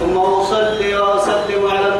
ثم 0.00 0.16
أصلي 0.18 0.96
وأسلم 0.96 1.66
على 1.66 1.99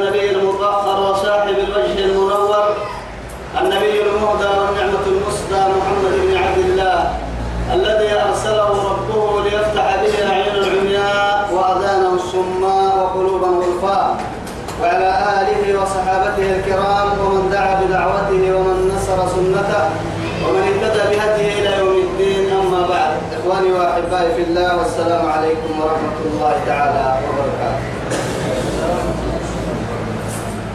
وأحبائي 23.90 24.34
في 24.34 24.42
الله 24.42 24.78
والسلام 24.78 25.26
عليكم 25.30 25.80
ورحمة 25.80 26.18
الله 26.26 26.54
تعالى 26.66 27.18
وبركاته. 27.26 27.84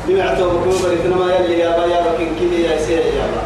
بمعتو 0.08 0.50
بكوبر 0.50 0.94
إثنما 0.94 1.36
يلي 1.36 1.60
يا 1.60 1.72
بيا 1.80 2.00
وكن 2.00 2.28
كذي 2.40 2.64
يا 2.64 2.78
سير 2.78 3.00
يا 3.00 3.26
با 3.34 3.44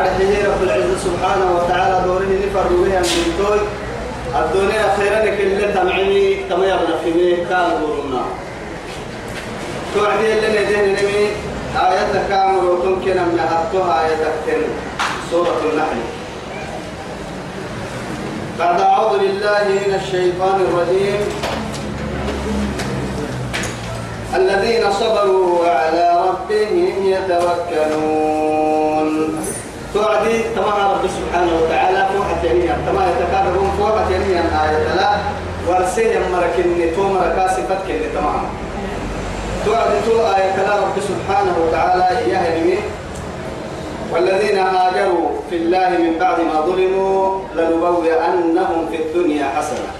أرحيه 0.00 0.48
رب 0.48 0.62
العزة 0.62 0.96
سبحانه 1.04 1.48
وتعالى 1.56 1.96
دوره 2.06 2.30
نفر 2.44 2.66
بها 2.68 3.00
من 3.00 3.26
توي 3.38 3.60
الدنيا 4.40 4.84
خيرا 4.96 5.36
كل 5.36 5.74
تمعيني 5.74 6.48
كما 6.48 6.64
يبنى 6.66 6.96
في 7.04 7.10
ميه 7.18 7.36
كان 7.48 7.70
قولنا 7.84 8.22
توعدي 9.94 10.32
اللي 10.32 10.48
ندين 10.64 10.84
نمي 10.96 11.24
آية 11.76 12.28
كامل 12.28 12.64
وتمكن 12.64 13.18
أن 13.18 13.36
نحطها 13.36 14.04
آية 14.04 14.16
تكتن 14.16 14.62
سورة 15.30 15.60
النحل. 15.72 16.23
بعد 18.58 18.80
أعوذ 18.80 19.18
بالله 19.18 19.64
من 19.86 19.94
الشيطان 19.94 20.60
الرجيم. 20.60 21.20
الذين 24.34 24.92
صبروا 24.92 25.62
وعلى 25.62 26.06
ربهم 26.28 26.96
يتوكلون. 27.14 29.08
توعدي 29.94 30.36
تمام 30.56 30.78
رب 30.90 31.04
سبحانه 31.18 31.52
وتعالى 31.62 32.00
فوحة 32.14 32.42
ينيا 32.44 32.76
تما 32.86 33.02
يتكررون 33.10 33.70
فوحة 33.78 34.08
ينيا 34.10 34.42
آية 34.64 34.94
لا 34.94 35.10
ورسيه 35.68 36.18
مركني 36.32 36.90
تومر 36.96 37.32
كاسفت 37.36 37.80
كني 37.86 38.08
تمام. 38.14 38.44
توعدي 39.66 39.98
تو 40.06 40.16
آية 40.36 40.56
لا 40.66 40.74
رب 40.82 40.96
سبحانه 41.10 41.54
وتعالى 41.62 42.06
يهنمي 42.30 42.78
والذين 44.12 44.58
هاجروا 44.58 45.28
في 45.50 45.56
الله 45.56 45.88
من 45.88 46.18
بعد 46.20 46.40
ما 46.40 46.60
ظلموا 46.60 47.40
لنبوئنهم 47.54 48.88
في 48.90 48.96
الدنيا 48.96 49.46
حسنة. 49.56 49.90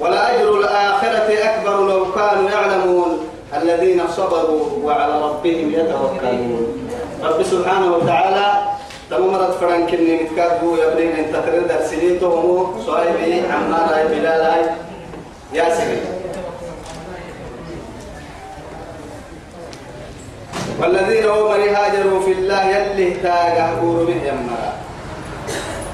ولأجر 0.00 0.60
الآخرة 0.60 1.28
أكبر 1.44 1.76
لو 1.86 2.12
كانوا 2.12 2.50
يعلمون 2.50 3.18
الذين 3.62 4.02
صبروا 4.16 4.64
وعلى 4.84 5.22
ربهم 5.22 5.72
يتوكلون. 5.72 6.90
رب 7.24 7.42
سبحانه 7.42 7.96
وتعالى 7.96 8.46
تمرت 9.10 9.54
فرنك 9.60 9.94
إني 9.94 10.22
متكاتبوا 10.22 10.78
يا 10.78 10.92
ابنين 10.92 11.12
انت 11.12 11.34
تريد 11.46 11.70
سنين 11.90 12.20
تهمو 12.20 12.66
صاحبي 12.86 13.42
عمار 13.50 13.94
هاي 13.94 14.04
بلال 14.08 14.40
هاي 14.40 14.62
يا 15.52 15.74
سيدي 15.74 16.17
والذين 20.80 21.24
هم 21.24 21.46
هاجروا 21.50 22.20
في 22.22 22.32
الله 22.32 22.64
يلي 22.64 23.10
تاجه 23.10 23.80
به 23.82 24.20
يمرا 24.28 24.72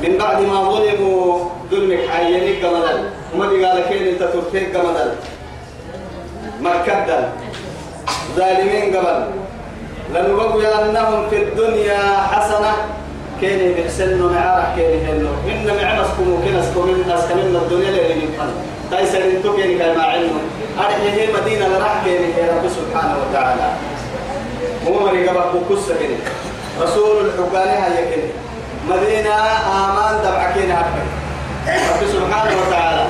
من 0.03 0.19
بعد 0.19 0.41
ما 0.41 0.71
ظلموا 0.71 1.49
ظلمك 1.71 2.09
حيني 2.09 2.53
كمدل 2.61 2.99
وما 3.34 3.47
قال 3.47 3.84
كين 3.89 4.09
إنت 4.09 4.23
ترتيك 4.23 4.73
كمدل 4.73 5.11
مركدل. 6.61 7.25
ظالمين 8.37 8.97
قبل. 8.97 9.25
لنبوينهم 10.15 11.28
في 11.31 11.37
الدنيا 11.43 12.03
حسنة. 12.33 12.73
كين 13.41 13.75
بحسن 13.75 14.23
معارك 14.23 14.75
كين 14.77 15.06
هنو 15.06 15.33
إن 15.50 15.67
معمسكم 15.67 16.25
وكنسكم 16.33 16.83
من 16.89 17.11
أسكنين 17.11 17.56
الدنيا 17.56 18.15
من 18.15 18.28
قلب. 18.41 18.56
تايسر 18.91 19.25
إنتو 19.25 19.56
كين 19.56 19.78
كما 19.78 20.03
علمه 20.03 20.41
أرحيه 20.78 21.33
مدينة 21.34 21.69
لرح 21.69 22.05
كين 22.05 22.21
رب 22.49 22.65
سبحانه 22.69 23.17
وتعالى. 23.23 23.69
عمر 24.87 25.09
قبل 25.28 25.67
كوكس 25.69 25.89
كده 25.89 26.17
رسول 26.83 27.27
الحقاني 27.27 27.71
هاي 27.71 28.05
كده. 28.11 28.28
مدينة 28.89 29.34
آمان 29.34 30.15
دبعكين 30.25 30.71
هكذا 30.71 31.05
رب 31.69 32.06
سبحانه 32.06 32.53
وتعالى. 32.67 33.06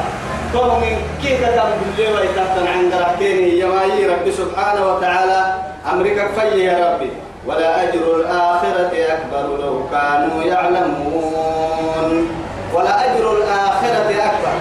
فهم 0.53 0.81
من 0.81 0.97
كيف 1.23 1.41
كان 1.41 1.71
بالله 1.97 2.13
ويتحتن 2.15 2.67
عند 2.67 2.93
رحكيني 2.95 3.59
يمايي 3.59 4.07
رب 4.07 4.31
سبحانه 4.31 4.95
وتعالى. 4.95 5.55
أمريكا 5.93 6.29
في 6.29 6.65
يا 6.65 6.95
ربي. 6.95 7.11
ولا 7.47 7.83
أجر 7.83 8.17
الآخرة 8.17 8.93
أكبر 9.15 9.47
لو 9.63 9.89
كانوا 9.93 10.43
يعلمون. 10.43 12.29
ولا 12.75 13.05
أجر 13.05 13.33
الآخرة 13.33 14.11
أكبر. 14.31 14.55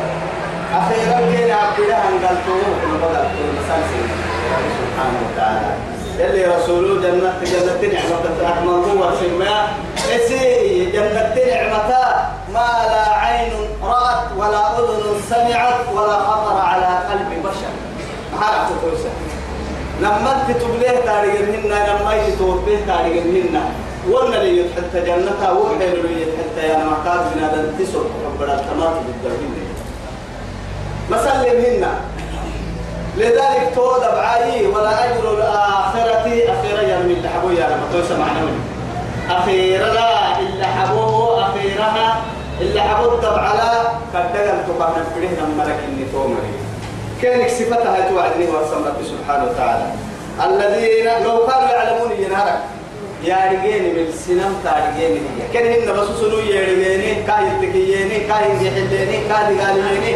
أخيرا 0.75 1.17
كنا 1.19 1.55
عبدالله 1.55 1.97
أن 2.09 2.15
قلتوه 2.25 2.67
كنا 2.81 2.97
بدأت 3.07 3.31
سبحانه 4.79 5.19
وتعالى. 5.25 5.92
اللي 6.19 6.45
رسوله 6.45 7.01
جنة 7.01 7.33
جنة 7.43 7.93
نعمة 7.93 8.51
أحمد 8.51 8.69
هو 8.69 9.09
سماء 9.19 9.73
إسي 10.15 10.85
جنة 10.85 11.35
نعمة 11.47 11.89
ما 12.53 12.69
لا 12.91 13.15
عين 13.15 13.51
رأت 13.83 14.23
ولا 14.37 14.79
أذن 14.79 15.21
سمعت 15.29 15.79
ولا 15.95 16.19
خطر 16.19 16.57
على 16.61 16.99
قلب 17.09 17.43
بشر. 17.43 17.73
عرفت 18.41 18.71
كويسة. 18.81 19.09
لما 20.01 20.31
أنت 20.35 20.57
تبليه 20.57 20.99
تاريخ 21.05 21.41
منا 21.41 21.79
لما 21.89 22.13
يجي 22.15 22.35
توبيه 22.35 22.77
تاريخ 22.87 23.23
منا 23.25 23.63
ولا 24.09 24.41
اللي 24.41 24.59
يتحت 24.59 24.95
جنة 24.95 25.59
وحده 25.59 25.85
اللي 25.85 26.21
يتحت 26.21 26.57
يا 26.69 26.77
مكان 26.77 27.17
من 27.17 27.43
هذا 27.43 27.61
التسر. 27.61 28.05
ربنا 28.25 28.53
التمات 28.53 28.93
بالدرجين 29.05 29.53
مسلم 31.11 31.55
منا 31.63 31.91
لذلك 33.17 33.71
تود 33.75 34.01
بعاي 34.01 34.67
ولا 34.67 35.05
أجر 35.05 35.33
الآخرة. 35.37 36.23
أخيرا 36.23 36.81
يرمي 36.81 37.13
اللي 37.13 37.29
حبوه 37.29 37.51
يا 37.53 37.67
لما 37.67 37.85
توسع 37.93 38.17
معنوي 38.17 38.51
أخيرا 39.29 39.93
لا 39.93 40.39
اللي 40.39 40.65
حبوه 40.65 41.45
أخيرها. 41.45 42.21
اللي 42.61 42.81
حبوه 42.81 43.21
تبع 43.21 43.53
لا. 43.53 43.73
كدقل 44.13 44.57
تقام 44.67 44.93
فريهنا 45.15 45.45
ملك 45.57 45.79
اللي 45.89 46.05
تومري 46.11 46.53
كأنك 47.21 47.49
صفتها 47.49 48.09
توعدني 48.09 48.45
ورسم 48.47 48.85
ربي 48.87 49.03
سبحانه 49.05 49.43
وتعالى. 49.51 49.85
الذين 50.45 51.05
لو 51.23 51.47
كانوا 51.47 51.69
يعلمون 51.69 52.11
ينهرك 52.19 52.59
يا 53.23 53.37
رجيني 53.51 53.89
من 53.93 54.05
السنم 54.09 54.55
تارجيني 54.63 55.19
كان 55.53 55.65
هن 55.65 55.93
بس 55.93 56.07
سنو 56.19 56.39
يا 56.39 56.61
رجيني 56.61 57.15
كاي 57.27 57.45
تكييني 57.61 58.19
كاي 58.19 58.45
يحليني 58.65 59.17
كاي 59.29 59.59
قاليني 59.59 60.15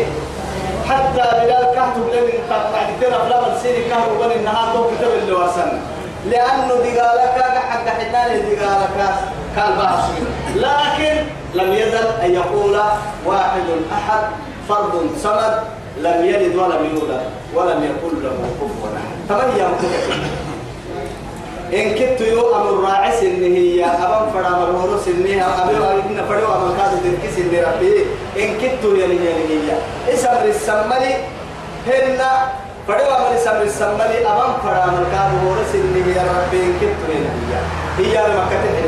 حتى 0.89 1.23
بلال 1.45 1.65
كهتم 1.75 2.01
لمن 2.13 2.39
بعد 2.49 2.87
ترى 3.01 3.11
فلما 3.29 3.57
سيري 3.63 3.83
كهرو 3.89 4.19
بل 4.19 4.31
النهار 4.31 4.73
تو 4.73 4.83
كتب 4.83 5.11
اللي 5.21 5.31
وصلنا 5.33 5.79
لأنه 6.25 6.67
دقالك 6.67 7.43
حق 7.69 7.87
حنان 7.87 8.41
دقالك 8.41 9.15
كان 9.55 9.71
بحث 9.77 10.09
لكن 10.55 11.23
لم 11.53 11.73
يزل 11.73 12.07
أن 12.23 12.33
يقول 12.33 12.79
واحد 13.25 13.61
أحد 13.93 14.23
فرد 14.69 15.09
صمد 15.23 15.59
لم 15.97 16.25
يلد 16.25 16.55
ولم 16.55 16.85
يولد 16.95 17.21
ولم 17.55 17.83
يكن 17.83 18.23
له 18.23 18.31
كفوا 18.61 18.89
أحد. 18.97 19.29
تمام 19.29 19.57
إن 21.73 21.89
كنت 21.95 22.21
يو 22.21 22.55
أمر 22.55 22.83
راعس 22.83 23.23
إن 23.23 23.43
هي 23.43 23.85
أبان 23.85 24.29
فرا 24.33 24.49
مرورس 24.49 25.07
إن 25.07 25.25
هي 25.25 25.41
أبي 25.41 25.77
إن 25.77 26.25
فرا 26.29 26.55
أمر 26.55 26.75
كاد 26.77 26.91
تركيس 27.03 27.37
إن 27.37 27.51
ربي 27.67 28.05
إن 28.43 28.53
كنت 28.53 28.83
يلي 28.83 29.15
يلي 29.15 29.71
هي 29.71 29.77
إسم 30.13 30.27
السمالي 30.45 31.15
هنا 31.87 32.31
فرا 32.87 33.17
أمر 33.17 33.35
إسم 33.35 33.61
السمالي 33.61 34.17
أبان 34.25 34.53
فرا 34.63 34.83
أمر 34.83 35.03
كاد 35.11 35.29
مرورس 35.43 35.75
إن 35.75 36.03
هي 36.05 36.19
ربي 36.19 36.59
إن 36.63 36.73
كنت 36.81 37.01
يلي 37.09 37.29
هي 37.97 38.17
هي 38.17 38.25
المكة 38.25 38.59
هي 38.77 38.87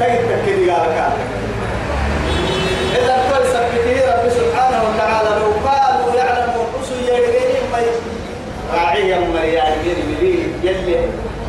تجد 0.00 0.42
تكيد 0.42 0.70
قال 0.70 1.12
إذا 2.94 3.16
كل 3.30 3.46
سبته 3.46 4.14
رب 4.14 4.30
سبحانه 4.30 4.82
وتعالى 4.88 5.28
لو 5.40 5.68
قالوا 5.68 6.14
يعلم 6.14 6.52
حسن 6.80 7.02
يدري 7.02 7.58
ما 7.72 7.78
راعي 8.74 9.08
يا 9.08 9.18
مريان 9.18 10.53
يلي 10.64 10.96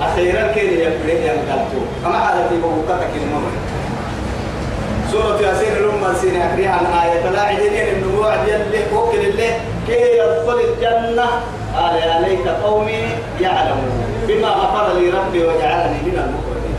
أخيرا 0.02 0.42
كان 0.42 0.66
يبريه 0.66 1.20
يا 1.20 1.34
مقالتو 1.34 1.82
أما 2.06 2.20
حالتي 2.20 2.56
بوكتك 2.62 3.12
الممر 3.16 3.52
سورة 5.12 5.42
ياسين 5.42 5.72
الأمة 5.72 6.14
سين 6.14 6.42
أكريها 6.42 6.72
عن 6.72 6.86
آية. 6.86 7.30
لا 7.30 7.42
عدلين 7.42 7.88
النبوع 7.96 8.36
يلي 8.36 8.80
وكل 8.94 9.18
اللي 9.18 9.50
كي 9.88 10.18
يدخل 10.18 10.60
الجنة. 10.60 11.28
قال 11.76 11.96
يا 11.96 12.28
ليت 12.28 12.48
قومي 12.48 13.08
يعلمون. 13.42 14.06
بما 14.28 14.48
غفر 14.48 14.94
لي 15.00 15.10
ربي 15.10 15.46
وجعلني 15.46 15.98
من 16.06 16.18
المكرمين 16.26 16.76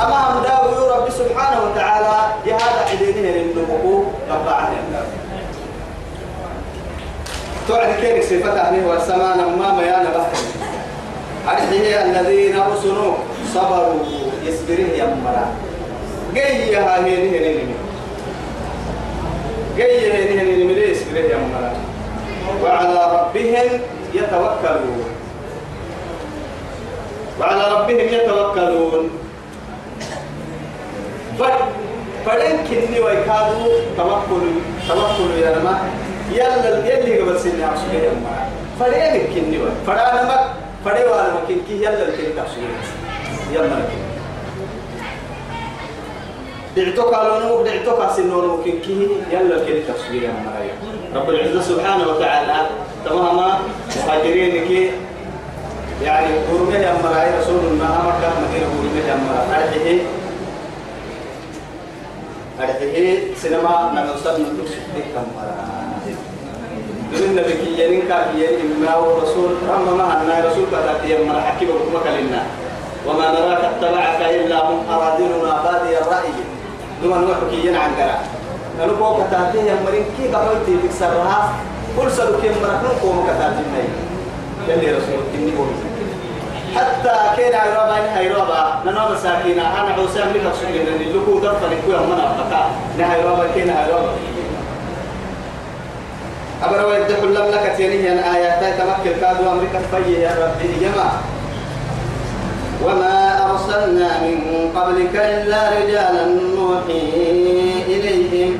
أما 0.00 0.16
هم 0.16 0.42
داوي 0.42 0.98
ربي 0.98 1.10
سبحانه 1.10 1.60
وتعالى 1.64 2.32
جهاد 2.46 2.76
عدلين 2.90 3.24
النبوع 3.26 4.04
رب 4.30 4.48
عنه 4.48 4.76
توعد 7.68 7.94
كيرك 8.00 8.22
صفة 8.22 8.60
عليه 8.60 8.86
والسماء 8.86 9.36
ما 9.36 9.72
ميانا 9.72 10.10
بحر. 10.10 10.69
أرحيه 11.48 12.02
الذين 12.02 12.56
أرسلوا؟ 12.56 13.14
صبروا 13.54 14.04
يصبرين 14.44 14.90
يا 14.98 15.06
مرا. 15.24 15.46
جاي 16.34 16.72
يا 16.72 17.00
هني 17.00 17.14
هني 17.14 17.38
هني 17.38 17.74
جاي 19.76 20.10
هني 20.10 20.40
هني 20.40 20.64
هني 20.64 20.90
يصبرين 20.90 21.30
يا 21.30 21.36
مرا. 21.36 21.72
وعلى 22.62 23.00
ربهم 23.14 23.80
يتوكلون. 24.14 25.04
وعلى 27.40 27.64
ربهم 27.74 28.08
يتوكلون. 28.14 29.10
فلن 32.26 32.56
كني 32.68 33.00
ويكادوا 33.00 33.72
توكل 33.96 34.44
توكل 34.88 35.30
يا 35.42 35.56
رما 35.56 35.78
يلا 36.32 36.86
يلي 36.86 37.18
قبل 37.20 37.40
سنة 37.40 37.66
عشرين 37.66 38.04
يا 38.04 38.12
فلن 38.80 39.34
كني 39.34 39.58
وي. 39.58 39.70
فرانا 39.86 40.22
ما 40.22 40.38
فدي 40.84 41.04
وأنا 41.04 41.34
ممكن 41.40 41.56
كي 41.68 41.76
يلا 41.82 42.08
الكل 42.08 42.36
تفسير 42.36 42.68
يلا 43.52 43.80
دعتك 46.76 47.14
على 47.14 47.44
نور 47.44 47.62
دعتك 47.64 48.16
سنور 48.16 48.46
ممكن 48.46 48.70
كي 48.80 49.08
يلا 49.32 49.56
الكل 49.56 49.82
تفسير 49.88 50.22
يا 50.22 50.32
مرايا 50.46 50.74
رب 51.14 51.30
العزة 51.30 51.60
سبحانه 51.62 52.08
وتعالى 52.08 52.66
تماما 53.04 53.58
مهاجرين 54.06 54.66
كي 54.68 54.90
يعني 56.04 56.34
قرمه 56.50 56.76
يا 56.78 56.94
مرايا 57.02 57.40
رسول 57.40 57.58
الله 57.70 57.86
مكة 58.06 58.30
مدينة 58.40 58.66
قرمه 58.66 59.08
يا 59.08 59.16
مرايا 59.16 59.64
أرحيه 59.64 60.02
أرحيه 62.60 63.34
سينما 63.34 63.92
نغسل 63.94 64.36
سبتك 64.36 65.04
كم 65.14 65.26
مرايا 65.36 65.79
من 67.12 67.30
نبي 67.36 67.82
ينين 67.82 68.02
كافيين 68.08 68.60
إما 68.60 68.96
ورسول 68.96 69.50
أما 69.76 69.92
ما 69.98 70.04
أن 70.22 70.44
رسول 70.46 70.66
قد 70.72 71.04
يوم 71.10 71.32
حكي 71.46 71.64
بكم 71.66 71.92
كلنا 72.04 72.42
وما 73.06 73.26
نراك 73.34 73.62
اتبعك 73.64 74.20
إلا 74.34 74.68
هم 74.68 74.78
أرادلنا 74.90 75.52
بادي 75.64 75.98
الرأي. 75.98 76.32
دون 77.02 77.30
نحكي 77.30 77.76
عن 77.76 77.90
قرا 77.98 78.18
قالوا 78.80 78.96
بوك 78.96 79.18
تاتيه 79.30 79.62
يا 79.70 79.76
مرين 79.86 80.04
كي 80.16 80.28
بقولتي 80.32 80.76
بكسرها 80.82 81.52
كل 81.96 82.10
سلوك 82.10 82.44
يا 82.44 82.50
مرين 82.62 82.94
قوم 83.02 83.24
كتاتي 83.28 83.62
مي. 83.72 83.84
يلي 84.68 84.92
رسول 84.96 85.20
إني 85.34 85.50
بقول 85.50 85.68
حتى 86.76 87.14
كان 87.36 87.54
عيرابا 87.60 87.96
إن 87.98 88.08
عيرابا 88.18 88.60
ننا 88.86 89.10
مساكين 89.10 89.58
أنا 89.58 89.94
عوسام 89.98 90.28
لك 90.34 90.52
سجن 90.60 90.86
اللي 90.94 91.04
لكو 91.12 91.38
دفن 91.38 91.72
كوي 91.86 91.96
من 91.96 92.20
أبقى 92.20 92.62
نهايرابا 92.98 93.44
كان 93.54 93.70
عيرابا 93.70 94.10
أبرا 96.64 96.84
ويدح 96.84 97.18
لم 97.22 97.46
لك 97.52 97.74
تينيه 97.76 98.12
أن 98.12 98.18
آيات 98.18 98.60
تمكن 98.78 99.20
كادوا 99.20 99.52
أمريكا 99.52 99.80
فيه 99.90 100.18
يا 100.18 100.32
ربي 100.42 100.68
جماعة 100.80 101.20
وما 102.84 103.50
أرسلنا 103.50 104.08
من 104.22 104.70
قبلك 104.76 105.14
إلا 105.16 105.60
رجالا 105.68 106.24
نوحي 106.56 107.00
إليهم. 107.86 108.58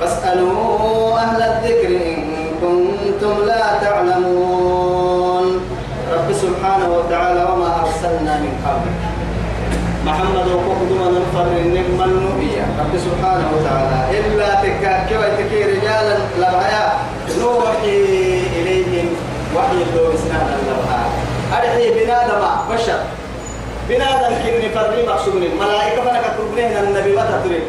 فاسألوا 0.00 1.18
أهل 1.18 1.42
الذكر 1.42 1.88
إن 1.88 2.20
كنتم 2.60 3.46
لا 3.46 3.64
تعلمون. 3.82 5.60
رب 6.14 6.32
سبحانه 6.32 6.88
وتعالى 6.96 7.42
وما 7.52 7.70
أرسلنا 7.82 8.34
من 8.42 8.52
قبلك. 8.66 9.00
محمد 10.06 10.46
وقدم 10.54 11.00
نفر 11.18 11.46
النجم 11.56 12.02
النبي 12.02 12.56
رب 12.80 12.94
سبحانه 13.06 13.46
وتعالى. 13.54 14.18
إلا 14.18 14.54
تكاكي 14.54 15.14
ويتكي 15.18 15.64
رجالا 15.64 16.16
لبعيا. 16.38 16.84
نوحي 17.40 17.96
إليهم 18.58 19.08
وحي 19.56 19.78
الدور 19.86 20.12
سنانا 20.16 20.56
لبعا 20.66 21.02
أرحي 21.52 21.86
بنادم 21.90 22.42
بشر. 22.70 23.00
بنادم 23.88 24.32
كني 24.42 24.68
فرمي 24.74 25.02
مقصود 25.06 25.34
ملائكة 25.60 26.00
فنك 26.02 26.24
تربنين 26.38 26.72
النبي 26.76 27.12
ما 27.16 27.24
تترين. 27.30 27.66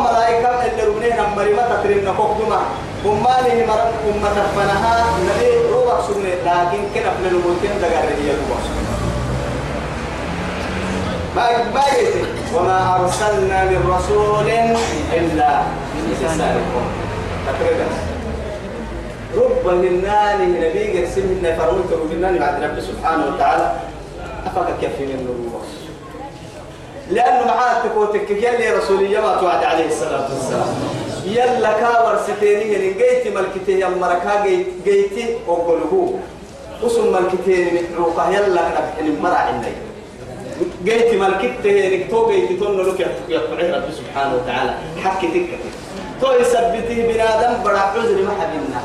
ملائكة 0.00 0.48
اللي 0.66 0.82
ربنين 0.82 1.12
أمري 1.12 1.52
ما 1.54 1.62
تترين. 1.62 2.04
نقوكدما 2.04 2.60
أمالي 3.06 3.66
مرم 3.66 3.92
أمة 4.08 4.36
فنها 4.56 5.04
نبي 5.28 5.50
روح 5.72 6.00
سنة 6.06 6.34
لكن 6.44 6.82
كنا 6.94 7.10
في 7.10 7.28
الموتين 7.28 7.74
دقار 7.82 8.08
هي 8.20 8.32
ما 11.36 11.48
يتي 11.50 12.24
وما 12.54 12.78
أرسلنا 12.96 13.64
من 13.64 13.80
رسول 13.96 14.48
إلا 15.12 15.62
لسانكم 16.10 16.86
تقريبا. 17.46 18.13
رب 19.36 19.82
للنان 19.82 20.52
نبي 20.52 21.00
قرسم 21.00 21.38
لنا 21.40 21.56
فرمت 21.58 21.92
ربنا 21.92 22.38
بعد 22.38 22.62
رب 22.62 22.80
سبحانه 22.80 23.34
وتعالى. 23.34 23.72
أفك 24.46 24.68
كيف 24.80 25.00
من 25.00 25.26
الروح 25.28 25.64
لأنه 27.10 27.46
معاه 27.46 27.82
تقوتك 27.82 28.30
يلي 28.30 28.70
رسولية 28.70 29.20
ما 29.20 29.36
توعد 29.40 29.64
عليه 29.64 29.86
الصلاة 29.86 30.28
والسلام. 30.34 30.68
يلا 31.26 31.72
كاور 31.80 32.18
ستيني 32.26 32.72
يعني 32.72 32.92
جيتي 32.92 33.30
ملكتي 33.30 33.80
يا 33.80 33.88
مركا 33.88 34.44
جيتي 34.84 35.24
وقلوه 35.46 36.18
وسم 36.82 37.12
ملكتي 37.12 37.80
روقه 37.98 38.30
يلا 38.30 38.62
كنك 38.62 39.06
المرع 39.08 39.38
عندي. 39.38 39.72
جيت 40.84 41.14
ملكت 41.14 41.66
هيك 41.66 42.10
تو 42.10 42.30
جيت 42.30 42.58
تون 42.58 42.80
لك 42.80 43.00
يا 43.28 43.40
رب 43.76 43.88
سبحانه 44.00 44.34
وتعالى. 44.34 44.74
حكي 45.04 45.26
تك 45.26 45.58
تو 46.20 46.32
يثبته 46.32 46.98
بنادم 47.08 47.62
بڑا 47.64 47.78
عذر 47.78 48.22
ما 48.22 48.32
حبينا 48.40 48.80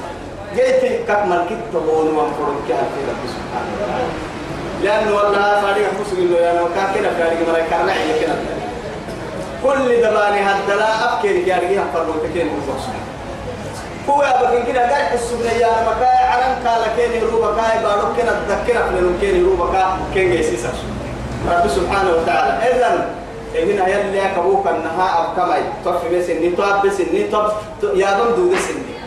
جيت 0.59 1.07
كك 1.07 1.21
ملكت 1.25 1.61
تو 1.73 1.79
ما 2.15 2.23
فرق 2.37 2.59
كان 2.69 2.85
في 2.93 2.99
رب 3.09 3.23
سبحانه 3.35 3.71
وتعالى. 3.75 4.07
لأنه 4.83 5.15
والله 5.15 5.61
فارق 5.61 5.87
مسلم 6.01 6.31
له 6.31 6.51
انا 6.51 6.61
كاكنا 6.75 7.09
فارق 7.17 7.39
مرا 7.47 7.61
كرنا 7.69 7.93
هي 7.93 8.19
كنا 8.19 8.35
كل 9.63 10.01
دباني 10.03 10.39
هدلا 10.41 10.89
أفكر 11.05 11.35
يا 11.49 11.55
رجال 11.55 11.85
فرق 11.93 12.23
تكين 12.23 12.49
هو 14.09 14.21
أبغى 14.21 14.71
كده 14.71 14.89
قاعد 14.89 15.13
السبنة 15.13 15.51
يا 15.51 15.67
مكاي 15.67 16.23
علم 16.31 16.55
كالا 16.63 16.87
كيني 16.97 17.19
روبا 17.31 17.47
كاي 17.47 17.83
بارو 17.83 18.07
كنا 18.17 18.33
تذكرنا 18.47 18.85
في 18.85 19.27
كيني 19.27 19.43
روبا 19.43 19.71
كا 19.73 19.97
كين 20.13 20.31
جيسيس 20.31 20.65
رب 21.51 21.67
سبحانه 21.67 22.09
وتعالى. 22.11 22.51
إذن 22.69 23.05
هنا 23.55 23.87
يلي 23.87 24.21
كبوك 24.37 24.67
النها 24.67 25.07
أبكمي 25.19 25.63
توفي 25.83 26.19
بس 26.19 26.55
تواب 26.57 26.87
بس 26.87 26.97
توب 27.31 27.97
يا 27.97 28.09
بم 28.17 28.35
دود 28.35 28.55
سني 28.57 28.98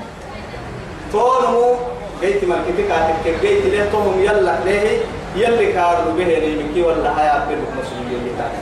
تونمو 1.12 1.74
جيت 2.20 2.44
مركتك 2.44 2.90
عاتك 2.90 3.40
جيت 3.42 3.66
له 3.66 3.88
توهم 3.92 4.20
يلا 4.20 4.54
ليه؟ 4.64 4.98
يلي 5.36 5.72
كارو 5.72 6.12
به 6.16 6.24
نيمكي 6.24 6.82
ولا 6.82 7.10
هيا 7.20 7.46
بينك 7.48 7.68
مسؤولية 7.78 8.32
بتاعك 8.34 8.52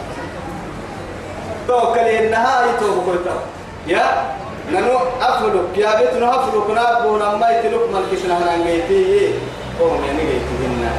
تو 1.69 1.95
كلي 1.95 2.26
النهاية 2.26 2.73
تو 2.80 3.00
بقولتا 3.00 3.37
يا 3.87 4.07
ننو 4.73 4.99
أفلك 5.21 5.78
يا 5.78 6.00
بيت 6.00 6.14
نو 6.23 6.30
أفلك 6.30 6.71
نابو 6.71 7.16
نما 7.16 7.50
يتلك 7.50 7.85
ملكتنا 7.95 8.38
هنا 8.38 8.64
جيتي 8.66 9.35
توهم 9.78 10.04
يعني 10.04 10.19
جيتي 10.19 10.54
هنا 10.66 10.92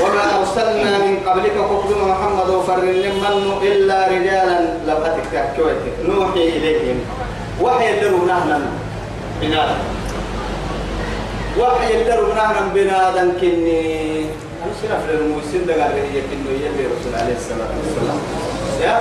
وما 0.00 0.42
أرسلنا 0.62 0.98
من 0.98 1.16
قبلك 1.26 1.56
قبل 1.58 2.08
محمد 2.08 2.48
وفر 2.50 2.80
من 2.82 3.58
إلا 3.62 4.08
رجالا. 4.08 4.60
لبأتك 4.86 5.24
تكويتك 5.32 5.94
نوحي 6.08 6.48
إليهم. 6.48 6.98
وحي 7.62 7.96
يدروا 7.96 8.26
نهنا 8.26 8.60
بنادم. 9.40 9.80
وحي 11.60 12.00
يدروا 12.00 12.34
نهنا 12.34 12.60
بنادم 12.74 13.32
كني. 13.40 14.26
أنا 14.86 14.98
في 15.06 15.14
الموسين 15.14 15.66
دقال 15.66 15.92
هي 15.92 16.20
كنو 16.30 16.50
يلي 16.50 16.86
رسول 16.86 17.14
عليه 17.20 17.34
الصلاة 17.34 17.70
والسلام. 17.78 18.20
يا. 18.82 19.00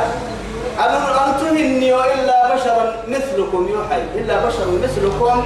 أنا 0.80 1.28
أنتم 1.28 1.58
إني 1.58 1.94
إلا 1.94 2.56
بشر 2.56 2.94
مثلكم. 3.08 3.68
يوحي. 3.74 4.02
إلا 4.16 4.46
بشر 4.46 4.68
مثلكم. 4.84 5.44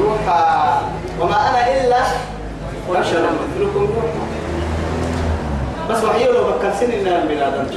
يوحى. 0.00 0.80
وما 1.20 1.50
أنا 1.50 1.80
إلا 1.80 2.00
بشر 2.90 3.22
مثلكم. 3.22 3.82
يوحى. 3.82 4.39
بس 5.90 6.04
وحي 6.04 6.24
لو 6.24 6.44
بكر 6.44 6.70
سن 6.80 6.90
إن 6.90 7.06
البلاد 7.06 7.54
أنت 7.54 7.72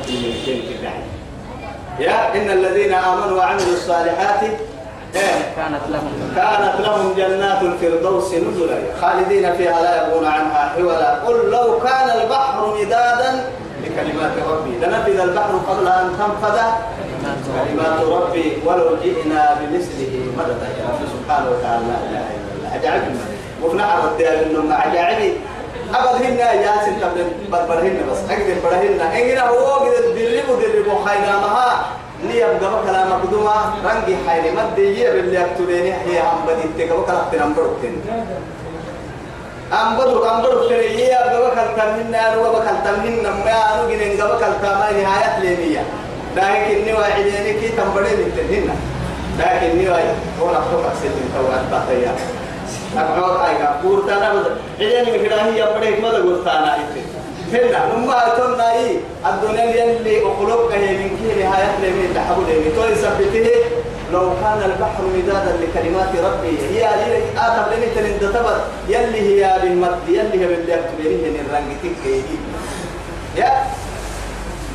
يا 2.00 2.36
إن 2.36 2.50
الذين 2.50 2.93
آمنوا 2.93 3.38
وعملوا 3.38 3.74
الصالحات 3.74 4.43
إيه؟ 5.15 5.53
كانت 5.55 5.82
لهم. 5.89 6.12
كانت 6.36 6.75
لهم 6.82 7.13
جنات 7.17 7.62
الفردوس 7.62 8.34
نزلا. 8.34 8.77
خالدين 9.01 9.53
فيها 9.53 9.82
لا 9.82 10.08
يبغون 10.08 10.25
عنها 10.25 10.72
حولا. 10.75 11.13
قل 11.25 11.50
لو 11.51 11.79
كان 11.79 12.10
البحر 12.22 12.75
مدادا 12.79 13.46
لكلمات 13.84 14.32
ربي. 14.51 14.74
لنفذ 14.82 15.20
البحر 15.20 15.53
قبل 15.70 15.88
أن 15.88 16.10
تنفذ 16.20 16.58
كلمات 17.55 18.00
ربي 18.01 18.58
ولو 18.65 18.98
جئنا 19.03 19.58
بمثله 19.62 20.13
مددا. 20.38 20.67
يا 20.79 20.86
رب 20.89 21.01
سبحانه 21.13 21.48
وتعالى 21.50 21.86
لا 21.86 21.98
إله 22.10 22.25
إلا 22.36 22.51
الله. 22.58 22.70
عجائب 22.74 23.03
وفنا 23.63 23.84
عرض 23.84 24.22
انهم 24.22 24.72
عجائب 24.72 25.20
ابد 25.20 25.34
هن 25.93 26.38
يا 26.38 26.73
ست 26.85 27.03
بربرهن 27.51 27.97
بس 28.12 28.17
أقدر 28.29 28.55
برهن 28.63 29.01
ان 29.01 29.38
هو 29.39 29.73
قد 29.73 29.91
دربوا 30.15 30.62
دربوا 30.62 31.05
خيرامها 31.05 31.85
لي 32.23 32.38
يبقى 32.38 32.83
كلام 32.85 33.13
قدوما 33.13 33.73
رنجي 33.85 34.15
حيني 34.27 34.51
مد 34.51 34.77
يجي 34.77 35.12
باللي 35.12 35.41
يكتبيني 35.41 35.93
هي 35.93 36.19
هم 36.19 36.45
بدي 36.47 36.85
تكبر 36.85 37.03
كلام 37.05 37.25
تنبرتين 37.31 38.01
أم 39.73 39.97
بدر 39.97 40.31
أم 40.31 40.41
بدر 40.41 40.67
كريه 40.69 41.05
يبقى 41.05 41.51
كلام 41.75 41.89
هن 42.00 42.15
أنا 42.15 42.38
وبكلام 42.38 43.00
هن 43.05 43.23
ما 43.45 43.51
أنا 43.73 43.88
جنين 43.89 44.17
جبا 44.17 44.38
كلام 44.62 44.79
نهاية 45.01 45.39
لينية 45.39 45.83
لكن 46.35 46.91
نوى 46.91 47.03
عديني 47.05 47.53
كي 47.59 47.69
تنبرين 47.69 48.19
التنين 48.19 48.69
لكن 49.39 49.85
نوى 49.85 50.01
هو 50.41 50.50
نفسه 50.51 51.01
سيدنا 51.01 51.25
توات 51.35 51.83
باتيا 52.93 53.19
أقعد 53.19 53.50
أيها 53.50 53.79
كورتانا 53.81 54.33
بس 54.33 54.45
عديني 54.79 55.17
مكراه 55.17 55.41
هي 55.41 55.77
بديك 55.77 56.01
ما 56.01 56.09
تقولتانا 56.09 56.77
هنا 57.53 57.95
نما 57.95 58.23
تنا 58.38 58.73
إيه 58.73 58.97
الدنيا 59.25 59.97
اللي 59.97 60.21
أخلق 60.21 60.71
هي 60.73 60.97
من 60.97 61.09
كي 61.09 61.43
نهاية 61.43 61.77
لمن 61.83 62.12
تحول 62.15 62.45
لمن 62.45 62.73
توي 62.75 62.95
سبته 62.95 63.50
لو 64.13 64.29
كان 64.41 64.71
البحر 64.71 65.03
مدادا 65.17 65.57
لكلمات 65.62 66.09
ربي 66.09 66.57
هي 66.71 66.89
اللي 66.93 67.23
آتم 67.38 67.73
لني 67.73 67.85
تنندتبت 67.95 68.62
يلي 68.88 69.21
هي 69.21 69.59
بالمد 69.62 70.00
يلي 70.07 70.41
هي 70.41 70.47
باللي 70.47 70.75
أكتبينه 70.75 71.29
من 71.29 71.47
رنجتك 71.53 72.25
يا! 73.38 73.63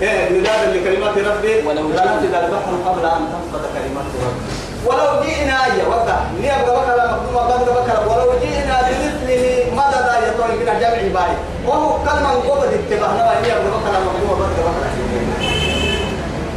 إيه 0.03 0.41
مدادا 0.41 0.73
لكلمات 0.73 1.19
ربي. 1.19 1.67
ولو 1.67 1.89
لنفذ 1.89 2.35
البحر 2.35 2.73
قبل 2.87 3.05
أن 3.07 3.29
تنفذ 3.33 3.65
كلمات 3.75 4.07
ربي. 4.27 4.68
ولو 4.87 5.23
جئنا 5.25 5.67
يا 5.67 5.87
وقع 5.89 6.19
نيابك 6.41 6.65
بكرة 6.69 7.21
مقدومة 7.35 7.53
قد 7.53 7.65
بكرة 7.65 8.01
ولو 8.09 8.33
جئنا 8.41 8.77
بمثله 8.83 9.65
مددا 9.77 10.15
يطول 10.29 10.51
بنا 10.61 10.75
جمع 10.81 11.03
باي؟ 11.15 11.33
وهو 11.67 11.99
كلمة 12.05 12.31
قبض 12.31 12.65
اتباهنا 12.65 13.41
نيابك 13.43 13.67
بكرة 13.67 13.99
مقدومة 14.07 14.45
قد 14.45 14.51
بكرة 14.59 14.91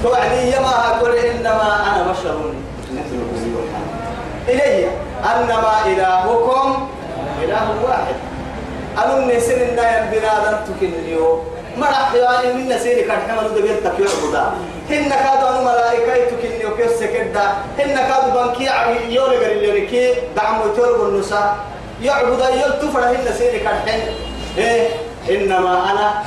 توعدي 0.04 0.56
يما 0.56 0.70
هقول 0.70 1.16
إنما 1.16 1.76
أنا 1.88 2.12
بشر 2.12 2.54
إلي 4.50 4.88
أنما 5.26 5.74
إلهكم 5.86 6.88
إله 7.44 7.68
واحد. 7.88 8.16
أنا 8.98 9.18
النسين 9.18 9.70
النايم 9.70 10.06
بنادم 10.12 10.58
تكن 10.68 10.92
اليوم 11.06 11.44
مرح 11.78 12.14
يعني 12.14 12.54
من 12.54 12.70
نسيني 12.70 13.02
كان 13.04 13.18
حمل 13.30 13.50
دبيل 13.56 13.78
تكير 13.84 14.08
بدا. 14.30 14.52
هن 14.94 15.10
كادوا 15.10 15.50
أنا 15.50 15.62
ملائكة 15.62 16.26
تكن 16.26 16.62
يوكيس 16.62 16.92
سكدا 17.00 17.44
هن 17.80 17.96
كادوا 17.96 18.44
بنكي 18.44 18.70
يولي 19.10 19.38
غير 19.38 19.64
يوريكي 19.64 20.14
دعمو 20.36 20.64
تور 20.76 20.98
بالنساء 20.98 21.56
يعبد 22.04 22.40
يلتفر 22.40 23.00
هن 23.00 23.18
نسيني 23.30 23.60
كان 23.60 23.76
حن 23.86 24.00
إيه 24.58 24.88
إنما 25.30 25.92
أنا 25.92 26.24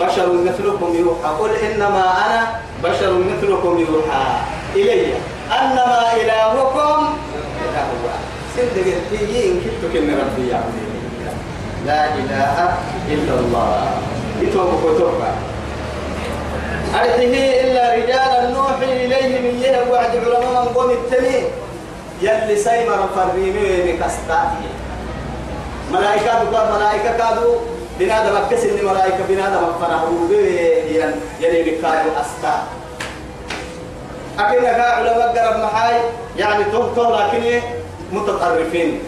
بشر 0.00 0.32
مثلكم 0.32 0.94
يوحى 0.94 1.34
قل 1.40 1.50
إنما 1.50 2.04
أنا 2.26 2.60
بشر 2.84 3.12
مثلكم 3.18 3.78
يوحى 3.78 4.24
إلي 4.74 5.06
أنما 5.52 6.12
إلهكم 6.16 7.16
إله 7.64 7.88
واحد 8.04 8.24
قلتي 8.58 9.48
إن 9.48 9.60
كنت 9.60 9.92
كن 9.92 10.10
ربي 10.10 10.48
يعني 10.48 10.64
لا 11.86 12.14
إله 12.14 12.76
إلا 13.08 13.34
الله 13.40 13.90
يتوب 14.40 14.68
كتوبا 14.84 15.53
أرته 16.94 17.60
إلا 17.60 17.94
رجالا 17.94 18.50
نوحي 18.50 19.06
إليه 19.06 19.38
من 19.40 19.62
يه 19.62 19.92
وعد 19.92 20.16
علماء 20.16 20.62
من 20.62 20.72
قوم 20.74 20.90
التمين 20.90 21.44
يلي 22.22 22.56
سيمر 22.56 23.08
فريمي 23.16 23.92
بكستاتي. 23.92 24.68
ملائكة 25.92 26.50
بقى 26.50 26.72
ملائكة 26.76 27.18
كادوا 27.18 27.54
بنادم 27.98 28.36
أكسر 28.36 28.68
إن 28.68 28.86
ملائكة 28.86 29.18
بنادم 29.28 29.64
أفنه 29.64 30.02
ين 30.90 31.20
يلي 31.40 31.62
بكادوا 31.62 32.12
أستا. 32.20 32.62
أكيد 34.38 34.64
علماء 34.64 35.28
قرب 35.36 35.60
محاي. 35.64 36.00
يعني 36.38 36.64
توه 36.64 37.26
لكن 37.26 37.60
متطرفين. 38.12 39.00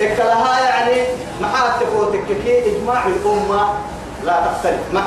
اكلها 0.00 0.60
يعني 0.68 1.02
محا 1.40 1.80
تفوتك 1.80 2.26
كي 2.44 2.76
إجماع 2.76 3.06
الأمة. 3.06 3.68
لا 4.26 4.32
تختلف. 4.46 4.80
مع 4.92 5.02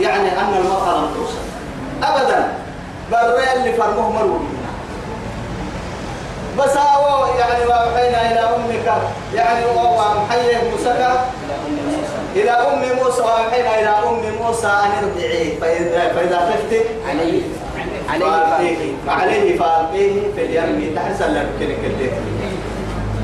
يعني 0.00 0.28
أن 0.40 0.54
المرأة 0.58 0.98
لم 0.98 1.08
توصل 1.14 1.42
أبدا. 2.02 2.48
بري 3.12 3.52
اللي 3.56 3.72
فرموه 3.72 4.10
مروي 4.10 4.38
بس 6.58 6.76
هو 6.76 7.26
يعني 7.38 7.66
وحينا 7.66 8.32
إلى 8.32 8.40
أمك. 8.40 8.92
يعني 9.34 9.64
هو 9.64 10.00
محيي 10.14 10.70
موسى. 10.70 11.14
إلى 12.36 12.50
أم 12.50 13.04
موسى. 13.04 13.22
وحينا 13.22 13.80
إلى 13.80 13.88
أم 13.88 14.44
موسى 14.44 14.66
أن 14.66 14.90
ارجعي. 15.04 15.56
فإذا 15.60 16.12
فإذا 16.14 16.38
خفت 16.38 16.84
عليه. 17.08 17.42
فألقيه. 18.08 18.92
عليه 19.08 19.58
فألقيه 19.58 20.20
في 20.36 20.44
اليم. 20.44 20.96
تحسن 20.96 21.34
لك 21.34 21.48
كده 21.60 22.10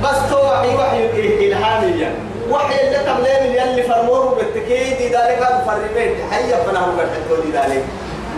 بس 0.02 0.30
توحي 0.30 0.74
وحي 0.76 1.46
إلهاميا 1.46 2.14
وحي 2.50 2.80
اللي 2.80 2.98
تبلين 2.98 3.62
اللي 3.62 3.82
فرموه 3.82 4.34
بالتكيد 4.34 5.00
ذلك 5.02 5.38
هذا 5.42 5.64
فرمين. 5.66 6.14
حي 6.32 6.50
فناه 6.66 6.86
بالحدود 6.96 7.54
ذلك. 7.54 7.84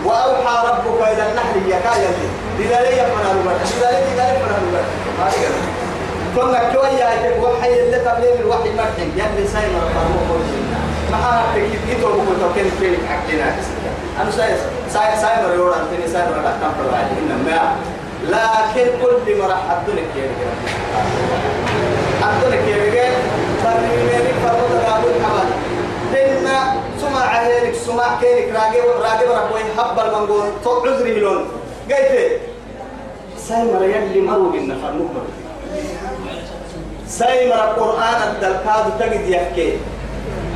وأوحى 0.05 0.67
ربك 0.67 1.01
إلى 1.07 1.23
النحل 1.29 1.57
يكايا 1.67 2.11
لذلك 2.59 3.07
فناه 3.13 3.33
بالحدود 3.45 3.81
لذلك 3.81 4.07
ذلك 4.17 4.37
فناه 4.43 4.59
بالحدود 5.17 5.81
كنا 6.35 6.73
كويا 6.73 7.09
وحي 7.41 7.73
اللي 7.79 7.99
تبلين 7.99 8.39
الوحي 8.39 8.69
مرحي 8.69 9.01
يلي 9.01 9.47
سايمر 9.47 9.81
فرموه 9.95 10.39
ما 11.11 11.43
تكيد 11.55 11.79
كيتو 11.87 12.07
بكو 12.07 12.53
كن 12.55 12.69
فين 12.79 12.97
حقنا 13.09 13.55
أنا 14.21 14.31
ساي 14.31 14.55
ساي 14.89 15.21
سايمر 15.21 15.53
يورا 15.55 15.75
أنتني 15.75 16.07
سايمر 16.13 16.35
لا 16.35 16.51
تنفر 16.61 16.95
عليه 16.95 17.17
إنما 17.21 17.75
لكن 18.29 18.89
كل 19.01 19.37
مرة 19.39 19.57
حدونك 19.69 20.09
يا 20.15 20.29
حدونك 22.21 22.67
يا 22.67 23.30
فرميني 23.71 24.33
فرمود 24.43 24.71
رابط 24.85 25.15
حبل 25.23 25.49
إن 26.17 26.47
سمع 27.01 27.19
عهيرك 27.25 27.75
سمع 27.75 28.19
كيرك 28.21 28.55
راقب 28.55 29.01
راقب 29.01 29.29
ربوي 29.31 29.61
حب 29.77 29.99
المنقول 29.99 30.49
طب 30.65 30.87
عذري 30.87 31.19
لون 31.19 31.45
قلت 31.89 32.39
سايمر 33.47 33.83
يلي 33.83 34.21
بنا 34.21 34.75
فرموه 34.81 35.09
مروا 35.13 35.41
سايمر 37.07 37.55
القرآن 37.55 38.21
الدلكاد 38.31 38.85
تجد 38.99 39.29
يحكي 39.29 39.77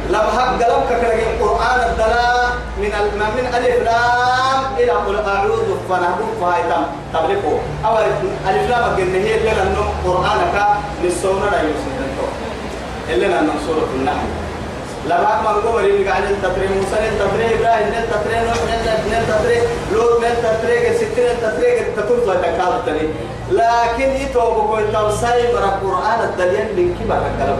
لما 0.10 0.20
حق 0.38 0.52
قلبك 0.64 0.88
كرجع 0.90 1.30
القرآن 1.34 1.90
الدلاء 1.90 2.52
من 2.78 2.90
من 3.38 3.46
ألف 3.56 3.84
لام 3.84 4.60
إلى 4.78 4.92
قل 4.92 5.16
أعوذ 5.16 5.68
فنهبط 5.90 6.32
فهايتم 6.42 6.84
تبلغه 7.14 7.60
أو 7.86 7.98
ألف 8.50 8.70
لام 8.70 8.96
قلنا 8.96 9.18
هي 9.18 9.36
اللي 9.38 9.50
لأنه 9.50 9.94
قرآنك 10.06 10.68
للسونة 11.04 11.50
لا 11.52 11.62
يوسف 11.62 11.95
اللي 13.10 13.28
لأنه 13.28 13.54
سورة 13.68 13.90
النحل. 13.96 14.28
لما 15.06 15.42
ما 15.42 15.52
نقول 15.52 15.86
اللي 15.86 16.10
قاعد 16.10 16.24
تطري 16.44 16.68
موسى 16.68 16.96
تطري 17.20 17.46
إبراهيم 17.56 17.94
تطري 18.12 18.36
نوح 18.48 18.58
تطري 19.30 19.60
لوط 19.94 20.22
تطري 20.44 20.98
ستين 20.98 21.38
تطري 21.42 21.80
تطري 21.98 22.38
تكاد 22.44 23.10
لكن 23.52 24.12
يتوبوا 24.12 24.78
كل 24.78 24.94
توصي 24.94 25.42
من 25.54 25.64
القرآن 25.64 26.20
الدليل 26.24 26.68
من 26.78 26.96
كبر 27.00 27.18
الكلام 27.18 27.58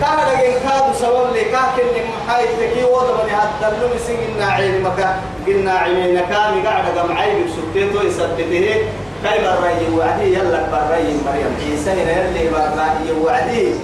كان 0.00 0.18
لكن 0.28 0.68
كاد 0.68 0.94
سبب 1.00 1.32
لي 1.32 1.44
كاكن 1.44 1.86
محايد 2.26 2.48
تكي 2.60 2.84
وضع 2.84 3.24
من 3.24 3.30
هذا 3.30 3.76
اللوم 3.76 3.92
سجن 4.06 4.42
عين 4.42 4.82
مكا 4.82 5.16
قلنا 5.46 5.72
عينينا 5.72 6.20
كامي 6.20 6.66
قاعد 6.66 6.84
جمعي 6.94 7.30
بسكتته 7.44 8.02
يثبته 8.02 8.76
كاي 9.24 9.38
بري 9.38 9.96
وعدي؟ 9.98 10.34
يلا 10.34 10.62
بري 10.72 11.16
مريم. 11.26 11.56
عيسى 11.60 11.90
يلي 11.90 12.50
بري 12.50 13.20
وعدي. 13.20 13.74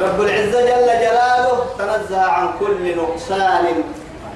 رب 0.00 0.20
العزة 0.20 0.60
جل 0.60 0.86
جلاله 0.86 1.66
تنزه 1.78 2.22
عن 2.22 2.48
كل 2.60 2.96
نقصان. 2.96 3.64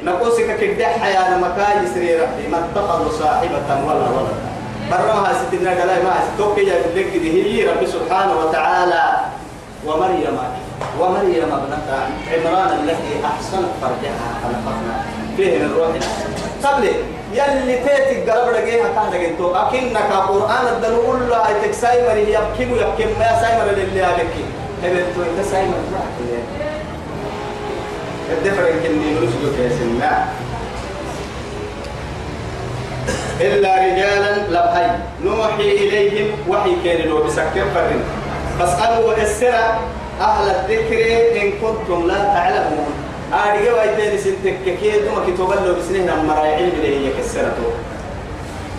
نقصك 0.04 0.56
كدح 0.60 1.06
يا 1.06 1.36
مكا 1.36 1.82
يسري 1.82 2.14
ربي. 2.14 2.48
ما 2.48 2.58
اتخذ 2.58 3.18
صاحبة 3.18 3.68
ولا 3.86 4.08
ولد. 4.16 4.36
برمها 4.90 5.32
ستنا 5.32 5.70
قال 5.70 6.04
ما 6.04 6.14
توكي 6.38 6.64
لك 6.64 7.10
هي 7.22 7.66
رب 7.68 7.86
سبحانه 7.86 8.34
وتعالى. 8.40 9.02
ومريم 9.86 10.38
ومريم 11.00 11.50
ابنة 11.52 11.88
عمران 12.32 12.78
التي 12.84 13.12
أحسنت 13.24 13.70
فرجها 13.82 14.28
خلقنا 14.42 14.94
فيه 15.36 15.58
من 15.58 15.74
روحنا. 15.78 16.06
قبل 16.64 16.84
يلي 17.32 17.76
تيتك 17.76 18.30
قلب 18.30 18.48
رجيها 18.48 18.88
كان 18.94 19.12
رجيتو 19.12 19.54
أكنك 19.54 20.12
قرآن 20.28 20.66
الدلول 20.76 21.30
لا 21.30 21.48
أيتك 21.48 21.74
سايمر 21.74 22.16
يبكي 22.16 22.72
ويبكي. 22.72 23.04
ما 23.18 23.40
سايمر 23.40 23.66
اللي 24.84 25.00
أبكي 25.00 25.02
هبتو 25.02 25.22
أنت 25.22 25.46
سايمر 25.50 25.74
ما 25.92 26.00
الدفر 28.32 28.68
يمكن 28.68 28.92
نرسل 29.14 29.56
في 29.56 29.68
سنة 29.78 30.26
إلا 33.40 33.74
رجالا 33.74 34.32
لبهي 34.48 34.90
نوحي 35.24 35.70
إليهم 35.70 36.28
وحي 36.48 36.76
كان 36.84 37.08
لو 37.08 37.22
بسكر 37.22 37.64
فرن. 37.74 38.00
فاسألوا 38.58 39.22
السرة 39.22 39.80
أهل 40.20 40.50
الذكر 40.50 40.98
إن 41.42 41.52
كنتم 41.62 42.06
لا 42.06 42.18
تعلمون. 42.24 42.92
أرجع 43.32 43.72
ويتين 43.72 44.18
سنتك 44.18 44.78
كي 44.80 44.90
دوما 44.90 45.20
كتب 45.26 45.50
له 45.66 45.76
بسنين 45.78 46.08
أمر 46.08 46.34
علم 46.34 46.72
اللي 46.76 47.06
هي 47.06 47.12
كسرته 47.18 47.70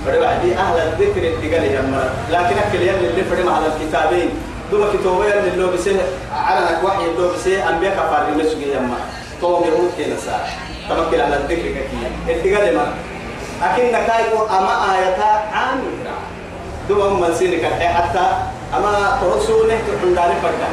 فبعدي 0.05 0.55
أهل 0.55 0.77
الذكر 0.79 1.27
التقال 1.27 1.61
هي 1.61 1.79
أمر 1.79 2.09
لكن 2.31 2.55
أكل 2.57 2.81
يوم 2.81 2.99
اللي 2.99 3.23
فرم 3.23 3.49
على 3.49 3.65
الكتابين. 3.65 4.29
دوما 4.71 4.87
كتب 4.89 5.21
اللي 5.21 5.53
اللي 5.53 5.67
بسنين 5.67 5.99
على 6.33 6.77
وحي 6.83 7.05
اللي 7.05 7.27
بسنين 7.35 7.59
أنبياء 7.59 7.93
كفار 7.93 8.27
المسجد 8.27 8.67
يا 8.67 8.79
أمر 8.79 8.97
توم 9.41 9.63
يهود 9.63 9.91
كنا 9.97 10.15
ساعة. 10.25 10.47
تمكن 10.89 11.19
على 11.21 11.35
الذكر 11.35 11.61
كي 11.61 12.33
التقال 12.33 12.75
ما. 12.75 12.93
أكن 13.63 13.85
نكايكو 13.85 14.45
أما 14.45 14.93
آياتا 14.93 15.29
عامل 15.53 15.83
دوما 16.89 17.27
من 17.27 17.35
سيرك 17.35 17.65
حتى 17.65 18.25
أما 18.77 19.19
ترسونه 19.21 19.79
تحندار 19.87 20.33
فردا 20.43 20.69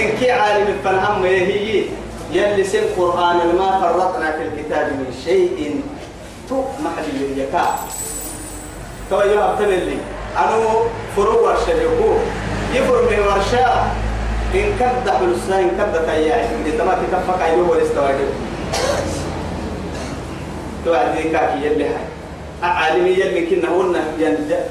إن 0.00 0.18
كي 0.18 0.30
عالم 0.30 0.66
الفنهم 0.66 1.24
هي 1.24 1.84
يلي 2.32 2.64
سن 2.64 2.84
قرآن 2.96 3.36
ما 3.58 3.80
فرطنا 3.80 4.32
في 4.32 4.42
الكتاب 4.42 4.86
من 4.86 5.14
شيء 5.24 5.80
تو 6.48 6.64
محل 6.84 7.38
يكا 7.38 7.78
تو 9.10 9.20
يوم 9.20 9.54
تملي 9.58 9.98
أنا 10.38 10.56
فرو 11.16 11.46
ورشة 11.46 11.70
يقول. 11.70 12.18
يفر 12.76 13.02
من 13.10 13.18
ورشة 13.18 13.66
إن 14.54 14.68
كد 14.80 15.10
حلسنا 15.10 15.60
إن 15.60 15.70
كد 15.78 16.06
تياعي 16.06 16.44
إن 16.44 16.78
تما 16.78 16.94
تكفك 16.94 17.42
أيوه 17.42 17.70
والاستواجه 17.70 18.28
تو 20.84 20.94
عندي 20.94 21.22
كاكي 21.22 21.66
يلي 21.66 21.84
هاي. 21.84 22.04
عالمي 22.62 23.10
يلي 23.10 23.46
كنا 23.46 23.68
هون 23.68 23.96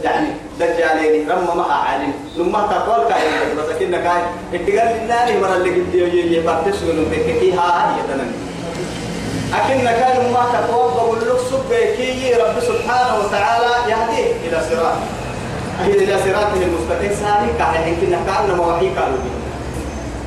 يعني 0.04 0.28
دجالين 0.60 1.30
رم 1.32 1.58
ما 1.58 1.64
عالم 1.64 2.14
لما 2.38 2.60
تقول 2.72 3.10
كاي. 3.10 3.56
بس 3.58 3.70
كنا 3.80 3.98
كاي. 3.98 4.22
اتقال 4.54 4.90
لله 5.04 5.40
مرة 5.42 5.56
اللي 5.56 5.70
قد 5.70 5.94
يجي 5.96 6.36
يبتش 6.38 6.80
من 6.84 7.08
بكي 7.12 7.52
ها 7.54 7.98
يدنا 8.00 8.26
أكن 9.54 9.84
كان 9.84 10.34
ما 10.34 10.46
تقول. 10.54 10.92
بقول 10.94 11.18
لك 11.20 11.40
سبكي 11.52 12.34
رب 12.34 12.60
سبحانه 12.60 13.20
وتعالى 13.20 13.72
يهديه 13.92 14.32
إلى 14.48 14.62
صراط. 14.70 14.98
إلى 15.82 16.18
صراطه 16.26 16.62
المستقيم 16.62 17.12
ساري 17.22 17.50
كاي 17.60 17.96
كنا 18.02 18.20
كأنما 18.28 18.68
وحي 18.68 18.90
قالوا 18.90 19.18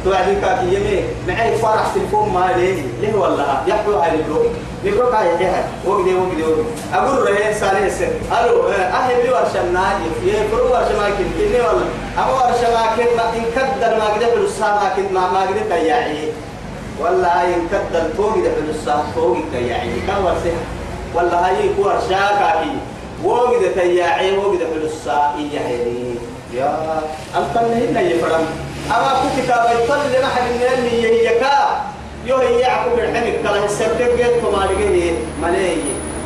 توعدي 0.05 0.35
كاكي 0.41 0.75
يمي 0.75 1.03
معي 1.29 1.57
فرح 1.57 1.87
تلفون 1.95 2.29
ما 2.35 2.53
ليه 2.57 2.83
ليه 3.01 3.15
والله 3.15 3.63
يحكوا 3.67 4.03
على 4.03 4.13
البلوك 4.15 4.47
نبروك 4.85 5.15
هاي 5.15 5.29
هاي 5.47 5.65
وقدي 5.87 6.15
وقدي 6.15 6.43
وقدي 6.43 6.63
أقول 6.95 7.31
رهي 7.31 7.55
سالي 7.55 7.87
السر 7.87 8.07
ألو 8.41 8.69
أهل 8.69 9.25
لي 9.25 9.31
ورشة 9.33 9.65
ناجي 9.73 10.09
يفرو 10.25 10.65
ورشة 10.65 10.99
ما 11.01 11.09
كن 11.19 11.25
كني 11.39 11.61
والله 11.61 11.87
أما 12.19 12.33
ورشة 12.33 12.69
ما 12.75 12.87
كن 12.97 13.17
ما 13.17 13.25
إن 13.37 13.45
كدر 13.57 13.99
ما 13.99 14.05
قدر 14.05 14.41
بلسا 14.41 14.67
ما 14.67 14.89
كن 14.97 15.15
ما 15.15 15.33
ما 15.33 15.41
قدر 15.41 15.61
تياعي 15.71 16.29
والله 17.01 17.45
إن 17.45 17.69
كدر 17.73 18.03
فوق 18.17 18.33
قدر 18.33 18.51
بلسا 18.67 19.05
فوق 19.15 19.37
تياعي 19.53 19.91
كم 20.07 20.25
ورشة 20.25 20.57
والله 21.15 21.47
هاي 21.49 21.71
ورشة 21.79 22.39
كاكي 22.41 22.73
وقد 23.25 23.75
تياعي 23.75 24.37
وقد 24.37 24.59
بلسا 24.75 25.35
إياه 25.39 25.71
يا 26.55 27.01
أنت 27.37 27.57
هنا 27.59 28.01
يفرم 28.01 28.47
أما 28.87 29.13
كو 29.23 29.43
كتاب 29.43 29.65
يطل 29.85 30.23
ما 30.23 30.29
حد 30.29 30.43
من 30.43 30.63
اللي 30.79 31.03
يهيكا 31.03 31.81
يو 32.27 32.37
هي 32.37 32.61
يعقوب 32.61 32.99
الحمد 32.99 33.33
كلا 33.43 33.65
السبتك 33.65 34.11
جت 34.19 34.35
كما 34.43 34.65
لقيه 34.65 35.13
ملاي 35.43 35.77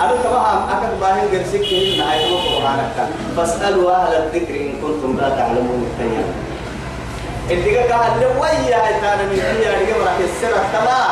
أنا 0.00 0.12
كمان 0.22 0.58
أكد 0.70 1.00
باهن 1.00 1.28
جرسك 1.32 1.60
كه 1.60 1.96
نهاية 1.98 2.26
القرآن 2.26 2.90
فاسألوا 3.36 3.92
أهل 3.92 4.14
الذكر 4.14 4.54
إن 4.54 4.72
كنتم 4.82 5.16
لا 5.20 5.28
تعلمون 5.28 5.86
التانية 5.90 6.24
اللي 7.50 7.78
قال 7.78 8.20
له 8.20 8.40
ويا 8.40 9.00
تانا 9.00 9.22
من 9.22 9.34
فيها 9.34 9.74
اللي 9.80 9.92
قبل 9.92 10.04
راح 10.06 10.16
السنة 10.18 10.62
كما؟ 10.72 11.04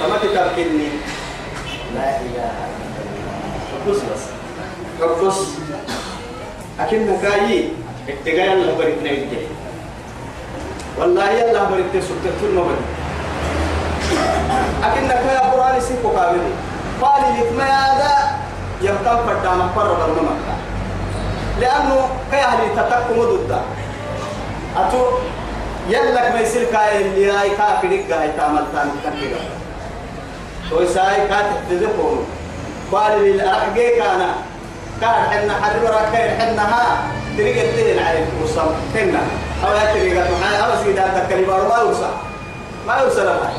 كما 0.00 0.16
كتاب 0.18 0.50
كني 0.56 0.88
لا 1.94 2.20
إله 2.20 2.50
إلا 2.50 3.02
الله. 3.86 3.90
بس 3.90 3.96
بس. 3.96 4.41
أكيد 6.80 7.10
نكاي 7.10 7.68
اتجاه 8.08 8.52
الله 8.52 8.74
بريتنا 8.78 9.10
يجي 9.10 9.46
والله 10.98 11.30
يلا 11.30 11.64
بريت 11.64 12.02
سكت 12.04 12.34
كل 12.40 12.54
ما 12.54 12.62
بريت 12.62 12.86
أكنك 14.84 15.22
يا 15.32 15.38
قرآن 15.50 15.80
سيكو 15.80 16.08
كامل 16.10 16.40
قال 17.02 17.22
لك 17.22 17.52
ما 17.58 17.64
هذا 17.64 18.14
يبقى 18.82 19.24
فردان 19.26 19.62
قرر 19.76 20.04
الممك 20.06 20.42
لأنه 21.60 22.08
كأهلي 22.32 22.68
تتكم 22.76 23.20
ضد 23.22 23.60
أتو 24.76 25.04
يلك 25.88 26.30
ما 26.34 26.40
يصير 26.40 26.64
كاي 26.64 27.02
اللي 27.02 27.30
هاي 27.30 27.50
كافرك 27.50 28.10
هاي 28.12 28.30
تعمل 28.36 28.64
تاني 28.74 28.90
كنتيجا 29.04 29.36
ويساي 30.72 31.28
كاتب 31.28 31.56
تذكرون 31.70 32.26
قال 32.92 33.22
للأحجي 33.22 33.88
كان 33.96 34.22
كان 35.00 35.14
حنا 35.30 35.54
حرر 35.62 35.94
كان 36.12 36.40
حنا 36.40 36.62
ها. 36.62 37.02
تريد 37.38 37.56
تين 37.76 37.98
عليك 37.98 38.28
وصل. 38.44 38.70
حنا. 38.94 39.22
أو 39.64 39.72
يا 39.72 39.92
تريد 39.94 40.14
معي 40.14 40.56
أو 40.64 40.84
سيدا 40.84 41.26
تكلم 41.26 41.48
ما 41.68 41.78
يوصل. 41.82 42.14
ما 42.86 42.94
يوصل 42.96 43.26
هاي 43.26 43.54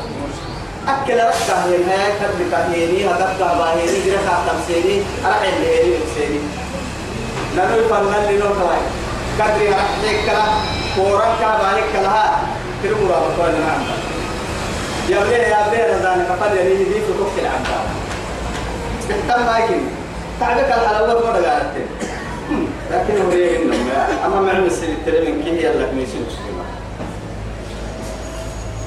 أكل 0.88 1.14
ركع 1.14 1.58
هي 1.64 1.76
هاي 1.84 2.12
كذب 2.20 2.40
كهيني. 2.52 3.06
هكذا 3.06 3.54
باهيني. 3.58 4.04
جرى 4.04 4.18
خاتم 4.26 4.58
سيني. 4.66 5.02
أنا 5.24 5.48
اللي 5.56 5.68
هيني 5.74 5.96
سيني 6.14 6.40
نانو 7.56 7.76
يفنن 7.80 8.26
لنو 8.30 8.48
كلاي. 8.58 8.82
كدري 9.38 9.68
رحلك 9.68 10.18
كلا. 10.26 10.44
كورا 10.96 11.28
كباهي 11.40 11.82
كلا. 11.92 12.24
ترمو 12.82 13.06
رابط 13.10 13.38
ولا 13.38 13.58
نعم. 13.58 13.82
يا 15.08 15.24
بيه 15.24 15.36
يا 15.36 15.68
بيه 15.70 15.96
رزان 15.96 16.26
كفر 16.28 16.56
يعني 16.56 16.74
دي 16.74 16.84
في 16.84 17.12
كوك 17.18 17.32
العبد 17.38 17.66
تم 19.28 19.46
بايكين 19.46 19.88
تعبك 20.40 20.64
الحلاوة 20.68 21.26
ما 21.32 21.40
دقارت 21.40 21.74
لكن 22.90 23.22
هو 23.26 23.32
يجي 23.32 23.56
أما 24.26 24.40
مع 24.40 24.52
المسلم 24.52 24.96
ترى 25.06 25.32
من 25.32 25.42
كي 25.42 25.64
يلا 25.64 25.92
ميسين 25.92 26.26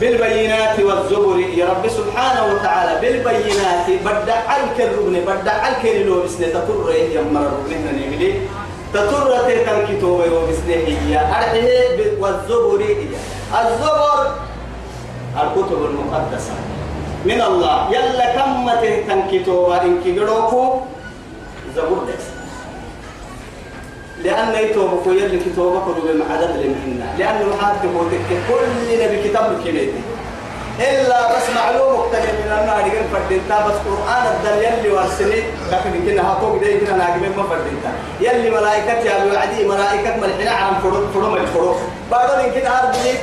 بالبينات 0.01 0.79
والزبر 0.79 1.39
يا 1.39 1.65
رب 1.69 1.87
سبحانه 1.87 2.53
وتعالى 2.53 3.01
بالبينات 3.01 3.87
بدع 4.05 4.35
علك 4.47 4.77
الربن 4.81 5.13
بدع 5.27 5.51
علك 5.51 5.85
لو 6.05 6.23
بسنة 6.23 6.47
تطر 6.47 6.91
يا 7.15 7.21
مر 7.21 7.41
الربن 7.41 7.73
هنا 7.73 7.91
نعملي 7.91 8.33
تطر 8.93 9.37
تيتن 9.47 9.79
كتوبة 9.97 10.23
وبسنة 10.33 10.73
هي. 10.87 11.17
أرحيه 11.17 12.13
والزبر 12.21 12.81
الزبر 13.61 14.31
الكتب 15.43 15.85
المقدسة. 15.85 16.53
من 17.25 17.41
الله. 17.41 17.89
يلا 17.91 18.25
كم 18.35 18.69
تهتن 18.81 19.21
كتوبة 19.31 19.81
إن 19.81 20.01
كيروكو 20.03 20.63
زبور 21.75 22.03
دس 22.07 22.23
لأن 24.23 24.55
يتوب 24.55 25.01
كويل 25.03 25.35
لكتوبة 25.39 25.79
كتب 25.81 26.05
المعدد 26.09 26.51
لمهنا 26.55 27.05
لأنه 27.17 27.57
حاتم 27.61 27.89
كل 28.49 29.03
نبي 29.03 29.29
كتاب 29.29 29.61
كميتي 29.65 30.01
إلا 30.79 31.35
بس 31.35 31.43
معلوم 31.55 31.99
مختلف 31.99 32.31
من 32.45 32.51
النار 32.61 32.79
يقول 32.87 33.07
فردينتا 33.13 33.67
بس 33.67 33.73
قرآن 33.87 34.23
الدل 34.33 34.63
يلي 34.63 34.89
وارسلي 34.95 35.43
لكن 35.71 35.91
كنا 36.05 36.31
هاتوك 36.31 36.63
دي 36.63 36.79
كنا 36.79 36.97
ناقبين 36.97 37.31
ما 37.37 37.43
فردينتا 37.43 37.91
يلي 38.21 38.49
ملائكة 38.49 38.93
يا 39.09 39.23
الوعدي 39.23 39.67
ملائكة 39.67 40.17
ملحنا 40.17 40.51
عن 40.51 40.73
فرو 40.81 41.07
فرو 41.13 41.29
من 41.29 41.45
فرو. 41.45 41.75
بعدين 42.11 42.45
يمكن 42.45 42.67
أرضي 42.67 43.13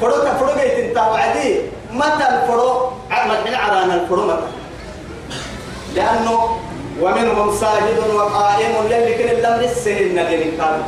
فرو 0.00 0.12
تفرو 0.12 0.48
جيت 0.48 0.72
انت 0.84 0.98
وعدي. 0.98 1.60
متى 1.92 2.26
الفرو؟ 2.32 2.90
ملحنا 3.10 3.58
عران 3.58 3.90
الفرو 3.90 4.26
متى؟ 4.26 4.48
لأنه 5.94 6.56
ومنهم 7.00 7.56
ساجد 7.56 7.98
وقائم 8.14 8.74
يلي 8.90 9.14
كن 9.14 9.28
اللم 9.28 9.60
لسه 9.60 10.00
النبي 10.00 10.56
قال 10.60 10.80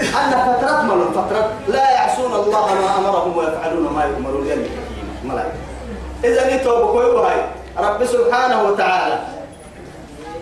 أن 0.00 0.30
فترة 0.30 0.82
من 0.82 1.12
فترة 1.14 1.52
لا 1.68 1.90
يعصون 1.90 2.32
الله 2.32 2.66
ما 2.74 2.98
أمرهم 2.98 3.36
ويفعلون 3.36 3.92
ما 3.92 4.04
يؤمرون. 4.04 4.46
يلي 4.46 4.68
ملائكة 5.24 5.58
إذا 6.24 6.56
نتوب 6.56 6.90
كوي 6.92 7.26
هاي 7.26 7.40
رب 7.78 8.04
سبحانه 8.04 8.62
وتعالى 8.62 9.18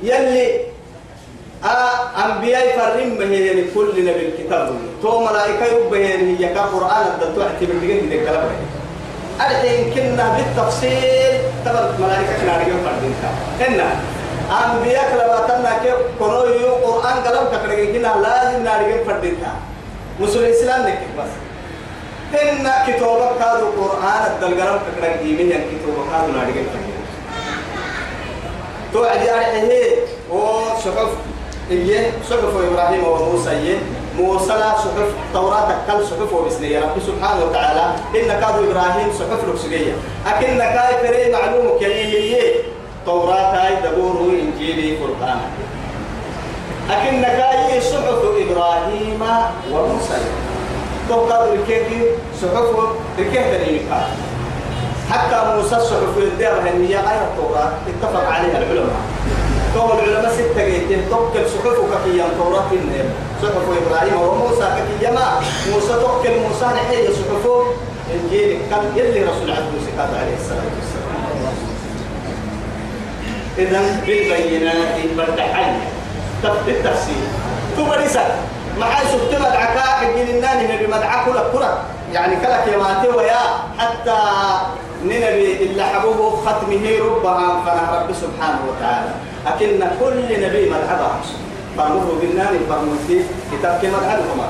يلي 0.02 0.60
آه 1.64 2.24
أنبياء 2.24 2.78
فرم 2.78 3.14
بهين 3.18 3.70
كل 3.74 3.94
نبي 4.00 4.28
الكتاب. 4.28 4.74
تو 5.02 5.20
ملائكة 5.20 5.64
يبهين 5.64 6.36
هي 6.36 6.54
كقرآن 6.54 7.06
الدكتور 7.06 7.44
اعتبر 7.44 7.74
لقين 7.74 8.08
دي 8.08 8.18
الكلام. 8.18 8.48
الحين 9.40 9.94
كنا 9.94 10.36
بالتفصيل 10.36 11.34
تبر 11.64 11.92
ملائكة 11.98 12.32
كنا 12.40 12.56
رجل 12.58 12.76
فردين 12.84 13.14
كنا 13.58 13.90
أنبياء 14.52 15.08
لباتنا 15.14 15.78
كيف 15.82 15.94
كنوا 16.18 16.46
يو 16.46 16.74
قرآن 16.74 17.16
قلم 17.24 17.44
كنا 17.92 18.12
لازم 18.22 18.64
نارجع 18.64 19.04
فردينها. 19.06 19.54
مسلم 20.20 20.44
الإسلام 20.44 20.80
نكتب 20.80 21.12
بس. 21.18 21.32
إن 22.42 22.68
كتابك 22.86 23.38
كادو 23.38 23.66
قرآن 23.80 24.22
الدلقلم 24.30 24.78
كنا 24.84 25.16
جيمين 25.22 25.48
كتابك 25.48 26.04
كادو 26.12 26.32
نارجع 26.32 26.62
فردينها. 26.72 27.02
تو 28.92 29.04
عدي 29.04 29.30
عليه 29.30 29.96
وصحف 30.30 31.10
إيه؟ 31.70 32.10
صحف 32.30 32.54
إبراهيم 32.70 33.04
وموسى. 33.04 33.50
إيه؟ 33.50 33.78
موسى 34.18 34.46
صحف 34.84 35.08
توراة 35.34 35.68
كل 35.86 36.04
صحف 36.04 36.32
وبسنية. 36.32 36.80
رب 36.80 36.96
سبحانه 37.06 37.44
وتعالى 37.44 37.84
إن 38.14 38.40
كادو 38.40 38.70
إبراهيم 38.70 39.12
صحف 39.12 39.48
لبسجية 39.48 39.92
أكن 40.26 40.58
كاي 40.58 40.94
فري 41.02 41.32
معلوم 41.32 41.78
كي 41.78 41.86
هي 41.86 42.54
توراة 43.06 43.34
هاي 43.34 43.74
دبور 43.84 44.30
إنجيلي 44.30 44.96
قرآن 44.96 45.40
أكن 46.90 47.22
كاي 47.22 47.80
صحف 47.80 48.22
إبراهيم 48.42 49.22
وموسى. 49.72 50.18
تو 51.08 51.28
كادو 51.28 51.52
الكيكي 51.52 52.02
صحف 52.42 52.70
الكيكي 53.18 53.80
حتى 55.10 55.36
موسى 55.56 55.76
الصحف 55.76 56.18
الدار 56.18 56.60
هي 56.88 56.96
آية 56.96 57.22
التوراة. 57.28 57.72
اتفق 57.88 58.24
عليها 58.26 58.58
العلماء. 58.58 59.00
تو 59.74 59.92
العلماء 59.92 60.32
ستة 60.32 60.68
جيتين. 60.68 61.02
توكل 61.10 61.44
صحفك 61.50 61.92
في 62.04 62.10
التوراة 62.10 62.70
صحف 63.42 63.66
إبراهيم 63.86 64.20
وموسى 64.20 64.68
كيما 65.00 65.40
موسى 65.72 65.94
توكل 66.02 66.34
موسى 66.48 66.64
نحيي 66.64 67.08
صحفه 67.08 67.64
إنجيل 68.14 68.58
كان 68.70 68.84
يلي 68.96 69.20
رسول 69.22 69.50
عبد 69.50 69.72
عليه 70.14 70.36
الصلاة 70.40 70.66
والسلام. 70.76 71.01
إذا 73.58 73.80
بالبينات 74.06 74.96
بردحية 75.16 75.80
بالتفسير. 76.66 77.24
تبرسك 77.76 78.26
معاي 78.78 79.04
سبت 79.12 79.40
مدعكا 79.40 79.80
حق 79.80 80.02
الناني 80.02 80.74
نبي 80.74 80.86
مدعك 80.86 81.24
كلك 81.26 81.46
كلك 81.52 81.78
يعني 82.12 82.36
كلك 82.36 82.64
يا 82.72 82.76
ماتي 82.76 83.08
ويا. 83.08 83.42
حتى 83.78 84.18
ننبي 85.04 85.52
إلا 85.64 85.84
حبوه 85.84 86.42
ختمه 86.46 86.98
ربها 87.00 87.62
فنا 87.64 87.98
رب 87.98 88.14
سبحانه 88.14 88.60
وتعالى. 88.68 89.10
أكن 89.46 89.80
كل 90.00 90.46
نبي 90.46 90.70
مدعبا 90.70 91.10
فرمه 91.76 92.06
بالناني 92.20 92.58
فرمه 92.68 93.24
كتاب 93.52 93.78
كما 93.82 93.98
وما 94.32 94.48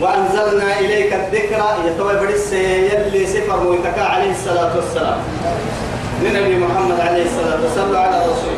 وأنزلنا 0.00 0.78
إليك 0.78 1.12
الذكرى. 1.12 1.68
يتوى 1.86 2.16
برس 2.16 2.52
يلي 2.52 3.26
سفر 3.26 3.66
ويتكا 3.66 4.02
عليه 4.02 4.30
الصلاة 4.30 4.76
والسلام. 4.76 5.18
لنبي 6.22 6.56
محمد 6.56 7.00
عليه 7.00 7.24
الصلاة 7.24 7.62
والسلام 7.62 7.96
على 7.96 8.18
رسول 8.20 8.56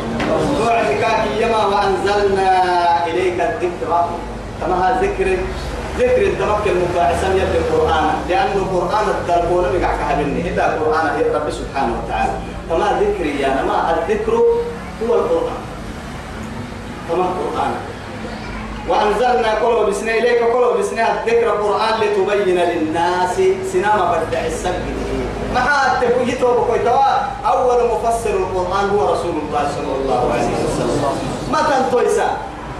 وعدك 0.67 1.03
يما 1.39 1.65
وأنزلنا 1.65 2.49
إليك 3.07 3.39
الذكرى 3.39 4.09
كما 4.61 4.99
ذكر 5.01 5.37
ذكر 5.99 6.21
الدمك 6.21 6.63
المباعثا 6.65 7.27
يد 7.27 7.55
القرآن. 7.55 8.07
لأن 8.29 8.51
القرآن 8.55 9.05
الدربون 9.09 9.63
بقع 9.63 9.91
كهبني 9.97 10.49
إذا 10.49 10.65
القرآن 10.65 11.05
رب 11.35 11.49
سبحانه 11.49 11.93
وتعالى. 12.03 12.31
فما 12.69 13.01
ذكري 13.01 13.41
يا 13.41 13.63
ما 13.67 13.95
الذكر 13.95 14.33
هو 15.03 15.15
القرآن. 15.15 15.61
فما 17.09 17.25
القرآن. 17.31 17.71
وأنزلنا 18.89 19.51
كل 19.61 19.91
بسنا 19.91 20.11
إليك 20.11 20.39
كل 20.39 20.79
بسنا 20.79 21.03
الذكر 21.13 21.47
القرآن 21.53 21.93
لتبين 22.01 22.57
للناس 22.57 23.35
سنام 23.73 23.99
بدع 24.11 24.45
السجد 24.45 24.97
ما 25.53 25.88
تبوي 26.41 26.79
توبك 26.79 27.23
أول 27.45 27.79
مفسر 27.91 28.29
القرآن 28.29 28.89
هو 28.89 29.13
رسول 29.13 29.35
الله 29.43 29.63
صلى 29.75 29.95
الله 30.01 30.33
عليه 30.33 30.49
وسلم. 30.65 31.01
ما 31.51 31.59
تنتويسا 31.61 32.37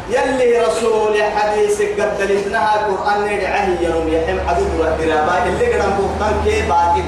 يلي 0.10 0.60
رسول 0.60 1.24
حديث 1.24 1.82
قد 1.82 2.22
لتنها 2.22 2.76
القرآن 2.76 3.24
ندعه 3.26 3.67
يوم 3.82 4.08
يحم 4.08 4.38
حدود 4.48 4.72
والدرابة 4.80 5.43
اللي 5.48 5.74
قدام 5.74 5.91
بوقتان 6.00 6.41
كي 6.45 6.62
باقي. 6.62 7.04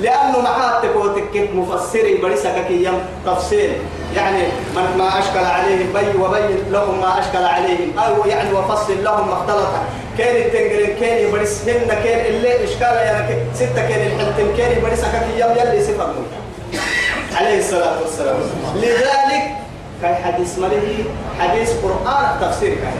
لأنه 0.00 0.38
معاه 0.40 0.80
تكوتك 0.80 1.50
مفسري 1.54 2.16
بريسك 2.16 2.70
يم 2.70 2.98
تفسير 3.26 3.70
يعني 4.16 4.42
من 4.76 4.98
ما 4.98 5.18
أشكل 5.18 5.44
عليهم 5.44 5.92
بي 5.92 6.22
وبين 6.22 6.64
لهم 6.70 7.00
ما 7.00 7.20
أشكل 7.20 7.44
عليهم. 7.44 7.98
أو 7.98 8.26
يعني 8.26 8.52
وفصل 8.52 9.04
لهم 9.04 9.28
ما 9.28 9.34
اختلط. 9.34 9.68
كان 10.18 10.36
التنقلين 10.36 10.96
كان 11.00 11.32
بريس 11.32 11.68
هن 11.68 11.88
كان 12.04 12.26
اللي 12.26 12.64
إشكال 12.64 12.96
يعني 12.96 13.36
ستة 13.54 13.88
كان 13.88 14.06
الحلتين 14.06 14.56
كان 14.56 14.82
بريسك 14.82 15.14
يم 15.36 15.50
يلي 15.50 15.84
صفر 15.84 16.14
عليه 17.36 17.58
الصلاة 17.58 18.02
والسلام. 18.02 18.36
لذلك 18.76 19.44
كاي 20.02 20.14
حديث 20.14 20.58
مليه 20.58 21.04
حديث 21.40 21.70
قرآن 21.82 22.40
تفسير 22.40 22.74
كاي. 22.74 22.92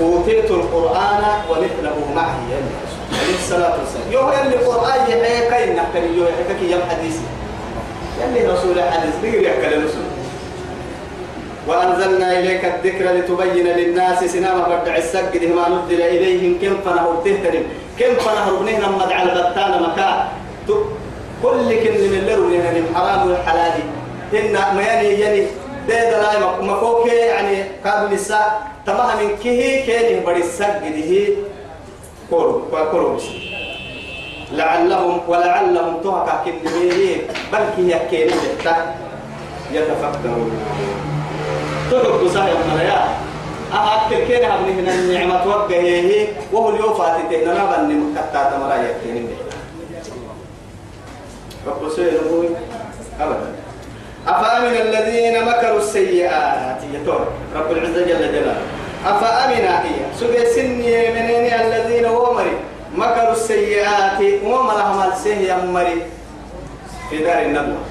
أوتيت 0.00 0.50
القرآن 0.50 1.24
ومثله 1.50 2.12
معه 2.14 2.38
عليه 3.12 3.36
الصلاة 3.38 3.74
والسلام. 3.78 4.12
يو 4.12 4.32
يلي 4.32 4.56
قرآن 4.56 5.00
يحيى 5.08 5.50
كاي 5.50 5.74
نحكي 5.74 5.98
يو 5.98 6.24
يحكي 6.24 6.72
يم 6.72 6.80
حديث. 6.90 7.16
يلي 8.22 8.46
رسول 8.46 8.78
الحديث 8.78 9.14
بيقول 9.22 9.44
يحكي 9.44 9.66
رسول. 9.66 10.06
وأنزلنا 11.68 12.38
إليك 12.38 12.64
الذكر 12.64 13.04
لتبين 13.12 13.66
للناس 13.66 14.24
سنام 14.24 14.62
بدع 14.62 14.96
السجد 14.96 15.44
ما 15.54 15.68
نزل 15.68 16.02
إليهم. 16.02 16.58
كم 16.62 16.76
فنهر 16.84 17.22
تهترم 17.24 17.64
كم 17.98 18.14
فنهر 18.14 18.56
بنهنا 18.60 18.88
مدعى 18.88 19.22
البتان 19.22 19.82
مكان 19.82 20.14
كل 21.42 21.68
كل 21.84 22.00
من 22.12 22.22
اللي 22.28 22.82
حرام 22.94 23.30
والحلال. 23.30 23.72
إن 24.34 24.52
ما 24.52 24.82
يعني 24.82 25.08
يعني 25.08 25.46
ده 25.88 26.22
لا 26.22 26.62
مكوك 26.62 27.06
يعني 27.06 27.64
قابل 27.84 28.12
الساعة 28.12 28.66
تمام 28.86 29.24
من 29.24 29.36
كه 29.44 29.84
كان 29.86 30.20
بدي 30.26 30.40
السجده 30.40 31.34
كورو 32.30 32.62
كورو 32.90 33.18
لعلهم 34.52 35.20
ولعلهم 35.28 35.96
تهكا 36.04 36.44
كنيه 36.44 37.16
بل 37.52 37.64
كي 37.76 37.90
يكين 37.90 38.30
يتفكرون. 39.72 40.52
تحب 41.98 42.28
سايا 42.34 42.54
ملايا 42.72 43.00
أكل 43.72 44.24
كين 44.28 44.44
هم 44.44 44.64
هنا 44.78 44.94
النعمة 44.94 45.44
هي 45.70 46.26
وهو 46.52 46.70
اليوم 46.70 46.94
فاتته 46.94 47.44
ننا 47.44 47.64
بني 47.76 47.94
مكتا 47.94 48.50
تمرا 48.50 48.76
يكين 48.76 49.28
رب 51.66 51.82
سيد 51.96 52.14
أبدا. 53.20 53.48
أفأمن 54.28 54.74
الذين 54.86 55.44
مكروا 55.44 55.78
السيئات؟ 55.78 56.80
يتور 56.94 57.26
رب 57.56 57.70
العزة 57.72 58.00
جل 58.06 58.32
جلاله. 58.32 58.62
أفأمن 59.06 59.64
هي؟ 59.64 59.98
سبي 60.20 60.46
سني 60.46 61.10
منين 61.10 61.54
الذين 61.54 62.06
ومري. 62.06 62.56
مكروا 62.96 63.32
السيئات. 63.32 64.20
وما 64.44 64.72
لهم 64.72 65.12
السيه 65.12 65.52
يمري. 65.52 66.02
في 67.10 67.18
دار 67.18 67.42
النبوة. 67.42 67.81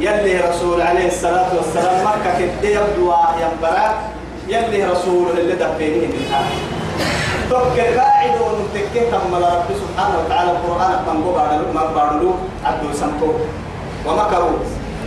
يلي 0.00 0.40
رسول 0.40 0.80
عليه 0.80 1.06
الصلاة 1.06 1.46
والسلام 1.56 2.06
مكة 2.06 2.38
كده 2.38 2.68
يبدو 2.68 3.12
ينبرا 3.42 3.94
يلي 4.48 4.84
رسول 4.84 5.26
اللي 5.38 5.54
دفينه 5.54 6.06
منها 6.06 6.42
توكل 7.50 7.98
قاعد 8.00 8.30
ونتكي 8.40 9.00
تم 9.10 9.34
رب 9.34 9.68
سبحانه 9.82 10.14
وتعالى 10.24 10.50
القرآن 10.50 10.92
تنبو 11.06 11.32
بعد 11.32 11.50
ما 11.74 11.80
له 12.22 12.34
عبد 12.64 12.94
سمتو 12.94 13.30
ومكروا 14.06 14.58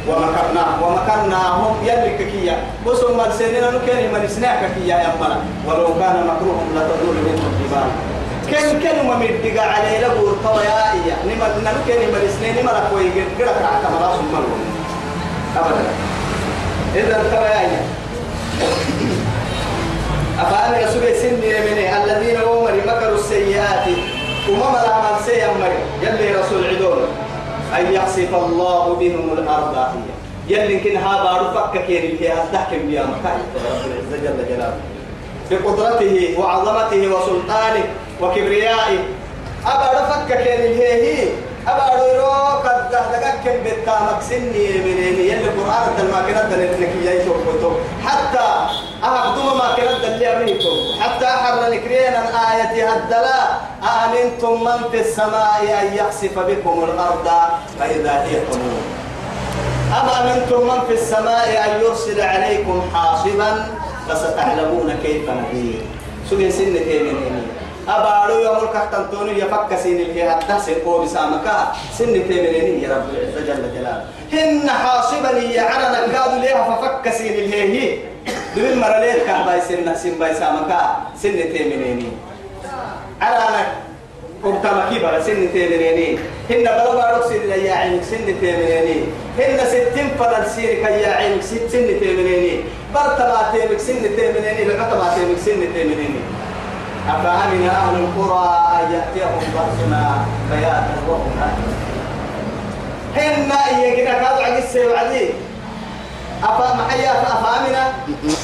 ومكرنا 0.08 0.65
ومكرناهم 0.84 1.75
يلي 1.84 2.17
ككيا. 2.17 2.58
بسم 2.88 3.17
مرسلين 3.17 3.63
نكين 3.63 4.13
من 4.13 4.27
سناك 4.27 4.60
كيا 4.75 4.97
يا 4.97 5.13
ملا 5.21 5.38
ولو 5.67 5.88
كان 5.99 6.15
مكروهم 6.27 6.67
لتدور 6.75 7.15
منهم 7.25 7.51
الجبال 7.53 7.89
كم 8.51 8.79
كلمة 8.84 9.15
مدقة 9.17 9.62
عليه 9.65 10.08
لبور 10.08 10.36
طويائية 10.43 11.15
نما 11.25 11.47
نكين 11.77 12.01
من 12.13 12.23
سنين 12.39 12.56
نما 12.63 12.71
لكوي 12.71 13.10
قرق 13.39 13.58
رعك 13.62 13.84
مراس 13.91 14.19
الملو 14.19 14.72
أبدا. 15.57 15.85
إذا 16.95 17.23
طويائية 17.31 17.81
أفعل 20.39 20.73
يسوع 20.73 21.13
سني 21.21 21.59
من 21.59 21.77
الذين 22.03 22.37
هم 22.37 22.63
مكروا 22.63 23.15
السيئات. 23.15 23.87
وما 24.49 24.69
ملا 24.71 24.97
من 24.97 25.25
سيئة 25.25 25.51
يلي 26.01 26.35
رسول 26.35 26.67
عدول. 26.67 26.97
أن 27.79 27.93
يخسف 27.93 28.35
الله 28.35 28.93
بهم 28.93 29.33
الأرض 29.37 29.75
هي 29.75 30.55
يلي 30.55 30.79
كن 30.79 30.97
هذا 30.97 31.41
رفك 31.41 31.85
كير 31.85 32.03
اللي 32.03 32.29
هتحكم 32.29 32.77
بها 32.77 33.03
مكان 33.03 33.39
رب 33.55 33.85
العزة 33.85 34.23
جل 34.23 34.55
جلاله. 34.55 34.77
بقدرته 35.51 36.35
وعظمته 36.39 37.07
وسلطانه 37.07 37.83
وكبريائه. 38.21 38.99
أبا 39.65 39.99
رفك 39.99 40.27
كير 40.27 40.65
اللي 40.65 40.83
هي. 40.83 41.27
أبا 41.67 41.88
روك 42.19 42.65
الدهدك 42.65 43.36
كم 43.45 43.58
بتامك 43.63 44.21
سني 44.30 44.67
منين 44.86 45.19
يلي 45.19 45.34
القرآن 45.47 46.10
ما 46.12 46.21
كنا 46.28 46.43
دلتك 46.49 46.89
يا 47.06 47.23
حتى 48.06 48.47
أهدم 49.04 49.58
ما 49.58 49.76
كنا 49.76 49.97
دلي 50.04 50.28
أبيكم 50.38 50.76
حتى 51.02 51.26
أحر 51.26 51.56
نكرين 51.71 52.13
الآية 52.23 52.89
هدلا 52.89 53.43
أأمنتم 53.84 54.63
من 54.63 54.89
في 54.91 54.99
السماء 54.99 55.62
أن 55.82 55.97
يخسف 55.97 56.39
بكم 56.39 56.84
الأرض 56.84 57.28
فإذا 57.80 58.23
هي 58.23 58.36
تمور 58.52 58.84
أم 60.02 60.10
أمنتم 60.10 60.62
من 60.67 60.82
في 60.88 60.93
السماء 60.93 61.47
أن 61.65 61.82
يرسل 61.82 62.21
عليكم 62.21 62.82
حاصبا؟ 62.93 63.65
فستعلمون 64.10 64.93
كيف 65.04 65.30
نذير. 65.30 65.82
سجن 66.30 66.52
سنة 66.52 66.80
تيمين 66.80 67.47
أبارو 67.87 68.39
يوم 68.39 68.57
الكتنتون 68.63 69.29
يفك 69.29 69.79
سين 69.83 69.99
اللي 69.99 70.31
حتى 70.31 70.59
سيقو 70.65 71.03
بسامك 71.03 71.47
سنة 71.97 72.23
تيمين 72.27 72.83
يا 72.83 72.89
رب 72.89 73.09
العزة 73.09 73.41
جل 73.47 73.63
جلاله. 73.75 74.05
هن 74.33 74.69
حاصبا 74.69 75.31
يعرنا 75.31 76.07
كادوا 76.07 76.39
ليها 76.41 76.63
ففك 76.63 77.13
سين 77.13 77.33
اللي 77.33 77.61
هي. 77.63 77.97
دون 78.55 78.79
مرليت 78.79 79.25
كهباي 79.25 79.61
سنة 79.61 79.93
سن 79.93 80.19
باي 80.19 80.33
سامك. 80.33 80.71
سنة 81.21 81.41
تيمين 81.41 82.11
عرانا 83.21 83.65
قمتما 84.43 84.89
كيبا 84.89 85.23
سن 85.23 85.53
تيمينيني 85.53 86.19
هن 86.49 86.63
بلو 86.77 86.91
بارك 86.99 87.23
سن 87.23 87.65
يا 87.65 87.73
عين 87.73 88.03
سن 88.03 88.25
تيمينيني 88.41 89.03
هن 89.39 89.57
ستين 89.71 90.07
فلل 90.19 90.45
سيرك 90.55 90.83
يا 90.83 91.11
عين 91.19 91.41
ست 91.41 91.71
سن 91.71 91.87
تيمينيني 91.99 92.59
برتما 92.93 93.51
تيمك 93.51 93.79
سن 93.79 94.01
تيمينيني 94.15 94.63
لقطما 94.65 95.15
تيمك 95.15 95.37
سن 95.45 95.73
تيمينيني 95.73 96.19
أفأمن 97.09 97.69
أهل 97.69 97.95
القرى 97.95 98.67
أن 98.79 98.91
يأتيهم 98.91 99.43
بأسنا 99.53 100.25
بياتا 100.51 100.95
وهم 101.09 101.31
هن 103.15 103.51
يجينا 103.83 104.13
كادوا 104.13 104.43
عقل 104.43 104.63
سيوعدي 104.63 105.29
أفأمن 106.43 107.75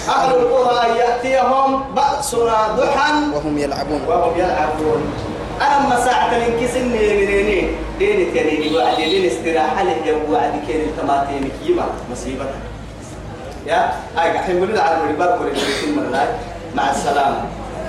أهل 0.09 0.29
القرى 0.35 0.91
أن 0.91 0.95
يأتيهم 0.95 1.83
بأسنا 1.95 2.67
ضحى 2.77 3.11
وهم 3.33 3.57
يلعبون. 3.57 4.01
وهم 4.07 4.37
يلعبون. 4.37 5.13
أنا 5.61 5.89
ما 5.89 6.05
ساعة 6.05 6.37
الانكسن 6.37 6.87
منيني 6.87 7.67
دين 7.99 8.33
تنيني 8.33 8.77
وعد 8.77 8.95
دين 8.95 9.25
استراحة 9.31 9.83
لي. 9.83 10.13
وعد 10.29 10.53
كين 10.67 10.81
التماتين 10.81 11.51
كيما 11.63 11.85
مصيبة. 12.11 12.45
يا 13.67 13.91
هاي 14.17 14.31
قاعد 14.31 14.51
نقول 14.51 14.79
على 14.79 14.97
الباب 15.09 15.39
كل 15.39 15.47
اللي 15.47 16.27
مع 16.75 16.91
السلامة. 16.91 17.41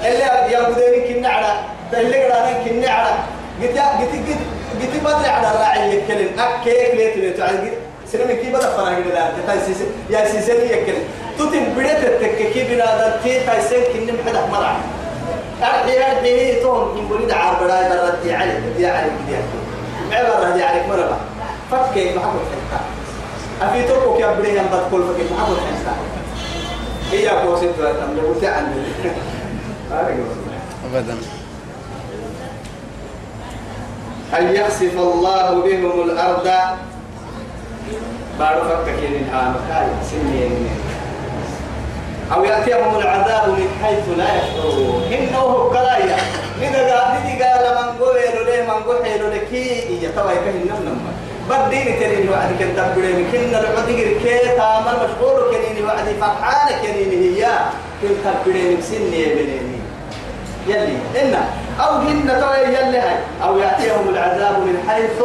اللي 0.04 0.52
يا 0.52 0.60
بدين 0.68 1.14
كنا 1.14 1.28
على 1.28 1.52
اللي 1.92 2.24
قرانا 2.24 2.52
كنا 2.64 2.90
على. 2.90 3.14
قلت 3.62 3.78
قلت 3.78 4.12
قلت 4.28 4.40
قلت 4.80 5.04
بدري 5.04 5.28
على 5.28 5.46
الراعي 5.50 5.96
يكلم. 5.96 6.30
أكيك 6.38 6.94
ليت 6.94 7.16
ليت؟ 7.16 7.40
على 7.40 7.72
سلمي 8.12 8.34
كي 8.34 8.50
بدأ 8.52 8.70
فرق 8.76 8.98
لا 9.14 9.32
تايسيس 9.46 9.76
يا 10.10 10.24
سيسني 10.24 10.72
يكلم. 10.72 11.04
تتم 11.38 11.64
بدأت 11.76 12.22
تككي 12.22 12.64
بنا 12.64 13.16
تي 13.22 13.40
تايسين 13.46 13.82
كنا 13.92 14.12
محدك 14.12 14.48
مرة 14.52 14.76
أرحي 15.62 15.98
أرحي 15.98 16.60
توم 16.60 16.96
من 16.96 17.08
بريد 17.08 17.30
عار 17.30 17.54
براي 17.60 17.88
برد 17.88 18.22
دي 18.22 18.34
عليك 18.34 18.56
دي 18.76 18.86
عليك 18.86 19.12
دي 19.28 19.34
عليك 19.36 19.52
معبر 20.10 20.56
دي 20.56 20.62
عليك 20.62 20.88
مرة 20.88 21.20
فكي 21.70 22.04
محبو 22.16 22.38
حنتا 22.50 22.80
أفي 23.62 23.88
توكو 23.88 24.16
كي 24.16 24.24
أبري 24.24 24.48
ينبت 24.48 24.82
كل 24.90 25.02
فكي 25.02 25.24
محبو 25.34 25.54
حنتا 25.54 25.94
هي 27.12 27.30
أبوسيت 27.30 27.70
وأتم 27.80 28.16
لو 28.16 28.34
تعمل 28.40 28.84
أبدا. 29.92 31.16
هل 34.32 34.56
يخسف 34.56 34.94
الله 34.98 35.62
بهم 35.62 36.00
الأرض. 36.00 36.48
بعد 38.40 38.56
فكك 38.56 38.98
الهام 38.98 39.54
كاي 39.68 39.88
سنين 40.10 40.68
أو 42.34 42.44
يأتيهم 42.44 42.96
العذاب 42.96 43.48
من 43.48 43.68
حيث 43.82 44.08
لا 44.16 44.28
يشعرون. 44.36 45.02
إنه 45.12 45.70
كرايا 45.72 46.16
إذا 46.62 46.80
قال 46.90 47.10
إذا 47.26 47.46
قال 47.52 47.64
من 47.76 48.04
قوي 48.04 48.22
له 48.22 48.62
من 48.62 48.82
قوي 48.82 49.18
له 49.18 49.28
لكي 49.34 49.66
يتوى 50.04 50.32
يكهن 50.32 50.68
نم 50.86 51.00
بدين 51.50 51.84
كنين 51.84 52.28
وعد 52.30 52.50
كن 52.58 52.70
تبدي 52.76 53.12
من 53.12 53.24
كن 53.32 53.52
كي 54.22 54.38
تامر 54.56 54.94
مشغول 55.04 55.38
كنين 55.50 55.84
وعد 55.84 56.08
فرحان 56.20 56.68
كنين 56.82 57.34
هي. 57.34 57.42
كن 58.02 58.14
تبدي 58.24 58.62
من 58.74 58.82
سنة 58.82 59.24
بنيني 59.34 59.69
يلي. 60.66 60.96
إن 61.22 61.34
أو 61.80 61.92
هن 61.96 62.28
توي 62.40 62.62
يلي 62.74 62.98
هاي. 62.98 63.16
أو 63.42 63.58
يأتيهم 63.58 64.08
العذاب 64.08 64.58
من 64.58 64.84
حيث 64.88 65.22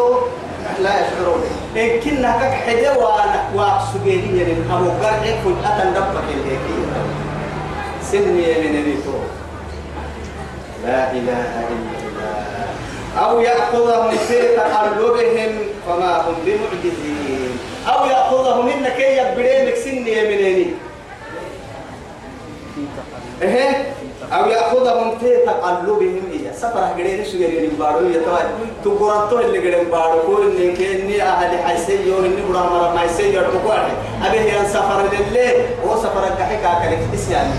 لا 0.83 0.89
يشعرون. 0.89 1.43
إن 1.75 1.99
كنا 1.99 2.31
كك 2.31 2.53
حدا 2.53 2.97
وأنا 2.97 3.49
واقصدين 3.55 4.37
يعني 4.37 4.53
أبو 4.71 4.89
قرع 4.89 5.17
فجأة 5.19 5.83
ربك 5.97 6.27
الهيكية 6.33 6.87
سني 8.11 8.69
من 8.69 8.79
الريتو 8.79 9.17
لا 10.85 11.11
إله 11.11 11.41
إلا 11.69 11.97
الله. 12.07 13.25
أو 13.25 13.39
يأخذهم 13.39 14.11
في 14.11 14.41
تقلبهم 14.57 15.51
فما 15.87 16.21
هم 16.21 16.35
بمعجزين. 16.45 17.59
أو 17.87 18.05
يأخذهم 18.05 18.69
إنك 18.69 18.99
يبريمك 18.99 19.75
سني 19.75 20.23
منيني 20.23 20.67
إيه؟ 23.41 23.93
أو 24.33 24.45
يأخذهم 24.49 25.17
في 25.19 25.37
تقلبهم 25.45 26.21
إياه 26.33 26.53
سفر 26.53 26.79
قرين 26.79 27.25
شو 27.25 27.37
قرين 27.37 27.69
بارو 27.79 28.05
يتوى 28.09 28.39
تقرأتو 28.85 29.39
اللي 29.39 29.59
قرين 29.59 29.89
بارو 29.89 30.19
كل 30.27 30.57
إني 30.57 30.71
كإني 30.71 31.23
أهل 31.23 31.63
حيسي 31.63 32.07
يو 32.07 32.19
إني 32.19 32.41
برا 32.49 32.63
مرا 32.69 32.95
ما 32.95 33.03
يسي 33.03 33.33
يرتقوا 33.33 33.73
أبي 34.23 34.39
هي 34.39 34.65
سفر 34.67 35.01
لله 35.13 35.51
هو 35.85 35.95
سفر 35.97 36.27
الدحيك 36.27 36.65
أكلك 36.65 36.99
إسيان 37.13 37.51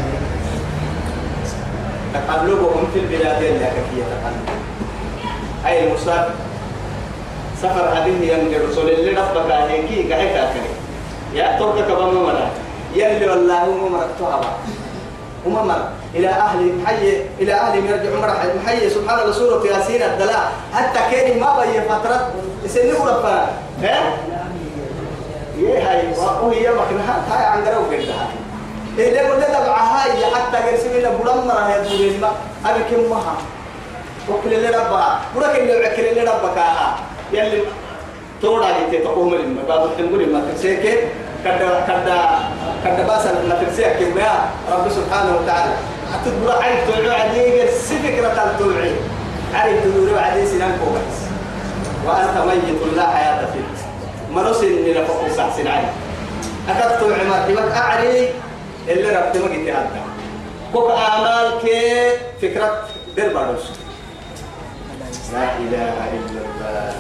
تقلبهم 2.15 2.87
في 2.95 2.99
البلاد 2.99 3.43
اللي 3.43 3.67
كفية 3.67 4.03
تقلب 4.03 4.49
أي 5.67 5.87
المسافر 5.89 6.35
سفر 7.63 7.89
هذه 7.89 8.33
ينقل 8.33 8.69
رسول 8.71 8.89
اللي 8.91 9.11
ربك 9.11 9.51
هيكي 9.53 10.13
قاعد 10.13 10.27
أكلك 10.27 10.71
يا 11.35 11.59
ترك 11.59 11.85
كبام 11.89 12.15
مرا 12.15 12.51
يلي 12.95 13.31
والله 13.31 13.65
هم 13.65 13.93
مرتوها 13.93 14.41
هم 15.47 15.69
مر. 15.69 15.89
إلى 16.15 16.29
أهل 16.29 16.73
حي 16.87 17.23
إلى 17.41 17.53
أهل 17.55 17.85
يرجع 17.87 18.17
عمر 18.17 18.31
حي 18.67 18.91
سبحان 18.91 19.19
الله 19.21 19.33
سورة 19.33 19.67
ياسين 19.67 20.03
الدلاء. 20.03 20.53
حتى 20.75 21.01
كان 21.11 21.41
ما 21.41 21.61
بي 21.61 21.81
فترة 21.89 22.31
سنة 22.67 23.05
ربنا 23.05 23.47
ها؟ 23.83 23.99
يه 25.59 25.79
هاي؟ 25.91 26.03
وهي 26.43 26.71
مكنها 26.71 27.15
هاي 27.31 27.45
عن 27.47 27.65
قرو 27.65 27.85
قدها 27.85 28.29
إيه 28.99 29.11
لما 29.23 29.35
لدى 29.35 29.57
هاي 29.57 30.27
حتى 30.35 30.57
قرسم 30.57 30.89
إلى 30.91 31.11
بلام 31.23 31.47
مرة 31.47 31.61
هي 31.69 31.85
تقول 31.85 32.21
ما 32.21 32.31
أبي 32.71 32.83
كم 32.91 33.11
مها؟ 33.11 33.37
وكل 34.31 34.55
اللي 34.55 34.69
ربها. 34.69 35.21
ولك 35.37 35.59
اللي 35.59 35.77
وكل 35.77 36.05
اللي 36.05 36.21
ربك 36.21 36.59
يلي 37.33 37.63
تورا 38.43 38.67
جيت 38.91 39.05
تقوم 39.05 39.35
لما 39.35 39.63
بعد 39.69 39.91
تقول 39.99 40.33
ما 40.33 40.43
تسيك 40.55 41.09
كذا 41.47 41.85
كذا 41.87 42.19
كذا 42.85 43.03
بس 43.07 43.25
ما 43.49 43.55
تسيك 43.63 43.87
كم 43.99 44.19
يا 44.19 44.51
رب 44.71 44.89
سبحانه 44.91 45.37
وتعالى. 45.37 45.73
تدبر 46.25 46.63
عيب 46.63 46.79
توعي 46.87 47.21
عديق 47.21 47.71
سفكرة 47.71 48.55
توعي. 48.59 48.93
عيب 49.55 49.77
تدور 49.85 50.19
عديق 50.19 50.45
سنان 50.45 50.79
كوبس 50.83 51.19
وأنت 52.07 52.37
ميت 52.47 52.97
لا 52.97 53.07
حياة 53.07 53.47
فيك. 53.53 53.71
مرسل 54.31 54.73
من 54.83 54.91
لفوق 54.91 55.29
سحسن 55.37 55.67
عين. 55.67 55.89
أكدت 56.69 57.03
عمر 57.03 57.73
أعري 57.77 58.29
اللي 58.89 59.09
ربت 59.17 59.37
ما 59.37 59.43
قلت 59.43 59.69
هذا. 59.69 60.01
كوك 60.73 60.91
أعمال 60.91 61.59
كي 61.63 62.11
فكرة 62.43 62.83
دير 63.17 63.35
باروس. 63.35 63.71
لا 65.33 65.47
إله 65.59 65.95
إلا 66.17 66.41
الله. 66.47 66.95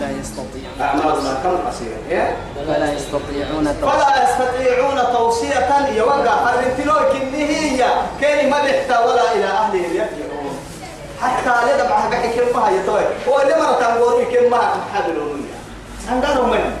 لا 0.00 0.10
يستطيعون. 0.20 0.76
أعمالنا 0.80 1.34
كم 1.42 1.56
قصيرة؟ 1.68 1.98
إيه؟ 2.10 2.36
ولا 2.68 2.92
يستطيعون 2.92 3.72
فلا 3.72 4.12
يستطيعون 4.24 4.98
توصية 5.12 5.68
يوقع 5.96 6.34
فرنتلو 6.44 6.94
كنه 7.12 7.38
هي. 7.38 7.84
كلمة 8.20 8.56
بحتى 8.62 8.96
ولا 9.06 9.32
إلى 9.34 9.44
أهلهم 9.44 9.90
يرجعون. 9.94 10.58
حتى 11.22 11.54
لدى 11.66 11.82
قحي 11.82 12.28
كلمة 12.34 12.70
يتوي 12.70 13.04
وإذا 13.26 13.58
مرة 13.58 13.80
تنقوري 13.80 14.24
كلمة 14.24 14.58
حبلون 14.94 15.48
عندهم 16.10 16.50
من؟ 16.50 16.76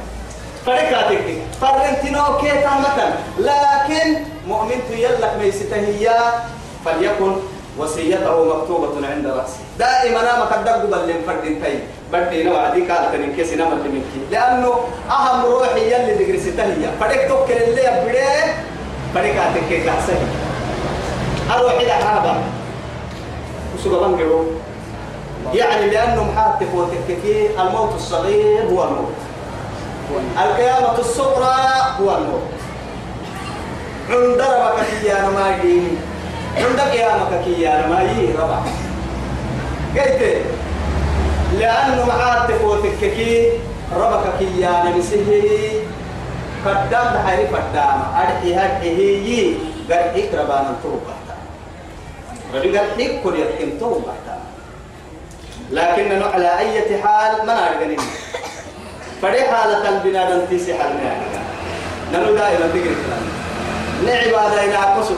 فركاتك 0.66 1.26
فرنتلو 1.60 2.38
كي 2.38 2.50
تامة 2.50 3.14
لكن 3.38 4.16
مؤمن 4.48 4.80
يلك 4.90 5.32
ميستهيا 5.40 6.18
فليكن 6.84 7.36
وصيته 7.78 8.44
مكتوبة 8.44 9.08
عند 9.08 9.26
رأسه. 9.26 9.58
دائما 9.78 10.20
أنا 10.20 10.44
مكدق 10.44 10.84
بل 10.84 11.14
فرد 11.26 11.42
تي 11.42 11.78
بدي 12.12 12.42
نوع 12.42 12.68
دي 12.68 12.80
قالت 12.92 13.14
من 13.14 13.32
كيس 13.36 13.52
نما 13.52 13.78
لأنه 14.30 14.74
أهم 15.10 15.44
روحي 15.44 15.80
يلي 15.80 16.14
دقرستها 16.14 16.66
هي 16.66 16.88
فريق 17.00 17.28
توكل 17.28 17.52
اللي 17.52 17.84
يبدي 17.84 18.52
فريق 19.14 19.42
أتكي 19.42 19.84
كحسن 19.84 20.16
أروح 21.54 21.72
إلى 21.72 21.92
حابة. 21.92 22.36
وسوق 23.74 24.06
بنقرو. 24.06 24.44
يعني 25.54 25.90
لأنه 25.90 26.24
محاتف 26.24 26.74
وتككي 26.74 27.48
الموت 27.60 27.94
الصغير 27.94 28.62
هو 28.62 28.84
الموت. 28.84 29.14
القيامة 30.38 30.98
الصغرى 30.98 31.56
هو 32.00 32.16
الموت. 32.16 32.48
عند 34.10 34.40
ربك 34.40 35.04
يا 35.04 35.28
ما 35.28 35.56
يديني 35.56 36.15
عندك 36.56 36.94
يا 36.94 37.10
مككي 37.16 37.62
يا 37.62 37.86
ما 37.86 38.02
يي 38.02 38.32
ربع. 38.32 38.58
قلت 39.96 40.42
لأنه 41.58 42.04
معاد 42.06 42.48
تفوتك 42.48 42.98
كي 43.00 43.52
ربك 43.96 44.42
يا 44.58 44.84
نمسه. 44.84 45.82
فدام 46.66 47.26
حيري 47.26 47.46
فدام 47.46 48.02
أرحي 48.20 48.54
هرحي 48.54 48.90
هي 48.96 49.54
قرحي 49.90 50.22
كربانا 50.28 50.74
توبة 50.82 51.14
رجل 52.54 52.78
قرحي 52.78 53.20
كل 53.24 53.34
يتكم 53.38 53.78
توبة 53.78 54.12
لكننا 55.70 56.26
على 56.26 56.58
أي 56.58 57.02
حال 57.02 57.46
ما 57.46 57.54
نعرف 57.54 58.00
فري 59.22 59.42
حالة 59.42 59.88
البناء 59.88 60.30
تنتيسي 60.30 60.74
حالنا 60.74 61.16
ننو 62.12 62.36
دائما 62.36 62.66
نعبادة 64.06 64.64
إلى 64.64 64.76
قصد 64.76 65.16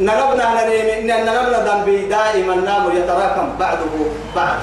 نربنا 0.00 0.46
نريم 0.54 1.06
نربنا 1.06 1.58
ذنبي 1.68 2.06
دائما 2.06 2.54
نام 2.54 2.96
يتراكم 2.96 3.48
بعده 3.60 3.94
بعد. 4.36 4.58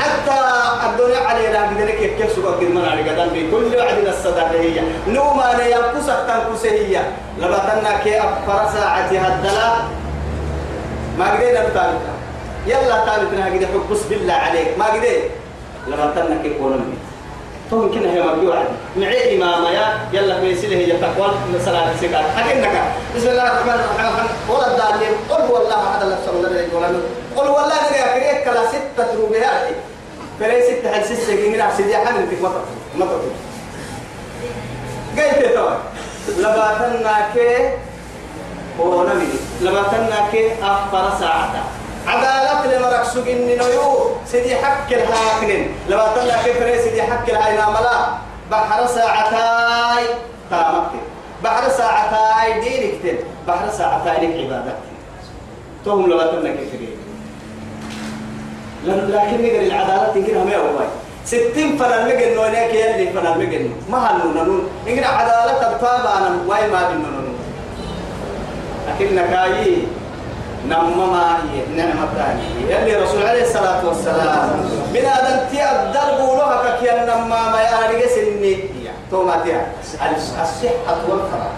حتى 0.00 0.38
الدنيا 0.86 1.18
علينا 1.18 1.70
بذلك 1.70 2.16
كيف 2.18 2.32
سوى 2.32 2.68
من 2.68 2.84
على 2.90 3.02
ذنبي. 3.02 3.50
كل 3.50 3.76
وعد 3.76 4.06
الصدقة 4.06 4.50
هي. 4.50 4.82
نوما 5.08 5.52
ينقص 5.72 6.06
تنقص 6.06 6.64
هي. 6.64 7.00
لبتنا 7.38 7.92
كي 8.04 8.18
أفر 8.18 8.60
ساعة 8.74 9.10
هدلا. 9.24 9.70
ما 11.18 11.32
قدينا 11.32 11.60
بتالتا 11.60 12.14
يلا 12.66 12.96
تالتنا 13.06 13.44
قد 13.46 13.66
حبس 13.72 14.02
بالله 14.10 14.34
عليك. 14.34 14.78
ما 14.78 14.84
قدينا 14.84 15.30
لبتنا 15.88 16.42
كي 16.42 16.58
قولنا 16.58 17.09
تو 17.70 17.82
يمكن 17.82 18.08
هي 18.08 18.22
مرجوعة 18.22 18.64
معي 18.96 19.36
إمامة 19.36 19.70
يا 19.70 19.98
يلا 20.12 20.40
في 20.40 20.54
سله 20.54 20.76
هي 20.76 20.92
تقوى 20.92 21.30
صلاة 21.64 21.90
السكات 21.92 22.24
أكنك 22.38 22.82
بسم 23.16 23.28
الله 23.28 23.42
الرحمن 23.42 23.80
الرحيم. 23.80 24.26
ولا 24.48 24.66
الدالين. 24.66 25.14
قل 25.30 25.42
هو 25.42 25.56
الله 25.62 25.88
أحد 25.88 26.02
الله 26.02 26.18
صلى 26.26 26.36
الله 26.36 26.48
عليه 26.48 26.68
وسلم. 26.68 27.02
قل 27.36 27.46
هو 27.46 27.58
الله 27.58 27.74
نجا 27.90 28.06
كريك 28.14 28.44
كلا 28.44 28.62
ستة 28.68 29.14
روبيات 29.20 29.68
فلي 30.40 30.62
ستة 30.62 30.90
هل 30.90 31.04
ستة 31.04 31.34
جنيه 31.36 31.70
سيدي 31.76 31.96
حمل 31.96 32.26
في 32.30 32.42
مطر 32.42 32.62
مطر 32.98 33.20
قلت 35.16 35.54
تو 35.54 35.68
لباتنا 36.38 37.16
كي 37.34 37.70
نبي. 38.80 39.28
لباتنا 39.60 40.18
كي 40.32 40.52
أفر 40.62 41.10
ساعة. 41.20 41.54
عدالة 42.06 42.78
لمرك 42.78 43.04
سجن 43.04 43.46
نيو. 43.46 44.10
سيدي 44.26 44.56
حق 44.56 44.92
الهاكنين 44.92 45.68
لما 45.88 46.06
طلع 46.16 46.36
كفر 46.36 46.76
سيدي 46.82 47.02
حق 47.02 47.28
الهاينا 47.28 47.70
ملا 47.70 47.96
بحر 48.50 48.86
ساعتاي 48.86 50.04
تامك. 50.50 50.90
بحر 51.44 51.68
ساعتاي 51.68 52.60
دينك. 52.60 52.94
تن 53.02 53.18
بحر 53.48 53.70
ساعتاي 53.70 54.26
لك 54.26 54.44
عبادتك. 54.44 54.78
توهم 55.84 56.10
لما 56.10 56.26
طلع 56.26 56.50
كفر 56.50 56.80
لكن 58.84 59.42
نقدر 59.42 59.60
العدالة 59.60 60.12
تنكر 60.14 60.38
هم 60.38 60.48
يا 60.48 60.60
ستين 61.24 61.78
فنان 61.78 62.08
مجن 62.08 62.34
نونيك 62.34 62.74
يلي 62.74 63.12
فنان 63.12 63.38
مجن. 63.38 63.70
ما 63.90 63.98
هنون 63.98 64.34
نون 64.34 64.68
إنك 64.88 65.04
عدالة 65.04 65.52
تبتابع 65.52 66.18
أنا 66.18 66.38
واي 66.46 66.70
ما 66.70 66.88
بنون 66.88 67.34
لكنك 68.88 69.32
أي 69.32 69.84
نمما 70.68 71.38
نعمة 71.76 72.08
ثانية 72.16 72.76
يلي 72.76 72.96
رسول 72.96 73.22
عليه 73.22 73.42
الصلاة 73.42 73.86
والسلام 73.86 74.48
من 74.94 75.00
هذا 75.00 75.42
انت 75.42 75.52
الدرب 75.60 76.28
ولها 76.28 76.76
كي 76.80 76.90
نمما 76.90 77.50
ما 77.50 77.60
يارجع 77.60 78.06
سني 78.06 78.58
توما 79.10 79.40
تيا 79.44 79.66
الصحة 80.42 81.00
والفراغ 81.08 81.52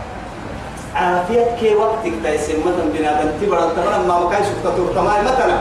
عافية 0.95 1.57
كي 1.61 1.75
وقتك 1.75 2.13
تيسم 2.25 2.61
مثلا 2.61 2.93
بنا 2.95 3.23
انت 3.23 3.51
برا 3.51 3.73
تمام 3.77 4.09
ما 4.09 4.21
مكان 4.21 4.43
شفت 4.43 4.77
تور 4.77 4.93
تمام 4.95 5.25
مثلا 5.25 5.59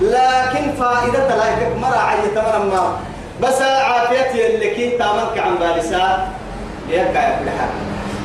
لكن 0.00 0.72
فائدة 0.72 1.28
لا 1.36 1.76
مرة 1.80 1.96
عي 1.96 2.28
تمام 2.34 2.68
ما 2.68 2.96
بس 3.42 3.62
عافية 3.62 4.46
اللي 4.46 4.74
كي 4.74 4.90
تامنك 4.90 5.38
عن 5.38 5.54
بالسا 5.56 6.28
يا 6.90 7.04
بلحة 7.04 7.68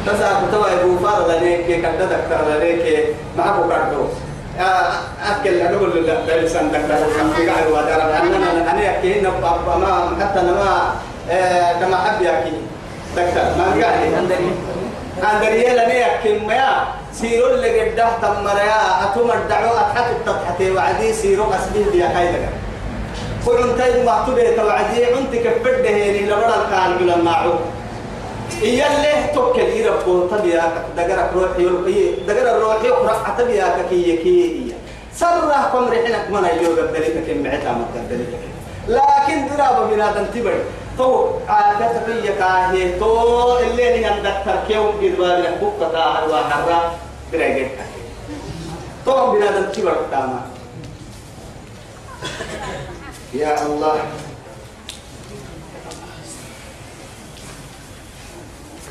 بس 0.08 0.22
أكتوا 0.22 0.70
يبو 0.70 0.98
فار 0.98 1.28
لنيك 1.28 1.82
كذا 1.82 2.06
دكتور 2.06 2.56
لنيك 2.56 3.06
معه 3.38 3.70
كاردوس 3.70 4.27
أكل 4.60 5.50
أنا 5.62 5.78
أقول 5.78 6.06
لا 6.06 6.12
لا 6.12 6.42
لسان 6.42 6.72
دكتور 6.72 7.08
خمسة 7.20 7.52
قاعد 7.52 7.68
وادر 7.72 8.02
أنا 8.02 8.72
أنا 8.72 8.98
أكيد 9.00 9.18
نبقى 9.28 9.60
ما 9.80 10.18
حتى 10.22 10.40
أنا 10.40 10.52
ما 10.52 10.92
كما 11.82 11.98
حب 11.98 12.22
يأكل 12.22 12.52
دكتور 13.18 13.44
ما 13.58 13.82
قاعد 13.82 14.14
عندني 14.14 14.52
عندني 15.24 15.64
يلا 15.64 15.88
نيأكل 15.88 16.46
ما 16.48 16.88
سيرو 17.14 17.48
اللي 17.48 17.82
قده 17.82 18.08
تمريا 18.22 18.82
أتوم 19.04 19.32
الدعوة 19.32 19.82
أتحت 19.92 20.12
التضحتي 20.12 20.72
وعدي 20.72 21.14
سيرو 21.14 21.44
أسبيه 21.54 21.92
بيا 21.92 22.08
كايدك 22.08 22.50
كل 23.46 23.58
انتي 23.70 24.04
معتوبة 24.04 24.56
توعدي 24.56 25.06
عنت 25.06 25.36
كبده 25.36 25.90
هني 25.90 26.26
لبرا 26.26 26.56
الكان 26.66 27.08
لما 27.08 27.32
عو 27.32 27.54
اللي 28.62 29.34
توكل 29.34 29.62
يربو 29.62 30.28
تبيا 30.28 30.64
دقرك 30.98 31.30
روحي 31.34 31.66
دقر 32.28 32.58
الروح 32.58 32.84
يقرأ 32.84 33.36
تبيا 33.38 33.86
كي 33.90 34.18
كي 34.18 34.74
سرح 35.16 35.70
كم 35.74 35.86
رحلك 35.88 36.26
من 36.30 36.46
أيوة 36.46 36.88
قدرتك 36.88 37.24
كم 37.28 37.44
بعتا 37.44 37.72
ما 37.72 37.86
قدرتك 37.96 38.44
لكن 38.88 39.48
درابة 39.58 39.86
من 39.96 40.02
هذا 40.02 40.20
انتبه 40.20 40.54
تو 40.98 41.30
عادة 41.48 42.06
في 42.06 42.34
كاهي 42.40 43.00
تو 43.00 43.60
اللي 43.60 44.02
نحن 44.02 44.24
دكتور 44.24 44.56
كيوم 44.68 44.92
قدوار 45.02 45.40
يحبوك 45.40 45.80
تاهر 45.80 46.30
وحرا 46.30 46.94
بريجت 47.32 47.72
تو 49.06 49.32
من 49.32 49.44
هذا 49.44 49.60
انتبه 49.60 49.92
تاما 50.12 50.42
يا 53.34 53.66
الله 53.66 53.96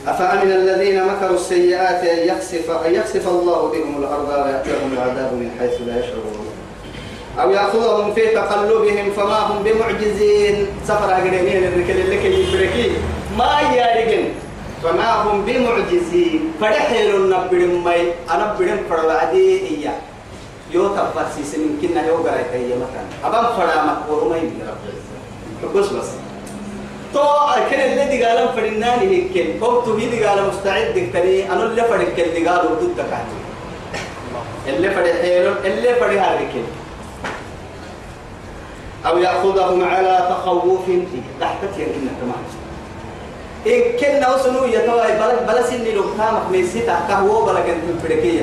أفأمن 0.07 0.53
الذين 0.53 1.05
مكروا 1.05 1.37
السيئات 1.37 2.05
أن 2.05 2.29
يخسف 2.29 2.71
أن 2.87 2.95
يخسف 2.95 3.29
الله 3.29 3.69
بهم 3.69 3.99
الأرض 3.99 4.29
ويأتيهم 4.29 4.92
العذاب 4.92 5.33
من 5.33 5.51
حيث 5.59 5.81
لا 5.87 5.99
يشعرون؟ 5.99 6.47
أو 7.40 7.51
يأخذهم 7.51 8.14
في 8.14 8.27
تقلبهم 8.27 9.11
فما 9.11 9.38
هم 9.38 9.62
بمعجزين؟ 9.62 10.66
سفر 10.85 11.12
أقرينين 11.12 11.64
الركل 11.64 12.01
اللي 12.01 12.16
كي 12.16 12.42
يبركي 12.42 12.92
ما 13.38 13.61
يارجن 13.61 14.25
فما 14.83 15.23
هم 15.23 15.45
بمعجزين؟ 15.45 16.53
فرحيل 16.61 17.16
النبر 17.16 17.57
مي 17.57 18.12
أنا 18.31 18.57
بدم 18.61 18.79
فروعدي 18.90 19.61
إياه. 19.61 19.99
يو 20.71 20.88
تفسي 20.88 21.45
سنين 21.45 21.79
كنا 21.83 22.07
يو 22.07 22.16
قرأت 22.16 22.51
أي 22.53 22.69
مكان 22.75 23.07
أبام 23.25 23.45
فرا 23.57 23.83
مكور 23.85 24.29
ما 24.29 24.37
يبي 24.37 24.51
بس 25.75 25.87
بس. 25.87 26.26
تو 27.17 27.25
كان 27.71 27.81
اللي 27.99 28.25
قالوا 28.25 28.53
فرناني 28.53 29.07
هيك 29.07 29.59
كم 29.61 29.61
تو 29.85 29.97
هي 29.97 30.25
قال 30.25 30.49
مستعد 30.49 30.87
دكتني 30.95 31.53
أنا 31.53 31.63
اللي 31.63 31.83
فرق 31.83 32.19
اللي 32.19 32.49
قالوا 32.49 32.71
ضد 32.81 32.97
كاتي 32.97 33.39
اللي 34.67 34.91
فرق 34.91 35.15
اللي 35.65 35.95
فرق 35.95 36.23
هذيك. 36.23 36.55
أو 39.07 39.19
يأخذهم 39.19 39.85
على 39.85 40.29
تخوف. 40.31 40.85
تحت 41.41 41.63
يمكن 41.63 42.07
كمان 42.21 42.43
إن 43.67 43.99
كنا 44.01 44.35
وصلوا 44.35 44.67
يتوى 44.67 45.03
بلد 45.21 45.47
بلس 45.49 45.73
إني 45.73 45.93
لو 45.93 46.03
تامك 46.19 46.43
ميسي 46.53 46.81
تحت 46.81 47.11
هو 47.11 47.47
بلد 47.47 47.57
أنت 47.57 48.03
فرقية. 48.03 48.43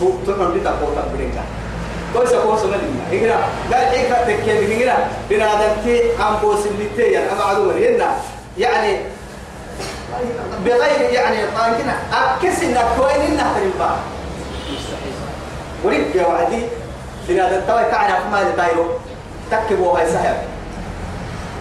تقول 0.00 0.54
لي 0.54 0.60
تقول 0.60 0.94
فرقية 1.12 1.44
كويس 2.16 2.30
كويس 2.30 2.62
ما 2.62 2.76
لنا 2.76 3.12
إجرا 3.12 3.36
قال 3.72 3.84
إيه 3.92 4.36
كيف 4.44 4.70
إجرا 4.70 5.08
بنادمتي 5.30 6.02
عم 6.20 6.36
بوس 6.42 6.66
اللي 6.66 6.88
تي 6.96 7.02
يعني 7.02 7.32
أما 7.32 7.44
عدو 7.44 7.70
هنا 7.70 8.16
يعني 8.58 8.98
بغير 10.64 11.10
يعني 11.12 11.36
طانكنا 11.56 11.96
أكس 12.12 12.62
إن 12.62 12.78
كوين 12.98 13.20
إن 13.20 13.40
تريبا 13.56 13.96
وريك 15.84 16.14
يا 16.14 16.26
وعدي 16.26 16.62
بنادم 17.28 17.66
توي 17.66 17.84
كعنا 17.84 18.28
ما 18.32 18.40
يدايرو 18.40 18.84
تكبوا 19.50 19.98
هاي 19.98 20.06
سهل 20.06 20.36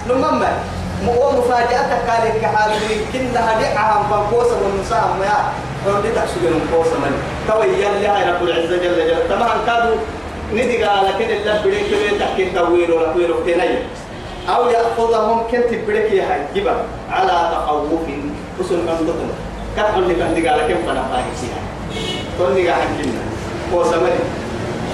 لما 0.10 0.58
مو 1.04 1.32
مفاجأتك 1.32 2.10
قال 2.10 2.36
لك 2.36 2.46
حال 2.46 2.72
كنا 3.14 3.58
هديعها 3.58 4.08
فانكوسا 4.10 4.56
والنساء 4.56 5.18
ما 5.20 5.52
فردي 5.86 6.12
تحسجن 6.12 6.60
كوسا 6.72 6.98
من 6.98 7.22
توي 7.48 7.68
يلي 7.68 8.08
هاي 8.08 8.32
رب 8.32 8.44
العزة 8.44 8.78
جل 8.78 8.96
جلاله 8.96 9.36
طبعا 9.36 9.66
كادوا 9.66 9.96
ندي 10.54 10.84
قال 10.84 11.08
كده 11.20 11.38
اللي 11.38 11.60
بديك 11.66 11.84
كده 11.90 12.20
تحكي 12.20 12.46
تويل 12.50 12.92
ولا 12.92 13.14
تويل 13.14 13.32
وتنين 13.32 13.78
أو 14.50 14.70
يأخذهم 14.70 15.44
كنت 15.52 15.74
بديك 15.88 16.12
يا 16.12 16.26
حجبا 16.54 16.76
على 17.12 17.52
تخوف 17.52 18.02
وصل 18.60 18.76
من 18.76 19.24
اللي 19.98 20.16
كان 20.16 20.34
دي 20.34 20.48
قال 20.48 20.60
كم 20.60 20.82
فنا 20.88 21.04
فاهمين 21.04 21.66
توني 22.38 22.70
قال 22.70 22.82
حكينا 22.82 23.22
كوسا 23.72 23.98
من 23.98 24.20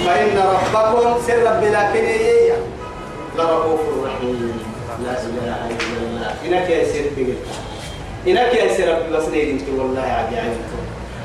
فإن 0.05 0.37
ربكم 0.73 1.21
سر 1.27 1.43
رب 1.43 1.63
لكن 1.63 2.05
إيه 2.05 2.53
لرؤوف 3.37 3.79
رحيم 4.05 4.59
لا 5.05 5.11
إله 5.11 5.67
إلا 5.69 6.07
الله 6.07 6.33
إنك 6.45 6.69
يا 6.69 6.83
سير 6.83 7.03
بقلت 7.17 7.37
إنك 8.27 8.53
يا 8.55 8.73
سير 8.73 8.87
رب 8.97 9.13
بسنين 9.13 9.49
انت 9.49 9.79
والله 9.79 10.01
عادي 10.01 10.37
عينك 10.37 10.57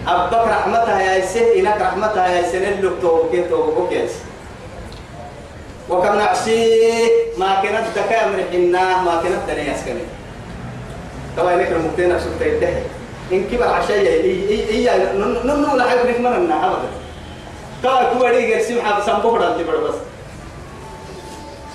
أبك 0.07 0.33
رحمتها 0.49 1.01
يا 1.01 1.27
سير 1.27 1.59
إنك 1.59 1.81
رحمتها 1.81 2.27
يا 2.29 2.43
سير 2.51 2.63
اللي 2.69 2.91
توقيت 3.03 3.51
توقيت 3.51 4.11
وكم 5.91 6.15
نعسي 6.19 6.81
ما 7.39 7.61
كانت 7.63 7.87
دكا 7.97 8.27
مرحنا 8.27 9.03
ما 9.03 9.23
كانت 9.23 9.41
دنيا 9.51 9.75
اسكني 9.75 10.01
طبعا 11.37 11.57
لك 11.57 11.73
المكتين 11.73 12.19
سبت 12.21 12.41
يدهي 12.41 12.83
إن 13.33 13.45
كبر 13.53 13.69
عشاء 13.69 13.99
إي 13.99 14.71
إي 14.71 14.91
ننو 15.45 15.77
لا 15.77 15.85
حيكون 15.91 16.23
من 16.23 16.53
أبدا. 16.53 16.89
طبعا 17.85 18.05
كواري 18.05 18.53
غير 18.53 18.63
سمحة 18.63 19.01
سامبو 19.07 19.31
بدل 19.31 19.65
تبر 19.65 19.77
بس 19.77 19.95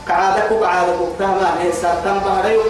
كعادة 0.08 0.48
كوك 0.50 0.64
عادة 0.64 0.98
كوك 0.98 1.10
تهما 1.20 1.62
هي 1.62 1.72
ساتم 1.72 2.20
بهريو 2.20 2.62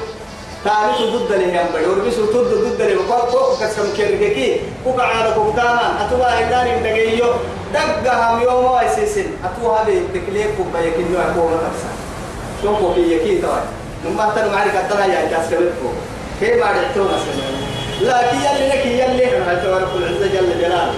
تاريخ 0.66 1.16
ضد 1.16 1.32
اللي 1.32 1.60
هم 1.62 1.66
بدور 1.76 2.08
بس 2.08 2.14
ضد 2.16 2.54
ضد 2.54 2.82
اللي 2.82 2.96
بقول 2.96 3.32
كوك 3.32 3.60
كسم 3.64 3.94
كيركي 3.98 4.62
كوك 4.84 5.00
عادة 5.00 5.34
كوك 5.36 5.56
تهما 5.56 6.06
أتوا 6.08 6.26
هيداري 6.38 6.76
متجيو 6.80 7.26
دقها 7.74 8.42
يوم 8.42 8.66
وايسين 8.66 9.28
أتوا 9.44 9.78
هذه 9.78 10.02
تكليف 10.14 10.48
بيكين 10.76 11.14
يوم 11.14 11.34
كوك 11.36 11.50
ترسا 11.52 11.92
شو 12.64 12.76
كوك 12.78 12.98
يكين 12.98 13.42
طبعا 13.42 13.62
نما 14.06 14.32
ترى 14.36 14.50
معي 14.50 14.70
كتر 14.70 15.00
يا 15.00 15.30
جاس 15.30 15.50
كبرتو 15.52 15.90
كيف 16.40 16.64
ما 16.64 16.72
رحتوا 16.72 17.06
مثلا 17.06 17.72
لكن 18.02 18.38
يلي 18.38 18.68
لك 18.70 18.86
يلي. 18.86 19.26
رب 19.66 19.96
العزة 19.98 20.28
جل 20.28 20.60
جلاله. 20.60 20.94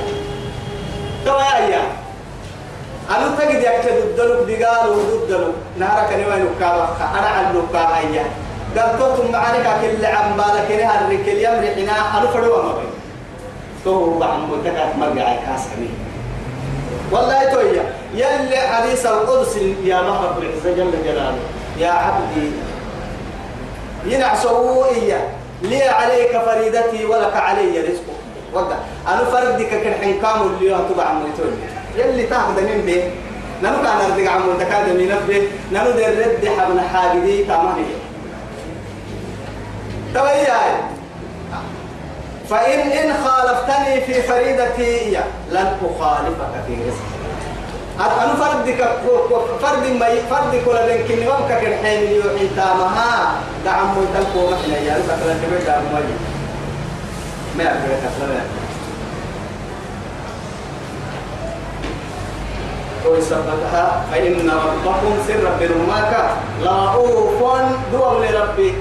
طبعا 1.25 1.57
يا 1.59 1.81
أنا 3.09 3.35
تجد 3.39 3.61
يكتب 3.61 3.97
الدلوك 3.97 4.47
دقال 4.49 4.89
ودلوك 4.89 5.55
نهارك 5.79 6.13
نوين 6.13 6.47
وكابا 6.47 6.89
أنا 7.19 7.27
على 7.27 7.51
الوكابا 7.51 7.99
توتم 8.75 9.31
معانك 9.31 9.67
كل 9.81 10.05
عم 10.05 10.37
بالك 10.37 10.81
نهار 10.81 10.99
الركل 11.07 11.37
يمري 11.45 11.69
حنا 11.75 12.17
أنا 12.17 12.27
فدوا 12.27 12.63
ما 12.63 12.73
بين. 12.73 12.93
تو 13.85 14.19
بعم 14.19 14.51
بتكات 14.51 14.95
مرجع 14.95 15.23
كاس 15.23 15.67
كمين 15.75 15.95
والله 17.11 17.43
تويا 17.53 17.83
يلي 18.13 18.57
حديث 18.57 19.05
القدس 19.05 19.57
يا 19.83 20.01
رب 20.01 20.43
العزة 20.43 20.77
جل 20.77 20.91
جلاله. 21.05 21.39
يا 21.79 21.91
عبدي 21.91 22.51
ينعسوا 24.05 24.85
إياه. 24.85 25.27
لي 25.61 25.83
عليك 25.83 26.31
فريدتي 26.45 27.05
ولك 27.05 27.35
علي 27.35 27.79
رزقك. 27.79 28.23
وقع 28.53 28.75
أنا 29.07 29.23
فردك 29.23 29.69
كن 29.69 30.21
كامل 30.21 30.45
اللي 30.45 30.65
يهتبع 30.71 31.13
ميتوني 31.13 31.57
يلي 31.97 32.23
تاخذ 32.23 32.61
من 32.61 32.83
به 32.85 33.11
نانو 33.61 33.77
كان 33.83 34.11
أرضك 34.11 34.27
عمو 34.27 34.53
تكاد 34.59 34.89
من 34.89 35.07
نفسه 35.09 35.47
نانو 35.71 35.91
در 35.91 36.09
رد 36.09 36.49
حبنا 36.59 36.81
حاجدي 36.93 37.43
تمامي 37.43 37.85
توياي 40.13 40.73
فإن 42.49 42.79
إن 42.79 43.13
خالفتني 43.23 44.01
في 44.01 44.21
فريدتي 44.21 45.17
لن 45.51 45.77
أخالفك 45.81 46.53
في 46.67 46.73
رزقك 46.73 47.13
أنا 47.99 48.33
فردك 48.35 48.89
فرد 49.61 49.85
ما 49.99 50.07
فرد 50.29 50.61
كل 50.65 50.77
بين 50.87 51.07
كني 51.07 51.27
وابك 51.27 51.51
كرحين 51.61 52.11
يوحي 52.11 52.47
تامها. 52.55 53.33
دعم 53.65 53.87
مدلكو 53.97 54.51
محنا 54.51 54.77
يا 54.77 54.95
رب 54.97 55.09
كلا 55.23 55.33
تبي 55.33 55.65
دعم 55.65 55.83
مالي 55.93 56.15
ما 57.57 57.63
أقدر 57.63 57.93
أكلم 57.93 58.45
ويثبتها 63.05 64.05
فإن 64.11 64.49
ربكم 64.49 65.13
سر 65.27 65.45
برماك 65.59 66.13
لرؤوف 66.61 67.39
دعوا 67.93 68.25
لربي. 68.25 68.73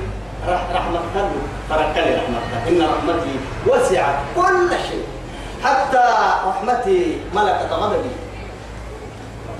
الله 0.46 1.30
فركل 1.70 2.06
رحمته 2.18 2.68
إن 2.68 2.82
رحمتي 2.82 3.34
وسعت 3.66 4.14
كل 4.36 4.70
شيء. 4.90 5.04
حتى 5.64 6.04
رحمتي 6.46 7.20
ملكة 7.34 7.70
غضبي. 7.70 8.10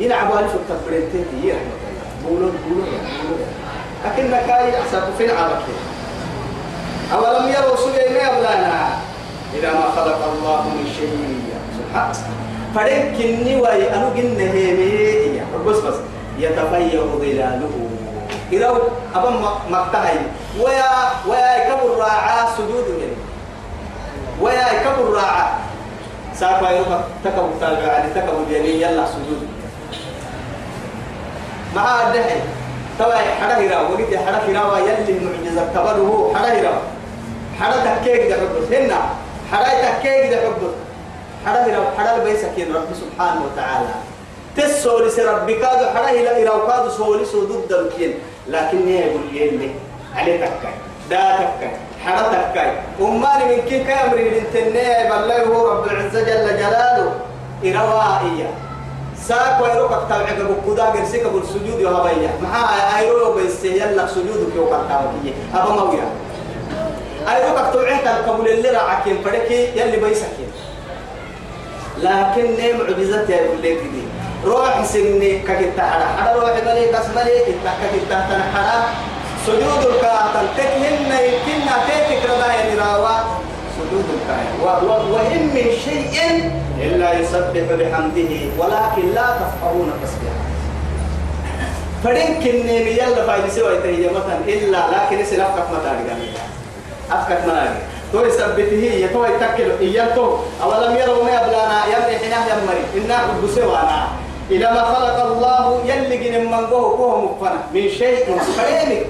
يلعبوا 0.01 0.39
ألف 0.39 0.55
التبريتين 0.55 1.27
هي 1.43 1.51
رحمة 1.53 1.83
الله 1.87 2.07
بولون 2.25 2.59
بولون 2.67 2.89
لكنك 4.05 4.51
أي 4.51 4.81
أحسب 4.81 5.03
في 5.19 5.25
العرب 5.25 5.63
أولم 7.13 7.49
يروا 7.49 7.77
سليمان 7.77 8.27
أبلانا؟ 8.27 8.89
إذا 9.55 9.73
ما 9.73 9.87
خلق 9.97 10.21
الله 10.33 10.63
من 10.63 10.87
شيء 10.99 11.43
سبحانه 11.79 12.19
فريق 12.75 13.13
كني 13.13 13.57
واي 13.61 13.95
أنو 13.95 14.09
جنة 14.17 14.51
هي 14.51 15.41
بس 15.67 15.77
بس. 15.77 15.95
يتفيأ 16.39 17.01
ظلاله. 17.21 17.75
إذا 18.53 18.69
أبا 19.15 19.31
مقتهي 19.71 20.19
ويا 20.61 20.91
ويا 21.29 21.69
كبر 21.69 21.97
راعى 21.99 22.47
سجود 22.57 22.85
يعني 23.01 23.17
ويا 24.41 24.83
كبر 24.85 25.13
راعى. 25.15 25.49
ساقا 26.35 26.71
يروح 26.71 27.01
تكبر 27.25 27.49
تابع 27.61 27.93
على 27.93 28.11
تكبر 28.15 28.45
يعني 28.51 28.83
يلا 28.83 29.07
سجود. 29.07 29.49
مع 31.77 32.09
الدحي 32.09 32.37
توا 32.99 33.15
حدا 33.15 33.57
هيرا 33.59 33.81
وقت 33.81 34.15
حدا 34.27 34.41
هيرا 34.47 34.79
يلي 34.79 35.19
المعجزة 35.19 35.73
تبره 35.75 36.33
حدا 36.37 36.53
هيرا. 36.53 36.83
حدا 37.61 37.97
تكيك 37.97 38.31
ده 38.31 38.37
حبس. 38.37 38.73
هنا 38.73 38.97
حدا 39.53 39.99
تكيك 39.99 40.31
ده 40.31 40.37
حبس. 40.37 40.75
حدا 41.47 41.65
هيرا 41.65 41.85
حدا 41.99 42.25
بيسكين 42.25 42.75
رب 42.75 42.89
سبحانه 42.95 43.41
وتعالى. 43.45 43.89
تسولي 44.57 45.23
ربك 45.25 45.65
هذا 45.65 45.93
حدا 45.95 46.09
هيرا 46.09 46.37
هيرا 46.37 46.55
وكاد 46.55 46.91
سولي 46.91 47.25
ضد 47.25 47.73
الكين 47.73 48.15
لكن 48.49 48.89
يقول 48.89 49.23
يلي 49.33 49.71
عليه 50.17 50.37
تكاي 50.37 50.75
دا 51.11 51.37
تكاي 51.37 51.71
حدا 52.05 52.51
تكاي 52.53 52.73
أماني 53.01 53.45
من 53.45 53.63
كي 53.69 53.85
كامري 53.85 54.31
لنتنيه 54.31 55.09
بالله 55.11 55.45
هو 55.45 55.69
رب 55.69 55.85
العزة 55.85 56.21
جل 56.21 56.57
جلاله. 56.59 57.13
إروائية 57.65 58.51
ساك 59.29 59.61
ويروك 59.63 59.91
تبعك 60.11 60.39
بكودا 60.41 60.85
قرسيك 60.85 61.27
بالسجود 61.27 61.81
يا 61.81 61.89
هبايا 61.89 62.31
مع 62.43 62.99
ايرو 62.99 63.35
بس 63.35 63.65
يلا 63.65 64.07
سجودك 64.07 64.55
يوم 64.57 64.67
كتابك 64.67 65.35
أبا 65.55 65.71
مويا. 65.71 66.07
أيروك 67.29 67.59
تبعك 67.73 68.07
القبول 68.07 68.49
اللي 68.49 68.71
راعكين. 68.71 69.23
فدك 69.25 69.51
يلي 69.51 69.97
بيسكين. 69.97 70.51
لكن 71.99 72.47
معجزات 72.79 73.31
يا 73.31 73.37
يقول 73.37 73.59
لك 73.63 73.81
دي 73.93 74.03
روح 74.45 74.85
سني 74.85 75.39
ككتا 75.39 75.83
حدا 75.83 76.07
حدا 76.19 76.33
روح 76.33 76.51
ملي 76.67 76.87
كسملي 76.87 77.39
كتا 77.47 77.73
ككتا 77.81 78.27
تنحدا 78.29 78.83
سجود 79.47 79.83
الكاتل 79.93 80.47
تكهن 80.57 81.11
يمكننا 81.11 81.75
تيتك 81.87 82.31
رضايا 82.31 82.75
نراوا 82.75 83.19
سجود 83.77 84.05
الكائن 84.17 84.53
وإن 85.13 85.43
من 85.55 85.67
شيء 85.85 86.53
إلا 86.81 87.19
يسبح 87.21 87.65
بحمده 87.79 88.33
ولكن 88.59 89.15
لا 89.15 89.27
تفقهون 89.41 89.93
تسبيحه. 90.03 90.45
فدين 92.05 92.43
كني 92.43 92.93
يلا 92.99 93.27
فايد 93.27 93.49
سوى 93.51 93.79
تهي 93.79 94.09
مثلا 94.09 94.39
إلا 94.49 94.79
لكن 94.95 95.21
يصير 95.21 95.43
أفكك 95.43 95.67
متاري 95.71 96.33
أفكك 97.13 97.41
متاري 97.47 97.79
تو 98.13 98.25
يثبته 98.25 98.83
يتوى 99.05 99.29
يتكل 99.29 99.71
إيانتو 99.81 100.37
أولم 100.63 100.97
يروا 100.97 101.25
ما 101.25 101.31
يبلانا 101.31 101.79
يمري 101.87 102.19
حناه 102.19 102.45
يمري 102.47 103.05
إنا 103.05 103.17
قد 103.19 103.51
سوانا 103.55 104.09
إلى 104.51 104.71
ما 104.71 104.83
خلق 104.85 105.25
الله 105.25 105.81
يلقي 105.87 106.31
من 106.39 106.51
منقوه 106.51 106.97
كوه 106.97 107.21
مفنا 107.21 107.59
من 107.75 107.89
شيء 107.99 108.39
فريمك. 108.57 109.07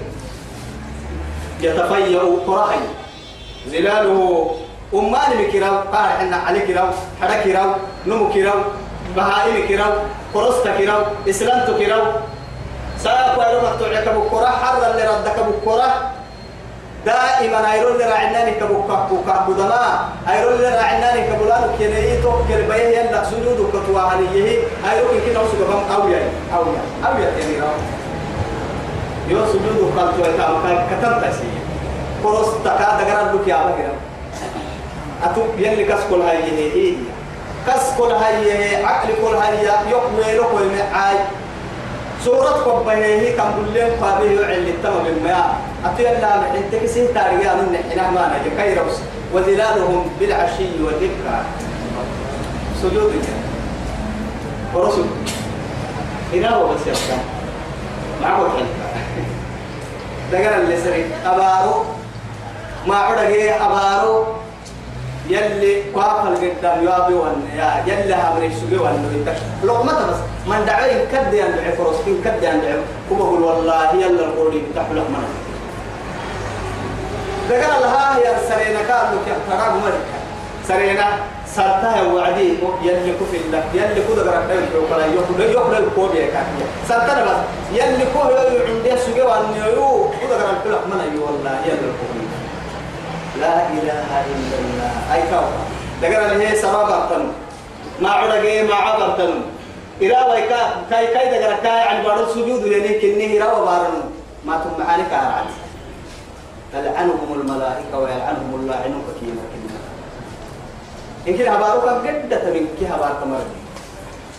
يتفيأ 1.62 2.20
قرحي 2.46 2.78
زلاله 3.66 4.50
أمان 4.94 5.30
بكراو 5.38 5.76
قال 5.92 6.08
إحنا 6.18 6.36
علي 6.36 6.60
كراو 6.60 6.88
حدا 7.22 7.36
كراو 7.44 7.70
نمو 8.06 8.28
كراو 8.34 8.60
بهائم 9.16 9.68
كراو 9.68 9.92
قرصت 10.34 10.68
كراو 10.78 11.00
إسلامت 11.28 11.70
كراو. 11.80 12.02
ساق 13.04 13.38
ويرو 13.38 13.60
مقطوعك 13.66 14.08
بكرة 14.08 14.46
حر 14.46 14.90
اللي 14.90 15.04
ردك 15.10 15.38
بكرة 15.48 15.90
دائما 17.06 17.72
أيرون 17.72 17.92
اللي 17.92 18.04
راعناني 18.04 18.52
كبوكا 18.60 19.06
بوكا 19.10 19.46
بدما 19.48 20.08
ايرون 20.30 20.52
اللي 20.52 20.68
راعناني 20.68 21.20
كبولانو 21.28 21.66
كنيتو 21.78 22.32
كربيه 22.48 22.88
يلا 22.98 23.24
سجود 23.24 23.58
كتوا 23.72 24.00
عليه 24.00 24.58
ايرون 24.90 25.16
كده 25.26 25.40
بام 25.42 25.82
اويا 25.94 26.20
اويا 26.56 26.82
اويا 27.06 27.30
تاني 27.36 27.60
راو 27.60 27.76
يو 29.28 29.46
سجود 29.46 29.92
كتوا 29.96 30.26
كام 30.38 30.86
كتم 30.90 31.20
تسي 31.20 31.50
قرص 32.24 32.48
تكا 32.64 32.98
دغرا 32.98 33.32
دوك 33.32 33.48
يا 33.48 33.56
بغير 33.56 33.94
اتو 35.24 35.40
يلي 35.58 35.84
كاس 35.84 36.00
كل 36.10 36.20
هاي 36.20 36.42
هي 36.42 36.94
كاس 37.66 37.92
كل 37.98 38.12
هاي 38.12 38.84
عقل 38.84 39.08
كل 39.22 39.34
هاي 39.34 39.64
يقوي 39.90 40.36
له 40.36 40.44
كل 40.52 40.64
معاي 40.92 41.16
سورة 42.24 42.64
هي 42.94 43.32
كم 43.32 43.52
كسين 46.82 47.06
تاريا 47.14 47.54
من 47.54 47.76
حنا 47.90 48.10
ما 48.10 48.30
نجي. 48.38 48.50
وذلالهم 49.34 50.06
بالعشي 50.20 50.66
بس 56.72 56.90
معه 58.22 58.36
حلقة 58.36 58.81
دقنا 60.32 60.56
اللي 60.56 60.76
سري 60.84 61.04
أبارو. 61.26 61.84
ما 62.86 62.96
عرق 62.96 63.62
أبارو. 63.62 64.24
يلي 65.28 65.82
قافل 65.94 66.34
قدام 66.36 66.84
يابي 66.84 67.14
وان 67.14 67.42
يا 67.56 67.84
يلي 67.86 68.14
همري 68.14 68.50
سوقي 68.60 68.76
وان 68.82 68.96
يدك 69.14 69.36
لقمة 69.64 69.92
بس 69.92 70.16
من 70.46 70.64
دعوين 70.66 70.98
كد 71.12 71.34
يندعي 71.34 71.72
فرسكين 71.72 72.22
كد 72.24 72.42
يندعي 72.42 72.74
كما 73.10 73.18
بقول 73.18 73.42
والله 73.42 73.90
يلا 73.94 74.24
القولي 74.24 74.62
بتاع 74.72 74.82
لقمة 74.82 75.18
ذكر 77.48 77.76
الله 77.76 78.18
يا 78.18 78.34
سرينا 78.48 78.82
كانوا 78.82 79.18
كتراغ 79.26 79.74
ملك 79.84 80.04
سرينا 80.68 81.06
سرتها 81.56 82.02
وعدي 82.12 82.48
يلي 82.82 83.12
كفي 83.20 83.38
لك 83.52 83.64
يلي 83.74 84.00
كده 84.08 84.22
قرأت 84.32 84.50
يقول 84.74 85.00
يقول 85.00 85.40
يقول 85.40 85.74
الكوبي 85.74 86.26
كافية. 86.26 86.66
سرتنا 86.88 87.24
بس 87.24 87.38
يلي 87.72 88.04
كوه 88.14 88.40
عندي 88.68 88.96
سوقي 89.06 89.22
وان 89.22 89.56
يو 89.56 90.10
كده 90.22 90.34
قرأت 90.36 90.66
لك 90.66 90.86
من 90.86 91.00
أيوه 91.00 91.24
والله 91.30 91.60
يلي 91.66 91.86
الكوبي 91.92 92.24
لا 93.40 93.54
إله 93.68 94.08
إلا 94.32 94.56
الله. 94.62 94.92
أي 95.14 95.22
كوكب 95.22 95.62
دقنا 96.02 96.34
له 96.34 96.54
سبب 96.54 96.90
أبتن 96.90 97.24
ما 98.00 98.10
عرقه 98.10 98.62
ما 98.62 98.74
عبرتن 98.74 99.32
إرا 100.02 100.24
ويكا 100.32 100.60
كاي 100.90 101.06
كاي 101.06 101.26
دقنا 101.40 101.56
كاي 101.56 101.80
عن 101.88 102.02
بارو 102.02 102.26
سجود 102.34 102.66
يعني 102.66 102.98
كني 103.00 103.42
إرا 103.42 103.52
وبارن 103.52 103.94
ما 104.46 104.56
تم 104.56 104.84
معاني 104.84 105.02
كارعد 105.10 105.44
تلعنهم 106.72 107.28
الملائكة 107.40 107.98
ويلعنهم 107.98 108.50
اللاعنون 108.60 109.02
كنا 109.20 109.42
إن 111.28 111.38
كده 111.38 111.50
هباروك 111.50 111.84
قدة 111.84 112.44
من 112.54 112.66
كي 112.78 112.86
هبارك 112.86 113.20
مرد 113.26 113.50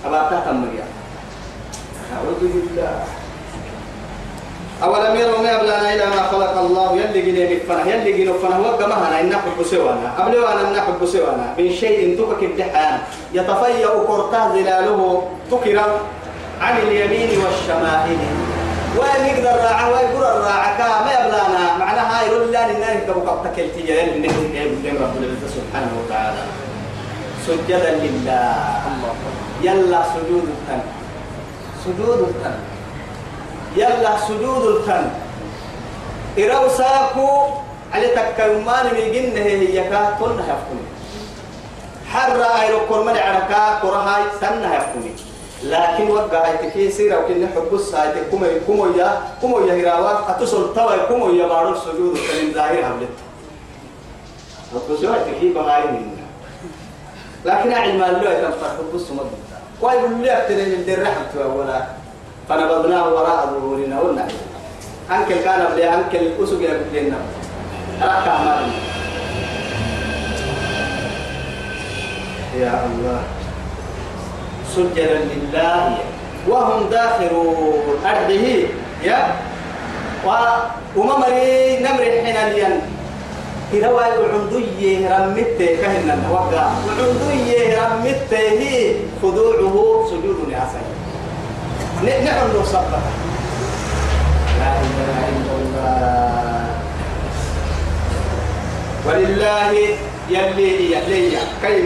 هبارك 0.06 0.44
تمريا 0.46 0.86
أعوذ 2.14 2.40
بالله. 2.40 3.04
أولم 4.84 5.16
يروا 5.16 5.42
ما 5.42 5.52
يبلانا 5.52 5.94
إلى 5.94 6.06
ما 6.06 6.22
خلق 6.32 6.58
الله؟ 6.60 6.96
يلي 6.96 7.22
جنيه 7.22 7.64
بفنه 7.64 7.88
يلي 7.88 8.12
جنيه 8.12 8.32
بفنه 8.32 8.60
وقع 8.60 8.88
مهنا 8.88 9.20
إن 9.22 9.30
نحب 9.30 9.64
سوانا. 9.64 10.12
قبل 10.20 10.38
وأنا 10.38 10.72
نحب 10.78 11.06
سوانا. 11.06 11.56
من 11.58 11.72
شيء 11.72 12.18
تكك 12.20 12.44
الدحان. 12.44 13.00
يتفيأ 13.34 13.88
كرتا 14.08 14.42
ظلاله. 14.54 15.28
تكرا 15.52 15.86
عن 16.62 16.78
اليمين 16.78 17.30
والشمائل. 17.44 18.18
يقدر 19.28 19.56
راعة 19.64 19.90
ويقول 19.90 20.24
الراعة 20.24 21.04
ما 21.06 21.12
يبلانا 21.12 21.78
معناها 21.80 22.24
يقول 22.24 22.48
لله 22.48 23.00
كبو 23.08 23.20
قبتك 23.20 23.60
التجاه 23.60 24.04
يلي 24.04 24.28
نحن 24.28 24.98
رب 25.04 25.16
العزة 25.18 25.48
سبحانه 25.58 25.92
وتعالى. 26.06 26.44
سجدا 27.48 27.92
لله. 28.04 28.56
يلا 29.62 30.02
سجود 30.14 30.46
التن. 30.56 30.82
سجود 31.84 32.20
التن. 32.30 32.58
يلا 33.76 34.14
سجود 34.28 34.64
التن. 34.76 35.06
إراو 36.40 36.70
ساكو 36.70 37.28
على 37.94 38.08
تكيمان 38.08 38.86
ميجن 38.96 39.38
هي 39.38 39.78
كا 39.90 40.18
تن 40.20 40.40
هفكم. 40.40 40.80
حر 42.12 42.40
أيرو 42.62 42.80
كرمل 42.90 43.18
عركا 43.18 43.80
كرهاي 43.82 44.24
سن 44.42 44.64
هفكم. 44.64 45.04
لكن 45.64 46.06
وقع 46.12 46.56
تكي 46.56 46.92
سيرا 46.92 47.18
وكن 47.18 47.48
حب 47.56 47.72
الساعة 47.74 48.16
كم 48.32 48.44
كم 48.68 48.80
يا 49.00 49.10
كم 49.42 49.52
يا 49.68 49.74
هراوا 49.80 50.32
أتصل 50.32 50.76
توا 50.76 51.08
كم 51.08 51.22
يا 51.40 51.48
بارو 51.48 51.76
سجود 51.76 52.16
التن 52.16 52.54
ظاهر 52.54 52.84
هبلت. 52.88 53.18
وتصل 54.74 55.16
تكي 55.28 55.54
بهاي 55.56 55.84
منا 55.92 56.13
لكن 57.46 57.74
علم 57.74 58.04
الله 58.04 58.34
كان 58.34 58.52
فرح 58.62 58.72
السمد 58.94 59.28
ويقول 59.82 60.22
لي 60.22 60.32
أكتر 60.38 60.56
من 60.56 60.86
الرحمة 60.88 61.56
ولا 61.56 61.82
فنبذناه 62.50 63.08
وراء 63.14 63.46
ظهورنا 63.46 64.00
قلنا 64.00 64.28
أنكل 65.12 65.36
كان 65.44 65.66
بلي 65.76 65.90
أنكل 65.94 66.44
أسوق 66.44 66.62
يقولنا 66.62 67.18
ركع 68.02 68.38
مالي 68.44 68.72
يا 72.60 72.86
الله. 72.86 73.22
سجدا 74.76 75.20
لله. 75.26 75.98
وهم 76.48 76.90
داخلون 76.90 77.98
أرضه. 78.06 78.46
يا. 79.04 79.36
وممري 80.96 81.80
نمر 81.82 82.04
حين 82.24 82.38
الين 82.38 82.82
إذا 83.74 83.90
واي 83.90 84.12
عندي 84.34 85.08
رمت 85.08 85.58
كهنا 85.82 86.18
وقع 86.32 86.66
عندي 87.00 87.74
رمت 87.76 88.34
هي 88.34 88.96
خضوعه 89.22 90.06
سجود 90.10 90.38
لأسد 90.52 90.86
نحن 92.26 92.62
نصبر 92.62 93.00
لا 94.60 94.74
إله 94.82 95.18
إلا 95.30 95.54
الله. 95.62 96.68
ولله 99.08 99.72
يلي 100.30 100.92
يلي 100.92 101.38
كيف 101.62 101.86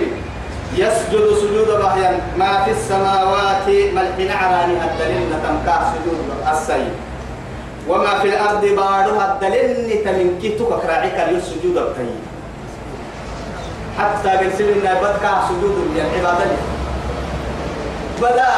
يسجد 0.78 1.26
سجود 1.42 1.82
بحيا 1.84 2.20
ما 2.38 2.64
في 2.64 2.72
السماوات 2.72 3.68
ملحن 3.68 4.32
عراني 4.32 4.74
الدليل 4.74 5.30
سجود 5.94 6.20
السيد 6.52 7.07
وما 7.90 8.20
في 8.20 8.28
الأرض 8.28 8.66
بارها 8.66 9.34
الدليل 9.34 10.04
تمنكي 10.06 10.50
تكراعك 10.50 11.30
السجود 11.30 11.78
الطيب 11.78 12.20
حتى 14.00 14.30
قرسلنا 14.30 14.94
بدكا 15.02 15.32
سجود 15.50 15.76
العبادة 15.96 16.46
بدا 18.22 18.50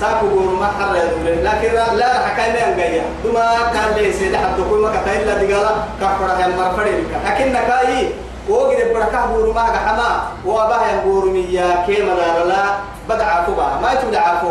ساكو 0.00 0.26
قول 0.28 0.54
ما 0.60 0.66
حر 0.66 0.92
لكن 1.26 1.72
لا 1.96 2.08
حكاية 2.26 2.52
ما 2.52 2.58
ينقيا 2.84 3.02
دوما 3.24 3.56
كان 3.74 3.94
لي 3.96 4.12
سيد 4.12 4.36
حد 4.36 4.56
كل 4.70 4.76
ما 4.78 4.90
كتاين 4.96 5.26
لا 5.26 5.34
دقالا. 5.34 5.70
كفر 6.00 6.40
يا 6.40 6.46
مرفري 6.46 7.04
لكن 7.26 7.52
نكاي 7.52 8.08
وقد 8.48 8.76
بركة 8.94 9.18
قول 9.32 9.54
ما 9.54 9.60
حما 9.62 10.22
وأباه 10.44 10.86
يقول 10.86 11.30
ميا 11.30 11.84
كيما 11.86 12.12
لا 12.12 12.44
لا 12.44 12.64
بدع 13.08 13.44
فوبا 13.44 13.78
ما 13.82 13.92
يتبدع 13.92 14.40
فو 14.40 14.50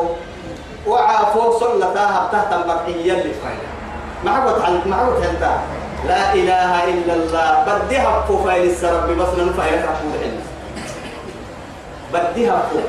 وعافو 0.88 1.60
صلتها 1.60 2.30
تحت 2.32 2.54
البقية 2.54 3.12
اللي 3.12 3.34
فايدة. 3.44 3.70
ما 4.24 4.32
عقد 4.96 5.24
انت 5.24 5.44
لا 6.08 6.34
إله 6.34 6.84
إلا 6.84 7.14
الله. 7.14 7.66
بديها 7.68 8.22
فو 8.28 8.38
فايل 8.44 8.70
السرب 8.70 9.10
بس 9.10 9.28
نفايل 9.40 9.84
رحمه 9.84 10.14
الله 10.16 10.46
بديها 12.14 12.64
فو 12.72 12.80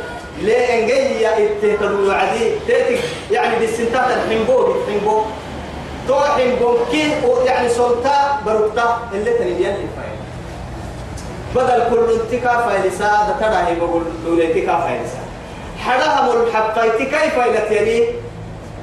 ليه 0.42 0.82
إنجي 0.82 1.20
يا 1.22 1.30
اتهتدوا 1.30 2.14
عدي؟ 2.14 2.50
تاتي 2.68 2.98
يعني 3.30 3.58
بالسنتات 3.58 4.06
الحنبو 4.10 4.66
بالحنبو 4.66 5.22
تو 6.08 6.14
حنبو 6.14 6.76
كي 6.90 7.12
يعني 7.44 7.68
سلطة 7.68 8.38
بروكتا 8.46 8.98
اللي 9.12 9.30
تنين 9.38 9.56
يلي 9.56 9.86
فايل 9.96 10.16
بدل 11.54 11.90
كل 11.90 12.12
انتكا 12.12 12.60
فايلسا 12.60 13.10
دتراهي 13.28 13.74
بقول 13.74 14.02
دولتكا 14.26 14.80
فايلسا 14.80 15.25
حرام 15.86 16.26
الحقيتي 16.42 17.04
كيف 17.04 17.34
فايلت 17.38 17.70
يعني 17.70 18.04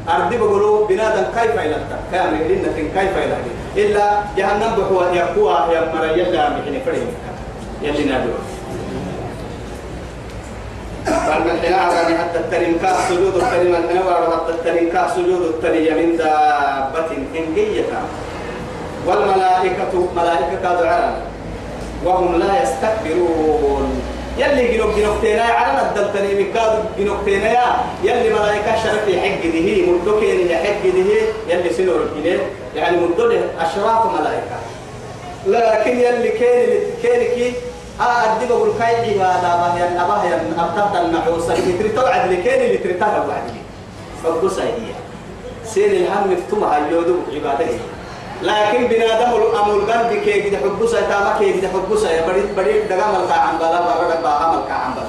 أرضي 0.09 0.37
بقولوا 0.37 0.87
بنادم 0.87 1.23
كيف 1.35 1.51
فايلت 1.55 1.79
كامل 2.11 2.41
إن 2.41 2.65
كيف 2.95 3.13
فايلت 3.13 3.37
إلا 3.77 4.05
جهنم 4.37 4.75
بحوا 4.77 5.05
يقوى 5.13 5.75
يا 5.75 5.93
مريا 5.95 6.31
لا 6.31 6.49
محني 6.49 6.79
فريم 6.85 7.07
يلي 7.81 8.03
نادوا. 8.03 8.33
فالمحنا 11.05 11.77
عراني 11.77 12.17
حتى 12.17 12.39
الترنكا 12.39 12.95
سجود 13.09 13.35
الترنكا 13.35 13.79
الحنا 13.79 14.35
حتى 14.35 14.51
الترنكا 14.51 15.07
سجود 15.15 15.41
الترنكا 15.41 15.93
من 15.95 16.17
دابة 16.17 17.11
إنجية 17.35 17.85
والملائكة 19.07 20.07
ملائكة 20.15 20.81
دعاء 20.81 21.21
وهم 22.05 22.35
لا 22.35 22.63
يستكبرون. 22.63 24.01
يلي 24.37 24.67
جنوب 24.77 24.95
جنوبتينا 24.95 25.43
على 25.43 25.81
الدلتني 25.89 26.43
مكاد 26.43 26.85
جنوبتينا 26.99 27.51
يا 27.51 27.65
يلي 28.03 28.33
ملائكة 28.33 28.83
شرفي 28.83 29.21
حق 29.21 29.43
ده 29.43 29.91
مدوكين 29.91 30.49
حق 30.55 30.83
ده 30.83 31.53
يلي 31.55 31.73
سنور 31.73 32.01
الجنين 32.01 32.39
يعني 32.75 32.97
مدوده 32.97 33.39
أشراف 33.59 34.19
ملائكة 34.19 34.57
لكن 35.47 35.99
يلي 35.99 36.29
كين 36.29 36.79
كي 37.35 37.53
أدي 37.99 38.45
بقول 38.49 38.69
كاي 38.79 38.95
عبادة 38.95 39.55
بهيا 39.55 40.05
أبهيا 40.05 40.35
أبتبت 40.57 41.01
المعوصة 41.05 41.53
اللي 41.53 41.73
تريتو 41.77 42.01
عدل 42.01 42.35
كين 42.35 42.61
اللي 42.61 42.77
تريتها 42.77 43.25
وعدل 43.27 43.53
فبقصة 44.23 44.63
هي 44.63 44.93
سين 45.65 45.91
الهم 45.91 46.35
فتمها 46.35 46.87
يودو 46.91 47.15
عبادة. 47.35 47.65
لكن 48.43 48.87
بنادم 48.87 49.31
الأمر 49.41 49.91
قلب 49.91 50.19
كي 50.25 50.41
كده 50.41 50.57
حبوسة 50.57 51.01
تاما 51.01 51.35
كي 51.39 51.53
كده 51.61 51.67
حبوسة 51.69 52.11
يا 52.11 52.27
بريد 52.27 52.55
بريد 52.55 52.87
دقام 52.89 53.23
الكاعم 53.23 53.57
بالا 53.57 53.81
برد 53.81 54.23
باهم 54.23 54.63
الكاعم 54.63 54.93
بالا 54.93 55.07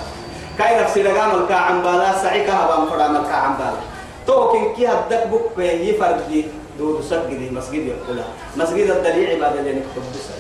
كاي 0.59 0.83
نفسي 0.83 1.03
دقام 1.03 1.43
الكاعم 1.43 1.83
بالا 1.83 2.19
سعيك 2.23 2.51
هبام 2.51 2.87
فرام 2.87 3.17
الكاعم 3.17 3.55
بالا 3.59 3.81
تو 4.27 4.49
كن 4.49 4.75
كي 4.77 4.87
هدك 4.89 5.27
بك 5.27 5.59
يفرد 5.59 6.29
دي 6.29 6.47
دو 6.79 7.03
سجد 7.03 7.53
مسجد 7.53 7.87
يقول 7.87 8.19
مسجد 8.57 8.91
الدليل 8.91 9.31
عبادة 9.31 9.63
لأنك 9.63 9.83
حبوسة 9.95 10.35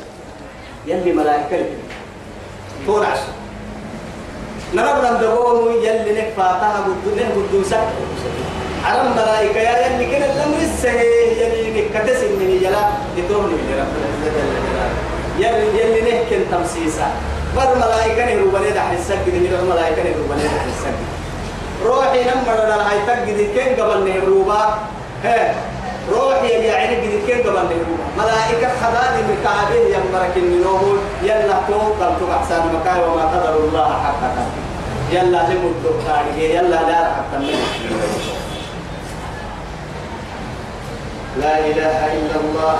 يلي 0.86 1.12
ملائكة 1.12 1.66
تو 2.86 3.02
عشر 3.02 3.32
نرى 4.74 5.18
دقوم 5.20 5.68
يلي 5.82 6.12
نك 6.12 6.32
فاتها 6.36 6.86
بدونه 6.86 7.28
بدوسك 7.36 7.84
عرم 8.84 9.12
ملائكة 9.16 9.60
يا 9.60 9.86
يلي 9.86 10.06
كنا 10.06 10.26
الأمر 10.32 10.58
السهي 10.62 11.08
يلي 11.40 11.82
كتس 11.94 12.20
من 12.40 12.50
يلا 12.62 12.82
يدور 13.16 13.42
من 13.42 13.58
رب 13.80 13.92
العزة 13.98 14.36
يلي 15.38 15.80
يلي 15.80 16.00
نحكي 16.10 16.36
تمسيسا. 16.52 17.06
بر 17.56 17.74
ملائكة 17.76 18.24
نهرو 18.24 18.50
بني 18.50 18.70
دح 18.70 18.90
السجد 18.90 19.34
هنا 19.34 19.62
ملائكة 19.74 20.02
نهرو 20.02 20.24
بني 20.30 20.44
دح 20.54 20.64
السجد. 20.72 21.04
روحي 21.84 22.20
نمر 22.24 22.56
لها 22.68 22.90
هاي 22.90 22.98
تجد 23.06 23.38
كين 23.54 23.70
قبل 23.78 24.08
نهرو 24.08 24.42
با 24.42 24.78
ها؟ 25.24 25.54
روحي 26.12 26.48
يا 26.48 26.74
عيني 26.74 26.96
قد 26.96 27.26
كين 27.26 27.38
قبل 27.38 27.54
نهرو 27.54 27.94
ملائكة 28.18 28.68
خداني 28.80 29.22
من 29.28 29.36
كعبة 29.44 29.74
يمرك 29.94 30.36
النوم 30.36 30.98
يلا 31.22 31.56
قم 31.68 32.16
تو 32.20 32.32
أحسن 32.32 32.62
مكان 32.74 32.98
وما 33.00 33.24
قدر 33.32 33.56
الله 33.56 33.88
حق 34.04 34.20
قدره 34.22 34.52
يلا 35.12 35.40
لمد 35.48 35.84
تاريخ 36.06 36.36
يلا 36.54 36.82
دار 36.82 37.06
حتى 37.16 37.36
لا 41.40 41.54
إله 41.58 41.98
إلا 42.18 42.36
الله. 42.40 42.76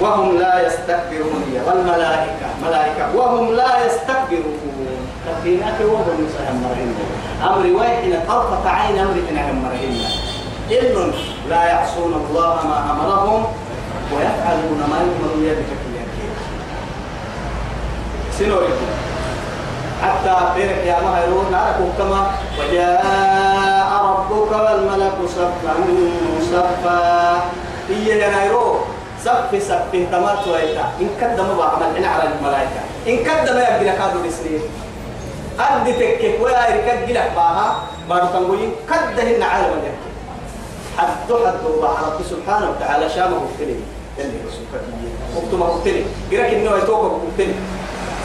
وهم 0.00 0.38
لا 0.38 0.66
يستكبرون 0.66 1.42
والملائكة. 1.66 2.48
ملائكة. 2.66 3.04
وهم 3.16 3.54
لا 3.54 3.86
يستكبرون. 3.86 4.82
تقيناك 5.26 5.78
وهم 5.80 6.26
مسهم 6.26 6.56
مرهن 6.62 6.94
أمر 7.42 7.80
واحد 7.80 8.26
طرفة 8.28 8.70
عين 8.70 8.98
أمر 8.98 9.16
إنهم 9.30 9.62
مرهن 9.62 9.94
إن 10.70 11.12
لا 11.50 11.64
يعصون 11.64 12.12
الله 12.12 12.54
ما 12.66 12.78
أمرهم 12.90 13.44
ويفعلون 14.12 14.80
ما 14.90 14.98
يؤمرون 15.06 15.44
يدك 15.44 15.82
سنوركم 18.38 18.90
حتى 20.02 20.36
بيرك 20.56 20.86
يا 20.86 20.96
مهرون 21.00 21.52
ناركم 21.52 21.88
كما 21.98 22.30
وجاء 22.58 23.31
ربك 24.42 24.52
والملك 24.52 25.12
صفا 25.28 25.74
صفا. 26.52 27.34
هي 27.88 28.26
ينايرو 28.26 28.76
صف 29.24 29.54
صف 29.68 29.92
تمات 30.12 30.48
ويتا 30.48 30.84
إن 31.00 31.08
كدم 31.20 31.56
بعمل 31.58 31.96
إن 31.96 32.04
على 32.04 32.22
الملائكة. 32.22 32.80
إن 33.08 33.16
كدم 33.16 33.56
يبقى 33.56 33.84
لك 33.84 34.00
هذا 34.00 34.18
السنين 34.24 34.60
أدي 35.60 35.92
تكك 35.92 36.40
ويا 36.42 36.68
يركد 36.68 37.10
لك 37.10 37.32
باها. 37.36 37.76
بارو 38.08 38.26
تنقولين 38.26 38.72
كده 38.88 39.22
عالم 39.42 39.78
يحكي 39.78 40.12
حد 40.98 41.30
حد 41.30 41.54
على 41.84 42.24
سبحانه 42.30 42.70
وتعالى 42.70 43.08
شامه 43.08 43.36
وكتلي 43.36 43.76
اللي 44.18 44.38
سبحانه 44.50 44.86
وكتما 45.36 45.68
وكتلي 45.68 46.04
قرأك 46.32 46.54
إنه 46.54 46.76
يتوقع 46.76 47.06
وكتلي 47.06 47.54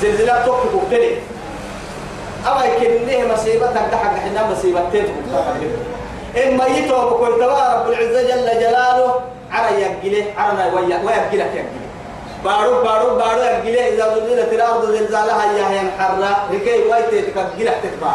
زلزلات 0.02 0.46
توقع 0.46 0.74
وكتلي 0.74 1.18
أما 2.48 2.66
يكنيه 2.66 3.34
مصيبة 3.34 3.72
تحق 3.72 4.16
حنا 4.16 4.52
مصيبة 4.52 4.90
تيتو 4.92 5.12
إما 6.44 6.66
يتوب 6.66 7.10
كل 7.20 7.42
رب 7.42 7.90
العزة 7.90 8.22
جل 8.22 8.60
جلاله 8.60 9.16
على 9.52 9.82
يقلة 9.82 10.26
على 10.38 10.64
ويا 10.76 10.98
ويقلك 11.06 11.52
يقلة. 11.56 11.88
بارو 12.46 12.84
بارو 12.84 13.16
بارو 13.16 13.42
يقلة 13.42 13.88
إذا 13.88 14.16
زلزلت 14.16 14.54
الأرض 14.54 14.86
زلزالها 14.86 15.44
يا 15.58 15.82
ينحر 15.82 16.12
لكي 16.54 16.84
ويتك 16.90 17.36
يقله 17.38 17.74
تتبع. 17.84 18.14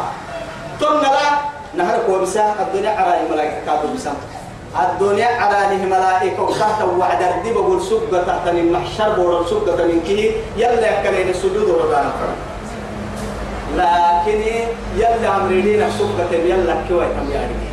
ثم 0.81 1.01
لا 1.01 1.27
نهر 1.75 1.99
كوبسا 2.07 2.55
الدنيا 2.61 2.91
على 2.91 3.21
الملائكة 3.21 3.57
كادو 3.67 3.95
بسام 3.95 4.15
الدنيا 4.81 5.27
على 5.27 5.77
ملائكة 5.87 6.43
وتحت 6.43 6.83
وعد 6.99 7.23
الدب 7.23 7.55
بقول 7.55 7.83
سبقة 7.83 8.23
تحت 8.23 8.49
من 8.49 8.73
محشر 8.73 9.09
بقول 9.09 9.47
سبقة 9.49 9.85
من 9.85 10.03
كيه 10.07 10.31
يلا 10.57 11.01
يكلين 11.01 11.29
السجود 11.29 11.69
فرق 12.19 12.37
لكن 13.77 14.41
يلا 14.97 15.37
أمريدين 15.37 15.91
سبقة 15.99 16.33
يلا 16.35 16.75
كوي 16.89 17.05
كم 17.05 17.31
يعني 17.33 17.72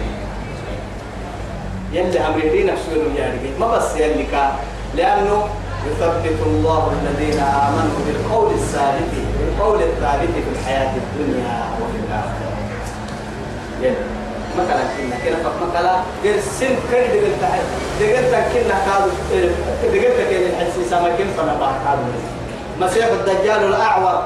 يلا 1.93 2.27
أمريدين 2.27 2.71
سوين 2.85 3.15
يعني 3.17 3.37
ما 3.59 3.67
بس 3.67 3.95
يلي 3.95 4.25
كا 4.31 4.55
لأنه 4.95 5.47
يثبت 5.87 6.39
الله 6.45 6.91
الذين 7.01 7.39
آمنوا 7.39 7.99
بالقول 8.07 8.53
الثابت 8.53 9.11
بالقول 9.39 9.79
الثابت 9.83 10.29
في 10.35 10.59
الحياة 10.59 10.93
الدنيا 10.95 11.63
وفي 11.81 11.97
الآخرة. 12.05 12.49
يلا 13.81 13.95
مثلا 14.57 14.83
كنا 14.97 15.15
كنا 15.23 15.69
مثلا 15.69 15.95
غير 16.23 16.39
سن 16.59 16.75
كر 16.91 17.01
دقل 17.13 17.33
تحت 17.41 17.61
دقل 17.99 18.23
كنا 18.53 18.75
كادو 18.85 19.11
دقل 19.83 20.23
كنا 20.29 20.49
الحسي 20.49 20.89
سما 20.89 21.09
كن 21.17 21.27
فنا 21.37 21.57
بعد 21.59 21.73
كادو. 21.85 22.11
مسيح 22.81 23.05
الدجال 23.05 23.63
الأعور 23.63 24.23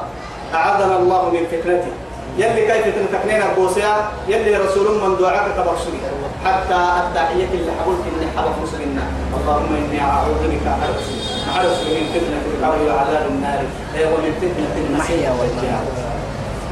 أعاذنا 0.53 0.97
الله 0.97 1.29
من 1.29 1.43
فتنته 1.51 1.91
يلي 2.37 2.65
كيف 2.67 2.95
تنتقنين 2.95 3.41
البوسيا 3.41 3.95
يلي 4.27 4.57
رسول 4.57 4.87
من 5.01 5.17
دعاك 5.19 5.45
تبرسلي 5.57 5.99
حتى 6.45 6.79
التحية 7.03 7.51
اللي 7.53 7.71
حقولك 7.79 8.05
اللي 8.15 8.27
حبك 8.37 8.55
مسلمنا 8.63 9.03
اللهم 9.37 9.75
إني 9.75 10.01
أعوذ 10.01 10.41
بك 10.51 10.67
أعرف 10.67 11.77
من 11.87 12.05
فتنة 12.13 12.43
القبر 12.53 12.79
وعذاب 12.87 13.25
النار. 13.29 13.63
ومن 13.95 14.33
فتنة 14.41 14.73
المحيا 14.85 15.31
والدجال 15.39 15.85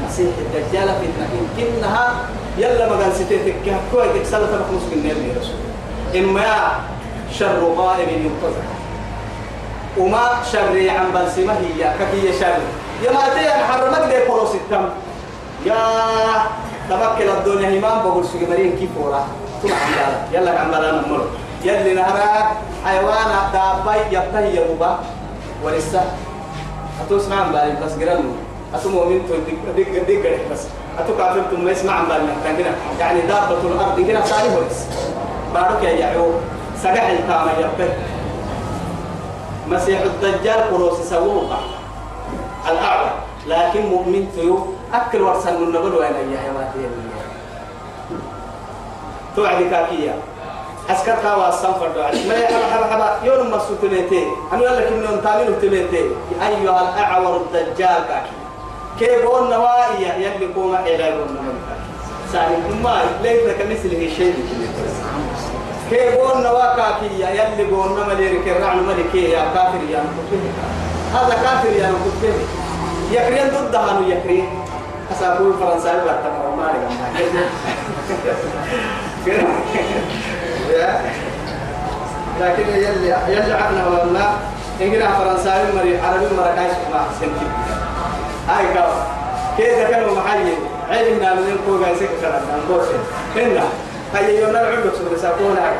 مسيح 0.06 0.34
الدجال. 0.38 0.88
فتنة. 0.88 1.28
يمكنها 1.38 2.14
يلا 2.58 2.88
ما 2.88 2.96
قال 2.96 3.12
ستيتك 3.14 3.54
كوي 3.92 4.08
تكسل 4.18 4.46
تبقى 4.46 4.72
مسلمين 4.76 5.06
يلي 5.06 5.32
رسول. 5.40 5.60
إما 6.16 6.72
شر 7.38 7.74
غائب 7.76 8.08
ينتظر 8.08 8.66
وما 9.98 10.24
شر 10.52 10.90
عن 10.90 11.06
بلسمة 11.14 11.52
هي. 11.52 11.94
كهي 11.98 12.32
شر؟ 12.40 12.60
يا 13.04 13.12
ما 13.12 13.28
تي 13.34 13.50
حرمك 13.50 14.04
دي 14.08 14.20
فلوس 14.26 14.54
التم 14.54 14.88
يا 15.66 15.76
تبكل 16.90 17.28
الدنيا 17.28 17.78
إمام 17.78 18.02
بقول 18.02 18.24
سوق 18.24 18.42
مرين 18.50 18.76
كيف 18.76 18.90
ورا. 19.00 19.26
ثم 19.62 19.70
عملا 19.70 20.08
يلا 20.32 20.60
عملا 20.60 20.92
نمر. 20.92 21.22
يلي 21.64 21.94
نهرا 21.94 22.56
حيوان 22.84 23.30
دابا 23.52 23.94
يبتهي 24.10 24.54
يا 24.54 24.66
بابا 24.68 24.98
ولسه. 25.64 26.02
أتوسمع 27.06 27.36
عن 27.36 27.52
بالي 27.52 27.76
بس 27.86 27.92
قرنوا 27.92 28.34
أتو 28.74 28.88
مؤمن 28.88 29.22
دق 29.28 29.38
دق 29.76 29.92
دق 30.08 30.52
بس. 30.52 30.62
أتو 30.98 31.16
كافر 31.16 31.42
تم 31.50 31.68
يسمع 31.68 32.00
بالي 32.10 32.34
تنقنا 32.44 32.74
يعني 33.00 33.20
دابة 33.20 33.62
الأرض 33.62 33.98
هنا 33.98 34.24
صالح 34.24 34.52
ولس. 34.58 34.86
بارك 35.54 35.82
يا 35.84 35.90
يعو 35.90 36.30
سجح 36.82 37.04
التام 37.06 37.48
يبتهي 37.60 37.96
مسيح 39.68 40.00
الدجال 40.00 40.60
قروس 40.74 40.98
سووقا 41.10 41.58
الأعلى. 42.70 43.10
لكن 43.46 43.86
مؤمن 43.86 44.28
تيو 44.34 44.66
أكل 44.94 45.22
ورسل 45.22 45.60
من 45.60 45.72
نقول 45.72 45.94
وين 45.94 46.14
يا 46.32 46.52
ماتي 46.54 46.86
توعد 49.36 49.62
كاكية 49.70 50.14
أسكت 50.90 51.16
كوا 51.22 51.48
السنفر 51.48 51.88
دوعد 51.94 52.14
ما 52.28 52.34
يحب 52.34 52.62
حب 52.72 52.84
حب 52.90 53.26
يوم 53.26 53.50
ما 53.50 53.58
سوتلتي 53.58 54.26
أنا 54.52 54.62
يقول 54.62 54.76
لك 54.76 54.86
إنه 54.86 55.20
تامين 55.24 55.60
تلتي 55.62 56.04
أيها 56.48 56.94
الأعور 56.94 57.36
الدجال 57.36 58.04
كاكي. 58.08 58.36
كيف 58.98 59.24
هو 59.24 59.44
النوائي 59.44 60.22
يلي 60.22 60.54
قوم 60.54 60.74
إلى 60.74 61.04
يقول 61.04 61.26
سالم 62.32 62.80
ما 62.82 63.02
ليس 63.22 63.56
كمثله 63.58 64.10
شيء. 64.16 64.34
كيف 65.90 66.14
هو 66.14 66.32
النواكاكي 66.34 67.20
يلي 67.20 67.70
قوم 67.70 68.08
مليرك 68.08 68.48
الرعن 68.48 68.78
ملكي 68.78 69.30
يا 69.30 69.44
كافر 69.54 69.80
يا 69.90 70.04
هذا 71.14 71.34
كافر 71.34 71.72
يا 71.76 71.86
نكتب 71.86 72.34
يكرين 73.12 73.48
ضد 73.48 73.74
هانو 73.74 74.08
يكرين. 74.08 74.48
أسابو 75.12 75.52
فرنساوي 75.52 76.00
باتما 76.00 76.56
ما 76.56 76.72
لكن 82.40 82.68
يلي 82.68 83.16
يلي 83.28 83.52
عقنا 83.52 83.86
والله 83.86 84.36
إنجنا 84.80 85.08
فرنساوي 85.18 85.72
مري 85.76 85.98
عربي 86.00 86.26
مركاش 86.36 86.72
ما 86.92 87.00
سنتي. 87.20 87.46
هاي 88.48 88.74
كاو. 88.74 88.90
كيف 89.56 89.90
كانوا 89.90 90.16
محلي 90.16 90.54
علمنا 90.90 91.34
من 91.34 91.46
الكوغا 91.52 91.94
سكتر 91.94 92.32
عن 92.32 92.60
بوسه 92.68 92.98
هنا 93.36 93.64
هاي 94.14 94.40
يوم 94.40 94.50
نلعب 94.50 94.82
سورة 94.98 95.16
ساكونا 95.22 95.72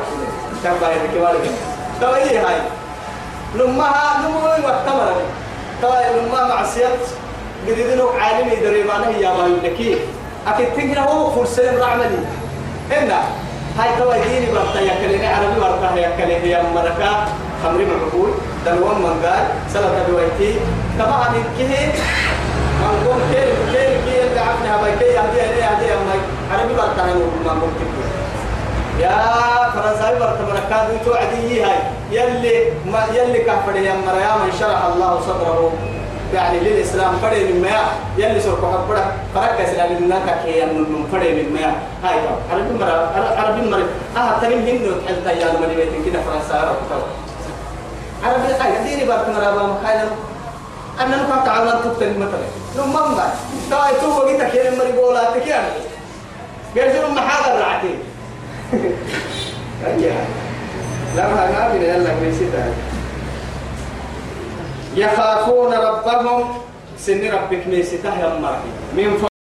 كم 0.63 0.73
بايد 0.81 1.01
كوالك 1.17 1.45
تو 2.01 2.07
هي 2.07 2.37
هاي. 2.37 2.61
لمها 3.55 4.17
نمو 4.23 4.39
وقتمر 4.67 5.15
تو 5.81 5.87
لمها 5.87 6.43
معصيات 6.47 6.99
قديدنو 7.67 8.07
عالم 8.09 8.49
يدري 8.51 8.83
معنا 8.83 9.07
هي 9.07 9.25
ما 9.27 9.47
يبكي 9.47 9.97
أكيد 10.47 10.67
تنقل 10.75 10.97
هو 10.97 11.31
فرسان 11.31 11.77
رعملي. 11.77 12.19
هنا. 12.91 13.21
هاي 13.79 13.89
تو 13.97 14.11
ديني 14.11 14.51
برتا 14.51 14.81
يكلني 14.81 15.27
عربي 15.27 15.59
برتا 15.59 15.89
يكلني 15.95 16.49
يا 16.49 16.63
مركا 16.75 17.11
خمري 17.63 17.85
معقول 17.85 18.29
دلوان 18.65 18.97
من 19.01 19.25
قال 19.25 19.45
سلطة 19.73 20.03
بويتي 20.07 20.59
طبعا 20.99 21.27
كيه 21.57 21.87
من 22.81 22.95
قوم 23.05 23.21
كيل 23.31 23.49
كيل 23.71 23.91
كيل 24.05 24.27
اللي 24.27 24.39
عفنها 24.39 24.77
بيكي 24.83 25.05
يهدي 25.05 25.37
يهدي 25.37 25.59
يهدي 25.59 25.85
يهدي 25.85 26.19
عربي 26.51 26.73
برتا 26.73 27.03
ما 27.45 27.53
ممكن 27.53 27.87
يا 28.99 29.11
فرنساوي 29.73 30.19
برتا 30.19 30.43
مركا 30.49 30.87
دي 30.89 30.97
توعدي 31.05 31.63
هاي. 31.63 31.79
يلي 32.11 32.57
ما 32.91 33.05
يلي 33.13 33.39
كفر 33.39 33.75
يا 33.75 33.93
مريم 34.05 34.51
شرح 34.59 34.81
الله 34.85 35.21
صدره. 35.21 35.71
يعني 36.33 36.59
للإسلام 36.59 37.17
فرد 37.21 37.37
من 37.37 37.61
ما 37.61 37.69
يلي 38.17 38.39
سوق 38.41 38.57
حبرة 38.59 39.13
فرق 39.35 39.65
سلا 39.65 39.87
لنا 39.99 40.19
كي 40.45 40.65
من 40.65 41.07
فرد 41.11 41.21
من 41.27 41.53
ما 41.53 41.73
هاي 42.03 42.15
عربي 42.51 42.73
مرة 42.79 43.11
عربي 43.37 43.69
مرة. 43.69 43.87
آه 44.17 44.39
تريم 44.41 44.59
هندو 44.59 44.91
تحل 45.05 45.23
تيار 45.23 45.51
مرة 45.59 45.67
بيتين 45.67 46.05
كده 46.05 46.19
فرنسا 46.21 46.75
عربي 48.23 48.53
هاي 48.53 48.83
ديني 48.83 49.05
بارك 49.05 49.29
مرة 49.29 49.51
بام 49.55 49.75
خاينا 49.85 50.05
أنا 51.01 51.15
نفهم 51.23 51.45
تعالى 51.45 51.71
تكتب 51.71 52.17
مثلا 52.19 52.47
نم 52.77 52.89
مما 52.89 53.33
تاي 53.69 53.93
تو 54.01 54.07
وقت 54.07 54.51
كين 54.51 54.77
مري 54.79 54.91
بولا 54.91 55.23
تكيان 55.39 55.63
قال 56.77 57.13
ما 57.15 57.21
حاضر 57.21 57.59
رعتي. 57.61 57.95
أيها. 59.87 60.25
لا 61.15 61.27
ما 61.27 61.51
نابي 61.51 61.87
يلا 61.87 62.09
كويسة 62.19 62.45
يخافون 64.95 65.73
ربهم. 65.73 66.61
سن 66.97 67.31
ربك 67.31 67.67
ميسته 67.67 68.19
يا 68.19 68.27
من 68.95 69.32